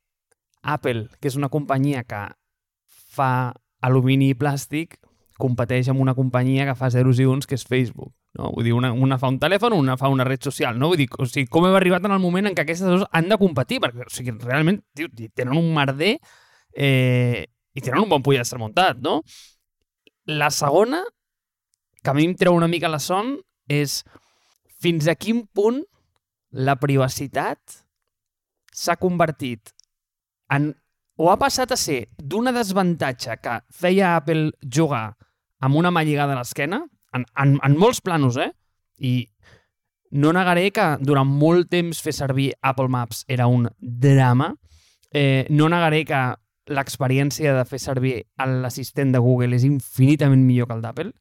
Apple, 0.61 1.07
que 1.19 1.29
és 1.29 1.37
una 1.37 1.49
companyia 1.49 2.03
que 2.03 2.27
fa 3.11 3.51
alumini 3.83 4.31
i 4.31 4.37
plàstic 4.37 4.97
competeix 5.41 5.89
amb 5.89 6.01
una 6.03 6.15
companyia 6.17 6.67
que 6.69 6.77
fa 6.77 6.91
zeros 6.93 7.19
i 7.19 7.25
uns, 7.25 7.47
que 7.49 7.57
és 7.57 7.65
Facebook. 7.67 8.13
No? 8.37 8.51
Vull 8.55 8.67
dir, 8.67 8.73
una, 8.77 8.91
una 8.93 9.17
fa 9.19 9.31
un 9.31 9.39
telèfon, 9.41 9.75
una 9.75 9.97
fa 9.99 10.11
una 10.13 10.25
red 10.27 10.43
social, 10.45 10.77
no? 10.79 10.91
Vull 10.91 11.01
dir, 11.01 11.07
o 11.19 11.27
sigui, 11.27 11.49
com 11.51 11.65
hem 11.67 11.75
arribat 11.75 12.05
en 12.07 12.15
el 12.15 12.21
moment 12.23 12.47
en 12.47 12.55
què 12.55 12.63
aquestes 12.63 12.87
dues 12.87 13.07
han 13.11 13.27
de 13.31 13.37
competir? 13.41 13.81
Perquè, 13.83 14.07
o 14.07 14.13
sigui, 14.13 14.35
realment, 14.45 14.79
tio, 14.95 15.09
tenen 15.35 15.57
un 15.57 15.71
merder 15.75 16.13
eh, 16.71 17.47
i 17.73 17.83
tenen 17.83 18.05
un 18.05 18.11
bon 18.11 18.23
pollastre 18.23 18.61
muntat, 18.61 19.01
no? 19.03 19.19
La 20.29 20.51
segona, 20.53 21.01
que 22.01 22.13
a 22.13 22.15
mi 22.17 22.29
em 22.29 22.35
treu 22.37 22.55
una 22.55 22.69
mica 22.71 22.91
la 22.91 23.01
son, 23.03 23.35
és 23.71 24.01
fins 24.81 25.09
a 25.09 25.17
quin 25.17 25.43
punt 25.53 25.81
la 26.51 26.77
privacitat 26.79 27.81
s'ha 28.71 28.95
convertit 28.99 29.73
en 30.51 30.71
o 31.21 31.29
ha 31.29 31.37
passat 31.37 31.69
a 31.69 31.77
ser 31.77 32.07
d'una 32.17 32.53
desavantatge 32.55 33.37
que 33.43 33.59
feia 33.69 34.15
Apple 34.17 34.49
jugar 34.65 35.11
amb 35.61 35.77
una 35.77 35.91
mà 35.93 36.01
lligada 36.01 36.33
a 36.33 36.39
l'esquena, 36.39 36.81
en, 37.13 37.25
en, 37.37 37.59
en 37.61 37.75
molts 37.77 38.01
planos, 38.01 38.39
eh? 38.41 38.49
I 38.97 39.27
no 40.17 40.31
negaré 40.33 40.71
que 40.73 40.87
durant 40.99 41.29
molt 41.29 41.69
temps 41.69 41.99
fer 42.01 42.13
servir 42.17 42.47
Apple 42.65 42.89
Maps 42.89 43.21
era 43.29 43.45
un 43.47 43.67
drama. 43.77 44.49
Eh, 45.13 45.45
no 45.53 45.69
negaré 45.69 46.01
que 46.09 46.21
l'experiència 46.71 47.53
de 47.53 47.67
fer 47.69 47.79
servir 47.83 48.15
l'assistent 48.63 49.13
de 49.13 49.21
Google 49.21 49.55
és 49.57 49.67
infinitament 49.67 50.41
millor 50.47 50.69
que 50.69 50.77
el 50.79 50.81
d'Apple 50.81 51.11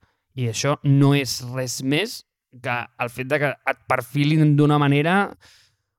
i 0.40 0.48
això 0.48 0.76
no 0.86 1.12
és 1.18 1.40
res 1.52 1.80
més 1.82 2.20
que 2.62 2.76
el 3.02 3.12
fet 3.12 3.28
de 3.28 3.40
que 3.42 3.52
et 3.52 3.84
perfilin 3.90 4.56
d'una 4.56 4.78
manera 4.80 5.16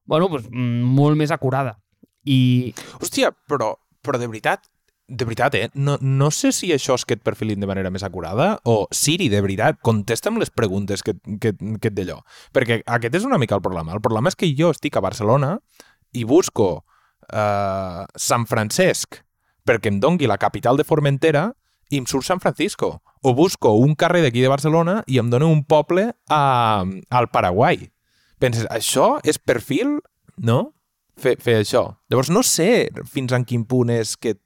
bueno, 0.09 0.27
doncs, 0.31 0.49
molt 0.51 1.19
més 1.19 1.31
acurada. 1.31 1.77
I... 2.25 2.73
Hòstia, 2.99 3.31
però 3.49 3.75
però 4.01 4.19
de 4.21 4.29
veritat, 4.29 4.67
de 5.11 5.25
veritat, 5.25 5.55
eh? 5.59 5.69
No, 5.73 5.97
no 6.01 6.29
sé 6.31 6.53
si 6.55 6.71
això 6.71 6.95
és 6.95 7.03
que 7.05 7.17
et 7.17 7.23
perfilin 7.23 7.59
de 7.59 7.67
manera 7.67 7.91
més 7.91 8.05
acurada 8.07 8.53
o 8.69 8.85
Siri, 8.95 9.27
de 9.29 9.41
veritat, 9.43 9.81
contesta'm 9.83 10.39
les 10.39 10.53
preguntes 10.53 11.03
que, 11.03 11.17
que, 11.41 11.51
que 11.51 11.91
et 11.91 11.97
d'allò. 11.97 12.21
Perquè 12.55 12.79
aquest 12.85 13.17
és 13.19 13.27
una 13.27 13.39
mica 13.41 13.57
el 13.57 13.65
problema. 13.65 13.91
El 13.97 14.03
problema 14.03 14.31
és 14.31 14.39
que 14.39 14.53
jo 14.57 14.71
estic 14.71 14.95
a 14.95 15.03
Barcelona 15.03 15.57
i 16.15 16.23
busco 16.27 16.69
uh, 16.79 18.05
Sant 18.15 18.47
Francesc 18.47 19.19
perquè 19.67 19.91
em 19.91 19.99
dongui 20.01 20.29
la 20.31 20.39
capital 20.41 20.79
de 20.79 20.87
Formentera 20.87 21.49
i 21.91 21.99
em 21.99 22.07
surt 22.07 22.25
San 22.25 22.39
Francisco. 22.39 23.01
O 23.21 23.35
busco 23.35 23.75
un 23.77 23.95
carrer 23.99 24.23
d'aquí 24.23 24.41
de 24.41 24.49
Barcelona 24.49 25.01
i 25.07 25.19
em 25.19 25.29
dona 25.29 25.49
un 25.51 25.65
poble 25.67 26.13
a, 26.31 26.43
al 26.87 27.27
Paraguai. 27.35 27.91
Penses, 28.41 28.65
això 28.71 29.19
és 29.27 29.37
perfil? 29.37 29.99
No? 30.39 30.71
Fer, 31.17 31.37
fer 31.41 31.59
això. 31.61 31.87
Llavors 32.11 32.31
no 32.33 32.43
sé 32.45 32.89
fins 33.09 33.33
en 33.35 33.47
quin 33.47 33.65
punt 33.65 33.93
és 33.93 34.15
que 34.17 34.37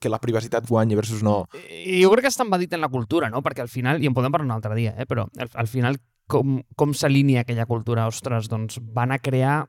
que 0.00 0.08
la 0.08 0.20
privacitat 0.22 0.68
guanyi 0.68 0.94
versus 0.94 1.22
no. 1.26 1.48
I 1.58 1.98
jo 2.02 2.10
crec 2.12 2.28
que 2.28 2.30
està 2.30 2.44
embedit 2.44 2.76
en 2.76 2.84
la 2.84 2.90
cultura, 2.92 3.26
no? 3.26 3.42
Perquè 3.42 3.64
al 3.64 3.70
final, 3.72 3.98
i 3.98 4.06
en 4.06 4.14
podem 4.14 4.30
parlar 4.30 4.46
un 4.46 4.54
altre 4.54 4.76
dia, 4.78 4.94
eh? 4.94 5.06
però 5.06 5.24
al, 5.26 5.50
al 5.50 5.66
final 5.70 5.98
com, 6.30 6.60
com 6.76 6.94
s'alinea 6.94 7.42
aquella 7.44 7.66
cultura? 7.66 8.06
Ostres, 8.06 8.48
doncs 8.52 8.78
van 8.94 9.12
a 9.12 9.18
crear 9.18 9.64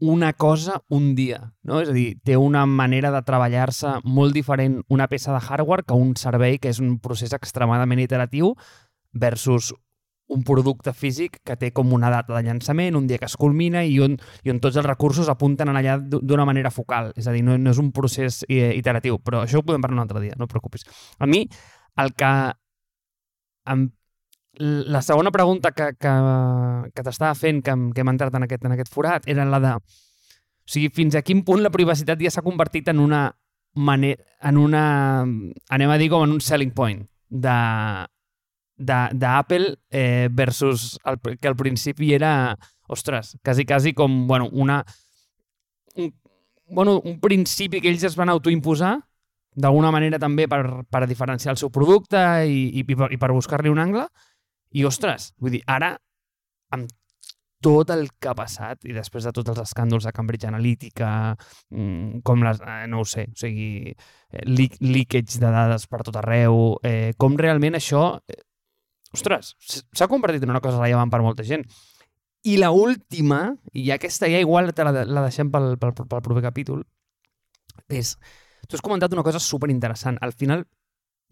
una 0.00 0.32
cosa 0.32 0.82
un 0.94 1.14
dia, 1.18 1.40
no? 1.66 1.80
És 1.82 1.90
a 1.90 1.96
dir, 1.96 2.12
té 2.22 2.36
una 2.38 2.64
manera 2.70 3.10
de 3.10 3.22
treballar-se 3.26 3.96
molt 4.04 4.36
diferent 4.36 4.78
una 4.94 5.08
peça 5.10 5.34
de 5.34 5.42
hardware 5.42 5.82
que 5.82 5.98
un 5.98 6.14
servei 6.16 6.60
que 6.62 6.70
és 6.70 6.78
un 6.78 7.00
procés 7.02 7.34
extremadament 7.34 8.04
iteratiu 8.04 8.54
versus 9.12 9.72
un 10.28 10.44
producte 10.44 10.92
físic 10.92 11.38
que 11.44 11.56
té 11.56 11.70
com 11.72 11.92
una 11.96 12.10
data 12.12 12.34
de 12.36 12.42
llançament, 12.44 12.96
un 12.96 13.06
dia 13.08 13.18
que 13.18 13.28
es 13.28 13.36
culmina 13.40 13.82
i 13.84 13.96
on, 14.04 14.18
i 14.44 14.52
on 14.52 14.60
tots 14.60 14.76
els 14.76 14.86
recursos 14.86 15.28
apunten 15.32 15.72
allà 15.72 15.96
d'una 15.98 16.44
manera 16.48 16.70
focal. 16.70 17.12
És 17.16 17.26
a 17.26 17.34
dir, 17.34 17.42
no, 17.44 17.56
no 17.58 17.72
és 17.72 17.80
un 17.80 17.90
procés 17.96 18.42
eh, 18.48 18.74
iteratiu, 18.76 19.18
però 19.24 19.42
això 19.44 19.62
ho 19.62 19.66
podem 19.66 19.84
parlar 19.84 19.98
un 20.02 20.04
altre 20.04 20.24
dia, 20.26 20.36
no 20.36 20.48
et 20.48 20.52
preocupis. 20.52 20.84
A 21.18 21.26
mi, 21.26 21.46
el 22.04 22.12
que... 22.16 22.32
Em, 23.72 23.88
la 24.58 25.02
segona 25.06 25.30
pregunta 25.30 25.70
que, 25.70 25.92
que, 26.00 26.12
que 26.90 27.02
t'estava 27.06 27.34
fent, 27.38 27.62
que, 27.62 27.74
que 27.94 28.02
hem 28.02 28.12
entrat 28.12 28.34
en 28.34 28.44
aquest, 28.48 28.64
en 28.66 28.74
aquest 28.74 28.92
forat, 28.92 29.28
era 29.30 29.46
la 29.48 29.60
de... 29.62 29.74
O 29.78 30.72
sigui, 30.72 30.90
fins 30.92 31.16
a 31.16 31.22
quin 31.24 31.44
punt 31.46 31.62
la 31.64 31.72
privacitat 31.72 32.20
ja 32.20 32.32
s'ha 32.32 32.44
convertit 32.44 32.90
en 32.92 32.98
una 33.00 33.22
manera, 33.78 34.20
en 34.44 34.58
una, 34.60 34.82
anem 35.72 35.92
a 35.94 35.96
dir 36.00 36.10
com 36.12 36.26
en 36.26 36.34
un 36.36 36.42
selling 36.44 36.74
point 36.76 37.06
de, 37.30 37.54
d'Apple 38.78 39.74
eh, 39.90 40.28
versus 40.30 40.98
el, 41.04 41.18
que 41.38 41.48
al 41.48 41.56
principi 41.56 42.14
era, 42.14 42.56
ostres, 42.88 43.36
quasi, 43.44 43.64
quasi 43.64 43.94
com, 43.94 44.26
bueno, 44.26 44.48
una... 44.52 44.84
Un, 45.94 46.14
bueno, 46.70 47.00
un 47.00 47.18
principi 47.20 47.80
que 47.80 47.90
ells 47.90 48.04
es 48.04 48.16
van 48.16 48.28
autoimposar 48.28 48.98
d'alguna 49.58 49.90
manera 49.90 50.20
també 50.22 50.46
per, 50.46 50.62
per 50.86 51.06
diferenciar 51.08 51.54
el 51.54 51.60
seu 51.60 51.72
producte 51.74 52.20
i, 52.46 52.68
i, 52.68 52.84
i 52.84 52.94
per, 52.94 53.10
per 53.18 53.32
buscar-li 53.34 53.72
un 53.72 53.80
angle. 53.82 54.06
I, 54.76 54.84
ostres, 54.84 55.32
vull 55.40 55.56
dir, 55.56 55.62
ara, 55.66 55.94
amb 56.76 56.90
tot 57.64 57.90
el 57.90 58.06
que 58.20 58.30
ha 58.30 58.36
passat 58.38 58.84
i 58.86 58.94
després 58.94 59.26
de 59.26 59.32
tots 59.34 59.50
els 59.50 59.62
escàndols 59.64 60.06
de 60.06 60.12
Cambridge 60.14 60.46
Analytica, 60.46 61.10
mm, 61.74 62.20
com 62.26 62.44
les, 62.46 62.60
eh, 62.60 62.86
no 62.86 63.00
ho 63.02 63.06
sé, 63.08 63.26
o 63.32 63.38
sigui, 63.40 63.94
eh, 64.30 64.44
leakage 64.46 65.40
de 65.40 65.50
dades 65.50 65.88
per 65.88 66.04
tot 66.06 66.20
arreu, 66.20 66.78
eh, 66.84 67.14
com 67.18 67.36
realment 67.36 67.74
això 67.74 68.20
eh, 68.28 68.38
ostres, 69.14 69.54
s'ha 69.60 70.08
convertit 70.10 70.44
en 70.44 70.52
una 70.54 70.62
cosa 70.64 70.80
rellevant 70.80 71.12
per 71.12 71.22
molta 71.24 71.46
gent. 71.46 71.64
I 72.46 72.56
la 72.60 72.70
última, 72.70 73.56
i 73.74 73.90
aquesta 73.90 74.28
ja 74.30 74.40
igual 74.40 74.72
te 74.74 74.86
la, 74.86 75.04
la 75.04 75.24
deixem 75.26 75.50
pel, 75.52 75.74
pel, 75.80 75.94
pel 75.98 76.24
proper 76.24 76.44
capítol, 76.50 76.84
és... 77.88 78.16
Tu 78.68 78.76
has 78.76 78.84
comentat 78.84 79.14
una 79.14 79.24
cosa 79.24 79.40
super 79.40 79.70
interessant. 79.72 80.18
Al 80.20 80.34
final, 80.36 80.66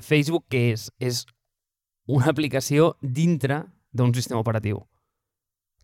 Facebook 0.00 0.46
què 0.48 0.70
és? 0.72 0.86
És 0.96 1.24
una 2.08 2.30
aplicació 2.32 2.94
dintre 3.02 3.58
d'un 3.92 4.14
sistema 4.16 4.40
operatiu, 4.40 4.78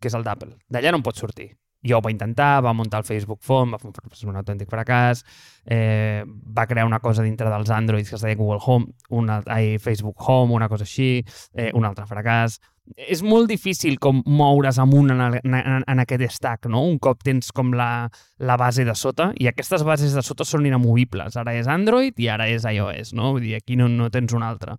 que 0.00 0.08
és 0.08 0.16
el 0.16 0.24
d'Apple. 0.24 0.54
D'allà 0.72 0.94
no 0.94 1.02
en 1.02 1.04
pots 1.04 1.20
sortir 1.20 1.50
jo 1.82 1.98
ho 1.98 2.02
va 2.02 2.12
intentar, 2.12 2.62
va 2.62 2.72
muntar 2.72 3.02
el 3.02 3.06
Facebook 3.06 3.40
Phone, 3.42 3.74
va 3.74 3.78
fer 3.82 4.28
un 4.30 4.38
autèntic 4.38 4.70
fracàs, 4.70 5.24
eh, 5.66 6.22
va 6.26 6.66
crear 6.70 6.86
una 6.86 7.00
cosa 7.00 7.22
dintre 7.22 7.50
dels 7.50 7.70
Androids 7.70 8.10
que 8.10 8.16
es 8.16 8.22
deia 8.22 8.38
Google 8.38 8.60
Home, 8.64 8.94
una, 9.10 9.40
ai, 9.46 9.78
Facebook 9.78 10.22
Home, 10.28 10.54
una 10.54 10.68
cosa 10.68 10.86
així, 10.86 11.24
eh, 11.54 11.70
un 11.74 11.84
altre 11.84 12.06
fracàs. 12.06 12.60
És 12.96 13.22
molt 13.22 13.46
difícil 13.48 13.98
com 14.02 14.24
moure's 14.26 14.78
amunt 14.82 15.12
en, 15.14 15.20
el, 15.22 15.38
en, 15.42 15.84
en 15.86 16.02
aquest 16.02 16.24
stack, 16.34 16.66
no? 16.70 16.82
Un 16.86 16.98
cop 17.02 17.22
tens 17.22 17.52
com 17.54 17.70
la, 17.78 18.08
la 18.38 18.56
base 18.58 18.84
de 18.84 18.94
sota, 18.98 19.30
i 19.38 19.46
aquestes 19.46 19.84
bases 19.86 20.14
de 20.14 20.22
sota 20.22 20.44
són 20.44 20.66
inamovibles. 20.66 21.38
Ara 21.38 21.54
és 21.54 21.70
Android 21.70 22.18
i 22.18 22.28
ara 22.28 22.50
és 22.50 22.66
iOS, 22.66 23.14
no? 23.14 23.36
Vull 23.36 23.46
dir, 23.46 23.54
aquí 23.58 23.78
no, 23.78 23.88
no 23.88 24.10
tens 24.10 24.34
una 24.34 24.50
altra. 24.50 24.76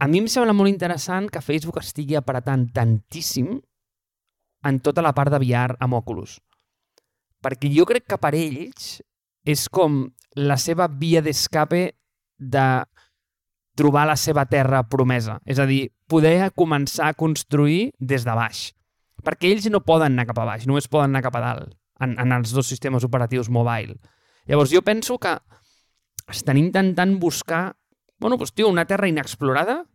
A 0.00 0.06
mi 0.08 0.20
em 0.22 0.28
sembla 0.32 0.54
molt 0.56 0.70
interessant 0.70 1.26
que 1.28 1.42
Facebook 1.44 1.80
estigui 1.80 2.16
apretant 2.16 2.68
tantíssim 2.72 3.58
en 4.64 4.80
tota 4.80 5.02
la 5.02 5.14
part 5.16 5.32
de 5.32 5.40
VR 5.40 5.78
amb 5.80 5.96
Oculus. 5.98 6.38
Perquè 7.40 7.70
jo 7.72 7.86
crec 7.88 8.06
que 8.10 8.18
per 8.20 8.34
ells 8.36 9.00
és 9.48 9.68
com 9.72 10.02
la 10.36 10.58
seva 10.60 10.88
via 10.88 11.22
d'escape 11.24 11.82
de 12.36 12.66
trobar 13.76 14.04
la 14.08 14.16
seva 14.20 14.44
terra 14.44 14.82
promesa. 14.84 15.38
És 15.46 15.58
a 15.58 15.66
dir, 15.66 15.88
poder 16.08 16.50
començar 16.52 17.08
a 17.08 17.16
construir 17.16 17.90
des 17.98 18.26
de 18.26 18.36
baix. 18.36 18.70
Perquè 19.24 19.50
ells 19.52 19.68
no 19.72 19.82
poden 19.84 20.12
anar 20.12 20.28
cap 20.28 20.40
a 20.42 20.48
baix, 20.48 20.66
només 20.68 20.88
poden 20.88 21.12
anar 21.12 21.24
cap 21.24 21.36
a 21.36 21.44
dalt 21.44 21.76
en, 22.00 22.16
en 22.20 22.32
els 22.36 22.52
dos 22.56 22.68
sistemes 22.68 23.04
operatius 23.04 23.48
mobile. 23.52 23.96
Llavors 24.48 24.72
jo 24.72 24.82
penso 24.84 25.18
que 25.20 25.36
estan 26.30 26.60
intentant 26.60 27.18
buscar 27.20 27.76
bueno, 28.20 28.36
doncs, 28.36 28.52
tio, 28.52 28.68
una 28.68 28.84
terra 28.84 29.08
inexplorada 29.08 29.86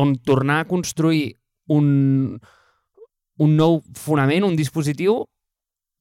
on 0.00 0.16
tornar 0.24 0.62
a 0.62 0.64
construir 0.66 1.36
un, 1.68 2.40
un 3.38 3.54
nou 3.56 3.80
fonament, 3.94 4.46
un 4.46 4.56
dispositiu 4.58 5.22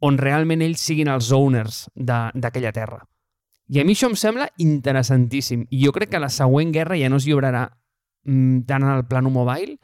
on 0.06 0.18
realment 0.22 0.62
ells 0.62 0.84
siguin 0.84 1.10
els 1.10 1.32
owners 1.34 1.86
d'aquella 1.96 2.74
terra. 2.74 3.00
I 3.68 3.82
a 3.82 3.86
mi 3.86 3.96
això 3.98 4.08
em 4.08 4.16
sembla 4.16 4.48
interessantíssim. 4.64 5.66
I 5.70 5.82
jo 5.86 5.92
crec 5.96 6.14
que 6.14 6.22
la 6.22 6.32
següent 6.32 6.72
guerra 6.76 6.98
ja 7.00 7.10
no 7.10 7.20
es 7.20 7.26
lliurarà 7.28 7.66
mm, 8.24 8.62
tant 8.70 8.86
en 8.86 8.94
el 8.94 9.08
plano 9.10 9.32
mobile, 9.34 9.78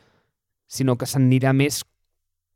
sinó 0.68 0.96
que 0.98 1.10
s'anirà 1.10 1.52
més 1.54 1.82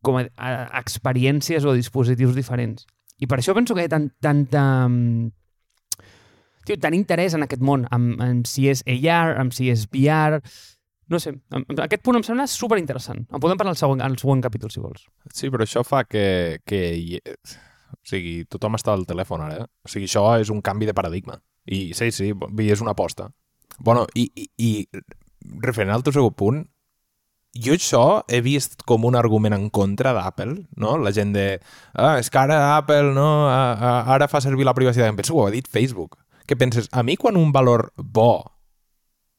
com 0.05 0.19
a, 0.21 0.27
a, 0.37 0.53
a 0.69 0.79
experiències 0.79 1.65
o 1.65 1.75
dispositius 1.75 2.37
diferents. 2.37 2.85
I 3.19 3.27
per 3.27 3.41
això 3.41 3.55
penso 3.57 3.75
que 3.75 3.83
hi 3.83 3.89
ha 3.89 3.93
tant, 3.97 4.07
tanta... 4.23 4.63
Mm, 4.87 5.33
tio, 6.67 6.77
tant 6.83 6.95
interès 6.95 7.35
en 7.35 7.43
aquest 7.43 7.63
món, 7.65 7.87
amb, 7.91 8.21
amb 8.23 8.47
si 8.47 8.69
és 8.71 8.85
AR, 8.87 9.35
amb 9.41 9.55
si 9.55 9.71
és 9.73 9.87
VR, 9.91 10.39
no 11.09 11.19
sé, 11.23 11.33
aquest 11.83 12.03
punt 12.03 12.19
em 12.19 12.25
sembla 12.25 12.47
super 12.51 12.79
interessant. 12.81 13.23
En 13.31 13.43
podem 13.43 13.59
parlar 13.59 13.73
al 13.75 13.79
següent, 13.79 14.03
al 14.03 14.17
següent 14.19 14.43
capítol, 14.43 14.71
si 14.73 14.83
vols. 14.83 15.07
Sí, 15.33 15.51
però 15.53 15.63
això 15.63 15.83
fa 15.87 16.03
que, 16.07 16.59
que 16.67 16.81
o 17.17 17.97
sigui, 18.07 18.41
tothom 18.51 18.75
està 18.77 18.93
al 18.95 19.07
telèfon 19.07 19.45
ara. 19.45 19.63
Eh? 19.63 19.67
O 19.87 19.91
sigui, 19.91 20.09
això 20.09 20.25
és 20.41 20.51
un 20.53 20.63
canvi 20.65 20.89
de 20.89 20.95
paradigma. 20.97 21.39
I 21.67 21.91
sí, 21.97 22.11
sí, 22.15 22.31
és 22.31 22.83
una 22.83 22.95
aposta. 22.95 23.29
Bueno, 23.79 24.05
i, 24.15 24.27
i, 24.35 24.47
i 24.57 25.61
referent 25.63 25.93
al 25.93 26.03
teu 26.03 26.15
segon 26.15 26.35
punt, 26.35 26.65
jo 27.57 27.73
això 27.73 28.03
he 28.29 28.41
vist 28.45 28.83
com 28.85 29.07
un 29.07 29.15
argument 29.17 29.55
en 29.55 29.69
contra 29.73 30.13
d'Apple, 30.13 30.67
no? 30.77 30.97
La 31.01 31.13
gent 31.15 31.33
de, 31.33 31.47
ah, 31.95 32.17
és 32.21 32.29
que 32.29 32.39
ara 32.41 32.77
Apple, 32.77 33.13
no? 33.15 33.47
ara 33.49 34.27
fa 34.29 34.41
servir 34.43 34.67
la 34.67 34.75
privacitat. 34.77 35.09
Em 35.09 35.17
penso, 35.17 35.35
ho 35.37 35.47
ha 35.47 35.53
dit 35.53 35.67
Facebook. 35.67 36.19
Què 36.47 36.55
penses? 36.59 36.87
A 36.91 37.03
mi 37.03 37.17
quan 37.19 37.39
un 37.39 37.51
valor 37.51 37.89
bo 37.97 38.56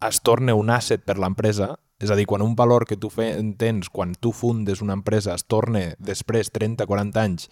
es 0.06 0.20
torna 0.22 0.54
un 0.54 0.70
asset 0.70 1.02
per 1.04 1.18
l'empresa, 1.18 1.74
és 1.98 2.12
a 2.14 2.16
dir, 2.18 2.28
quan 2.30 2.44
un 2.44 2.54
valor 2.54 2.86
que 2.86 2.96
tu 2.96 3.10
tens, 3.10 3.88
quan 3.90 4.14
tu 4.14 4.32
fundes 4.32 4.82
una 4.82 4.94
empresa, 4.94 5.34
es 5.34 5.44
torna 5.44 5.94
després 5.98 6.52
30-40 6.54 7.18
anys 7.18 7.48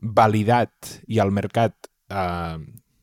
validat 0.00 0.96
i 1.06 1.20
al 1.20 1.30
mercat 1.30 1.76
eh, 2.08 2.56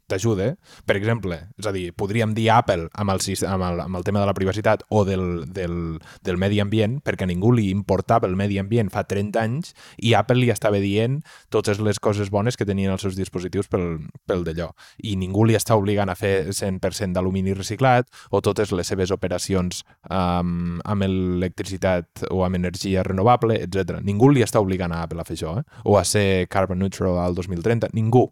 t'ajuda. 0.09 0.53
Per 0.89 0.97
exemple, 0.97 1.37
és 1.59 1.69
a 1.69 1.73
dir, 1.75 1.89
podríem 1.97 2.33
dir 2.37 2.49
Apple 2.53 2.89
amb 2.93 3.13
el, 3.13 3.21
amb 3.47 3.65
el, 3.69 3.81
amb 3.85 3.99
el 3.99 4.07
tema 4.07 4.23
de 4.23 4.29
la 4.29 4.35
privacitat 4.37 4.83
o 4.89 5.03
del, 5.07 5.45
del, 5.53 5.99
del 6.25 6.39
medi 6.41 6.61
ambient, 6.63 6.99
perquè 7.05 7.27
a 7.27 7.29
ningú 7.29 7.53
li 7.55 7.69
importava 7.73 8.27
el 8.29 8.37
medi 8.39 8.59
ambient 8.61 8.91
fa 8.93 9.05
30 9.07 9.41
anys 9.41 9.73
i 9.97 10.13
Apple 10.17 10.39
li 10.41 10.51
estava 10.53 10.81
dient 10.81 11.19
totes 11.53 11.79
les 11.83 11.99
coses 11.99 12.31
bones 12.33 12.57
que 12.57 12.67
tenien 12.67 12.93
els 12.93 13.05
seus 13.05 13.17
dispositius 13.19 13.69
pel, 13.71 13.87
pel 14.29 14.43
d'allò. 14.47 14.71
I 15.05 15.15
ningú 15.19 15.45
li 15.47 15.57
està 15.57 15.77
obligant 15.79 16.09
a 16.09 16.17
fer 16.19 16.49
100% 16.55 17.15
d'alumini 17.15 17.55
reciclat 17.57 18.09
o 18.29 18.41
totes 18.45 18.73
les 18.75 18.87
seves 18.89 19.13
operacions 19.15 19.83
um, 20.09 20.79
amb 20.85 21.05
electricitat 21.05 22.25
o 22.33 22.43
amb 22.45 22.59
energia 22.59 23.03
renovable, 23.05 23.59
etc. 23.63 23.99
Ningú 24.05 24.31
li 24.33 24.45
està 24.45 24.61
obligant 24.61 24.93
a 24.93 25.03
Apple 25.05 25.21
a 25.21 25.27
fer 25.27 25.37
això, 25.37 25.57
eh? 25.61 25.65
o 25.85 25.97
a 25.99 26.05
ser 26.07 26.47
carbon 26.51 26.81
neutral 26.83 27.19
al 27.21 27.37
2030. 27.37 27.93
Ningú 27.97 28.27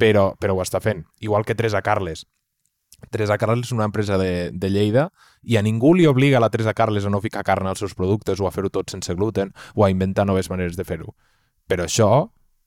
però, 0.00 0.30
però 0.40 0.56
ho 0.56 0.62
està 0.64 0.80
fent. 0.80 1.04
Igual 1.20 1.44
que 1.44 1.54
Teresa 1.54 1.82
Carles. 1.84 2.26
Teresa 3.10 3.38
Carles 3.40 3.68
és 3.68 3.72
una 3.72 3.86
empresa 3.88 4.18
de, 4.20 4.50
de 4.52 4.68
Lleida 4.68 5.08
i 5.42 5.56
a 5.56 5.62
ningú 5.64 5.94
li 5.96 6.06
obliga 6.08 6.40
la 6.42 6.50
Teresa 6.52 6.74
Carles 6.76 7.06
a 7.06 7.12
no 7.12 7.22
ficar 7.24 7.44
carn 7.46 7.68
als 7.68 7.80
seus 7.80 7.94
productes 7.96 8.40
o 8.40 8.48
a 8.48 8.52
fer-ho 8.52 8.68
tot 8.72 8.92
sense 8.92 9.14
gluten 9.16 9.54
o 9.74 9.86
a 9.86 9.90
inventar 9.92 10.26
noves 10.28 10.50
maneres 10.52 10.76
de 10.76 10.84
fer-ho. 10.84 11.14
Però 11.70 11.86
això 11.86 12.10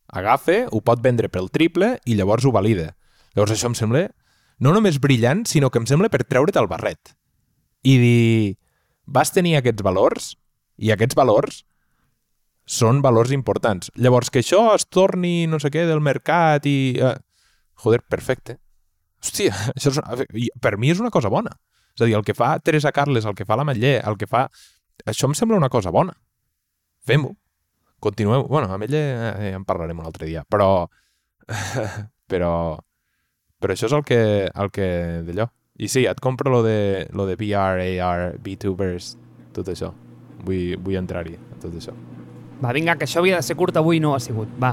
agafa, 0.08 0.64
ho 0.72 0.82
pot 0.82 1.02
vendre 1.04 1.30
pel 1.30 1.52
triple 1.54 1.98
i 2.06 2.18
llavors 2.18 2.46
ho 2.46 2.54
valida. 2.56 2.94
Llavors 3.36 3.54
això 3.54 3.70
em 3.70 3.78
sembla 3.78 4.08
no 4.64 4.74
només 4.74 5.00
brillant, 5.02 5.44
sinó 5.50 5.70
que 5.70 5.82
em 5.82 5.88
sembla 5.90 6.10
per 6.14 6.24
treure't 6.24 6.58
el 6.62 6.70
barret. 6.72 7.14
I 7.84 7.98
dir, 8.00 8.58
vas 9.06 9.34
tenir 9.36 9.58
aquests 9.58 9.84
valors 9.84 10.34
i 10.78 10.94
aquests 10.94 11.18
valors 11.18 11.64
són 12.66 13.02
valors 13.04 13.34
importants. 13.36 13.92
Llavors, 13.96 14.32
que 14.32 14.42
això 14.44 14.70
es 14.74 14.88
torni 14.88 15.46
no 15.48 15.60
sé 15.60 15.72
què 15.74 15.86
del 15.90 16.02
mercat 16.04 16.66
i... 16.70 16.96
Eh, 17.00 17.16
joder, 17.84 18.02
perfecte. 18.10 18.58
Hòstia, 19.24 19.54
això 19.76 19.94
és, 19.94 20.50
per 20.62 20.78
mi 20.80 20.92
és 20.94 21.02
una 21.04 21.12
cosa 21.14 21.32
bona. 21.34 21.56
És 21.94 22.02
a 22.02 22.10
dir, 22.10 22.16
el 22.18 22.26
que 22.26 22.36
fa 22.38 22.56
Teresa 22.60 22.92
Carles, 22.92 23.28
el 23.30 23.36
que 23.38 23.46
fa 23.46 23.60
la 23.60 23.68
Matller, 23.68 24.00
el 24.08 24.18
que 24.20 24.30
fa... 24.30 24.48
Això 25.10 25.28
em 25.28 25.36
sembla 25.38 25.60
una 25.60 25.72
cosa 25.74 25.92
bona. 25.92 26.16
Fem-ho. 27.06 27.34
Continuem. 28.04 28.48
Bueno, 28.48 28.72
a 28.72 28.80
Matller 28.80 29.04
eh, 29.34 29.52
en 29.54 29.66
parlarem 29.68 30.00
un 30.00 30.08
altre 30.08 30.28
dia, 30.28 30.46
però... 30.50 30.88
però... 32.32 32.54
Però 33.64 33.76
això 33.78 33.88
és 33.88 33.94
el 33.96 34.04
que, 34.04 34.18
el 34.52 34.72
que 34.76 34.88
d'allò. 35.24 35.48
I 35.80 35.88
sí, 35.88 36.04
et 36.06 36.20
compro 36.20 36.52
lo 36.52 36.60
de, 36.66 37.08
lo 37.16 37.26
de 37.26 37.38
VR, 37.40 37.86
AR, 38.04 38.36
VTubers, 38.44 39.14
tot 39.56 39.72
això. 39.72 39.94
Vull, 40.44 40.76
vull 40.84 41.00
entrar-hi, 41.00 41.40
tot 41.64 41.72
això. 41.72 41.96
Va, 42.64 42.72
vinga, 42.72 42.96
que 42.96 43.04
això 43.08 43.20
havia 43.20 43.42
de 43.42 43.46
ser 43.46 43.58
curt 43.60 43.76
avui 43.80 44.00
no 44.00 44.14
ha 44.16 44.22
sigut. 44.24 44.52
Va, 44.62 44.72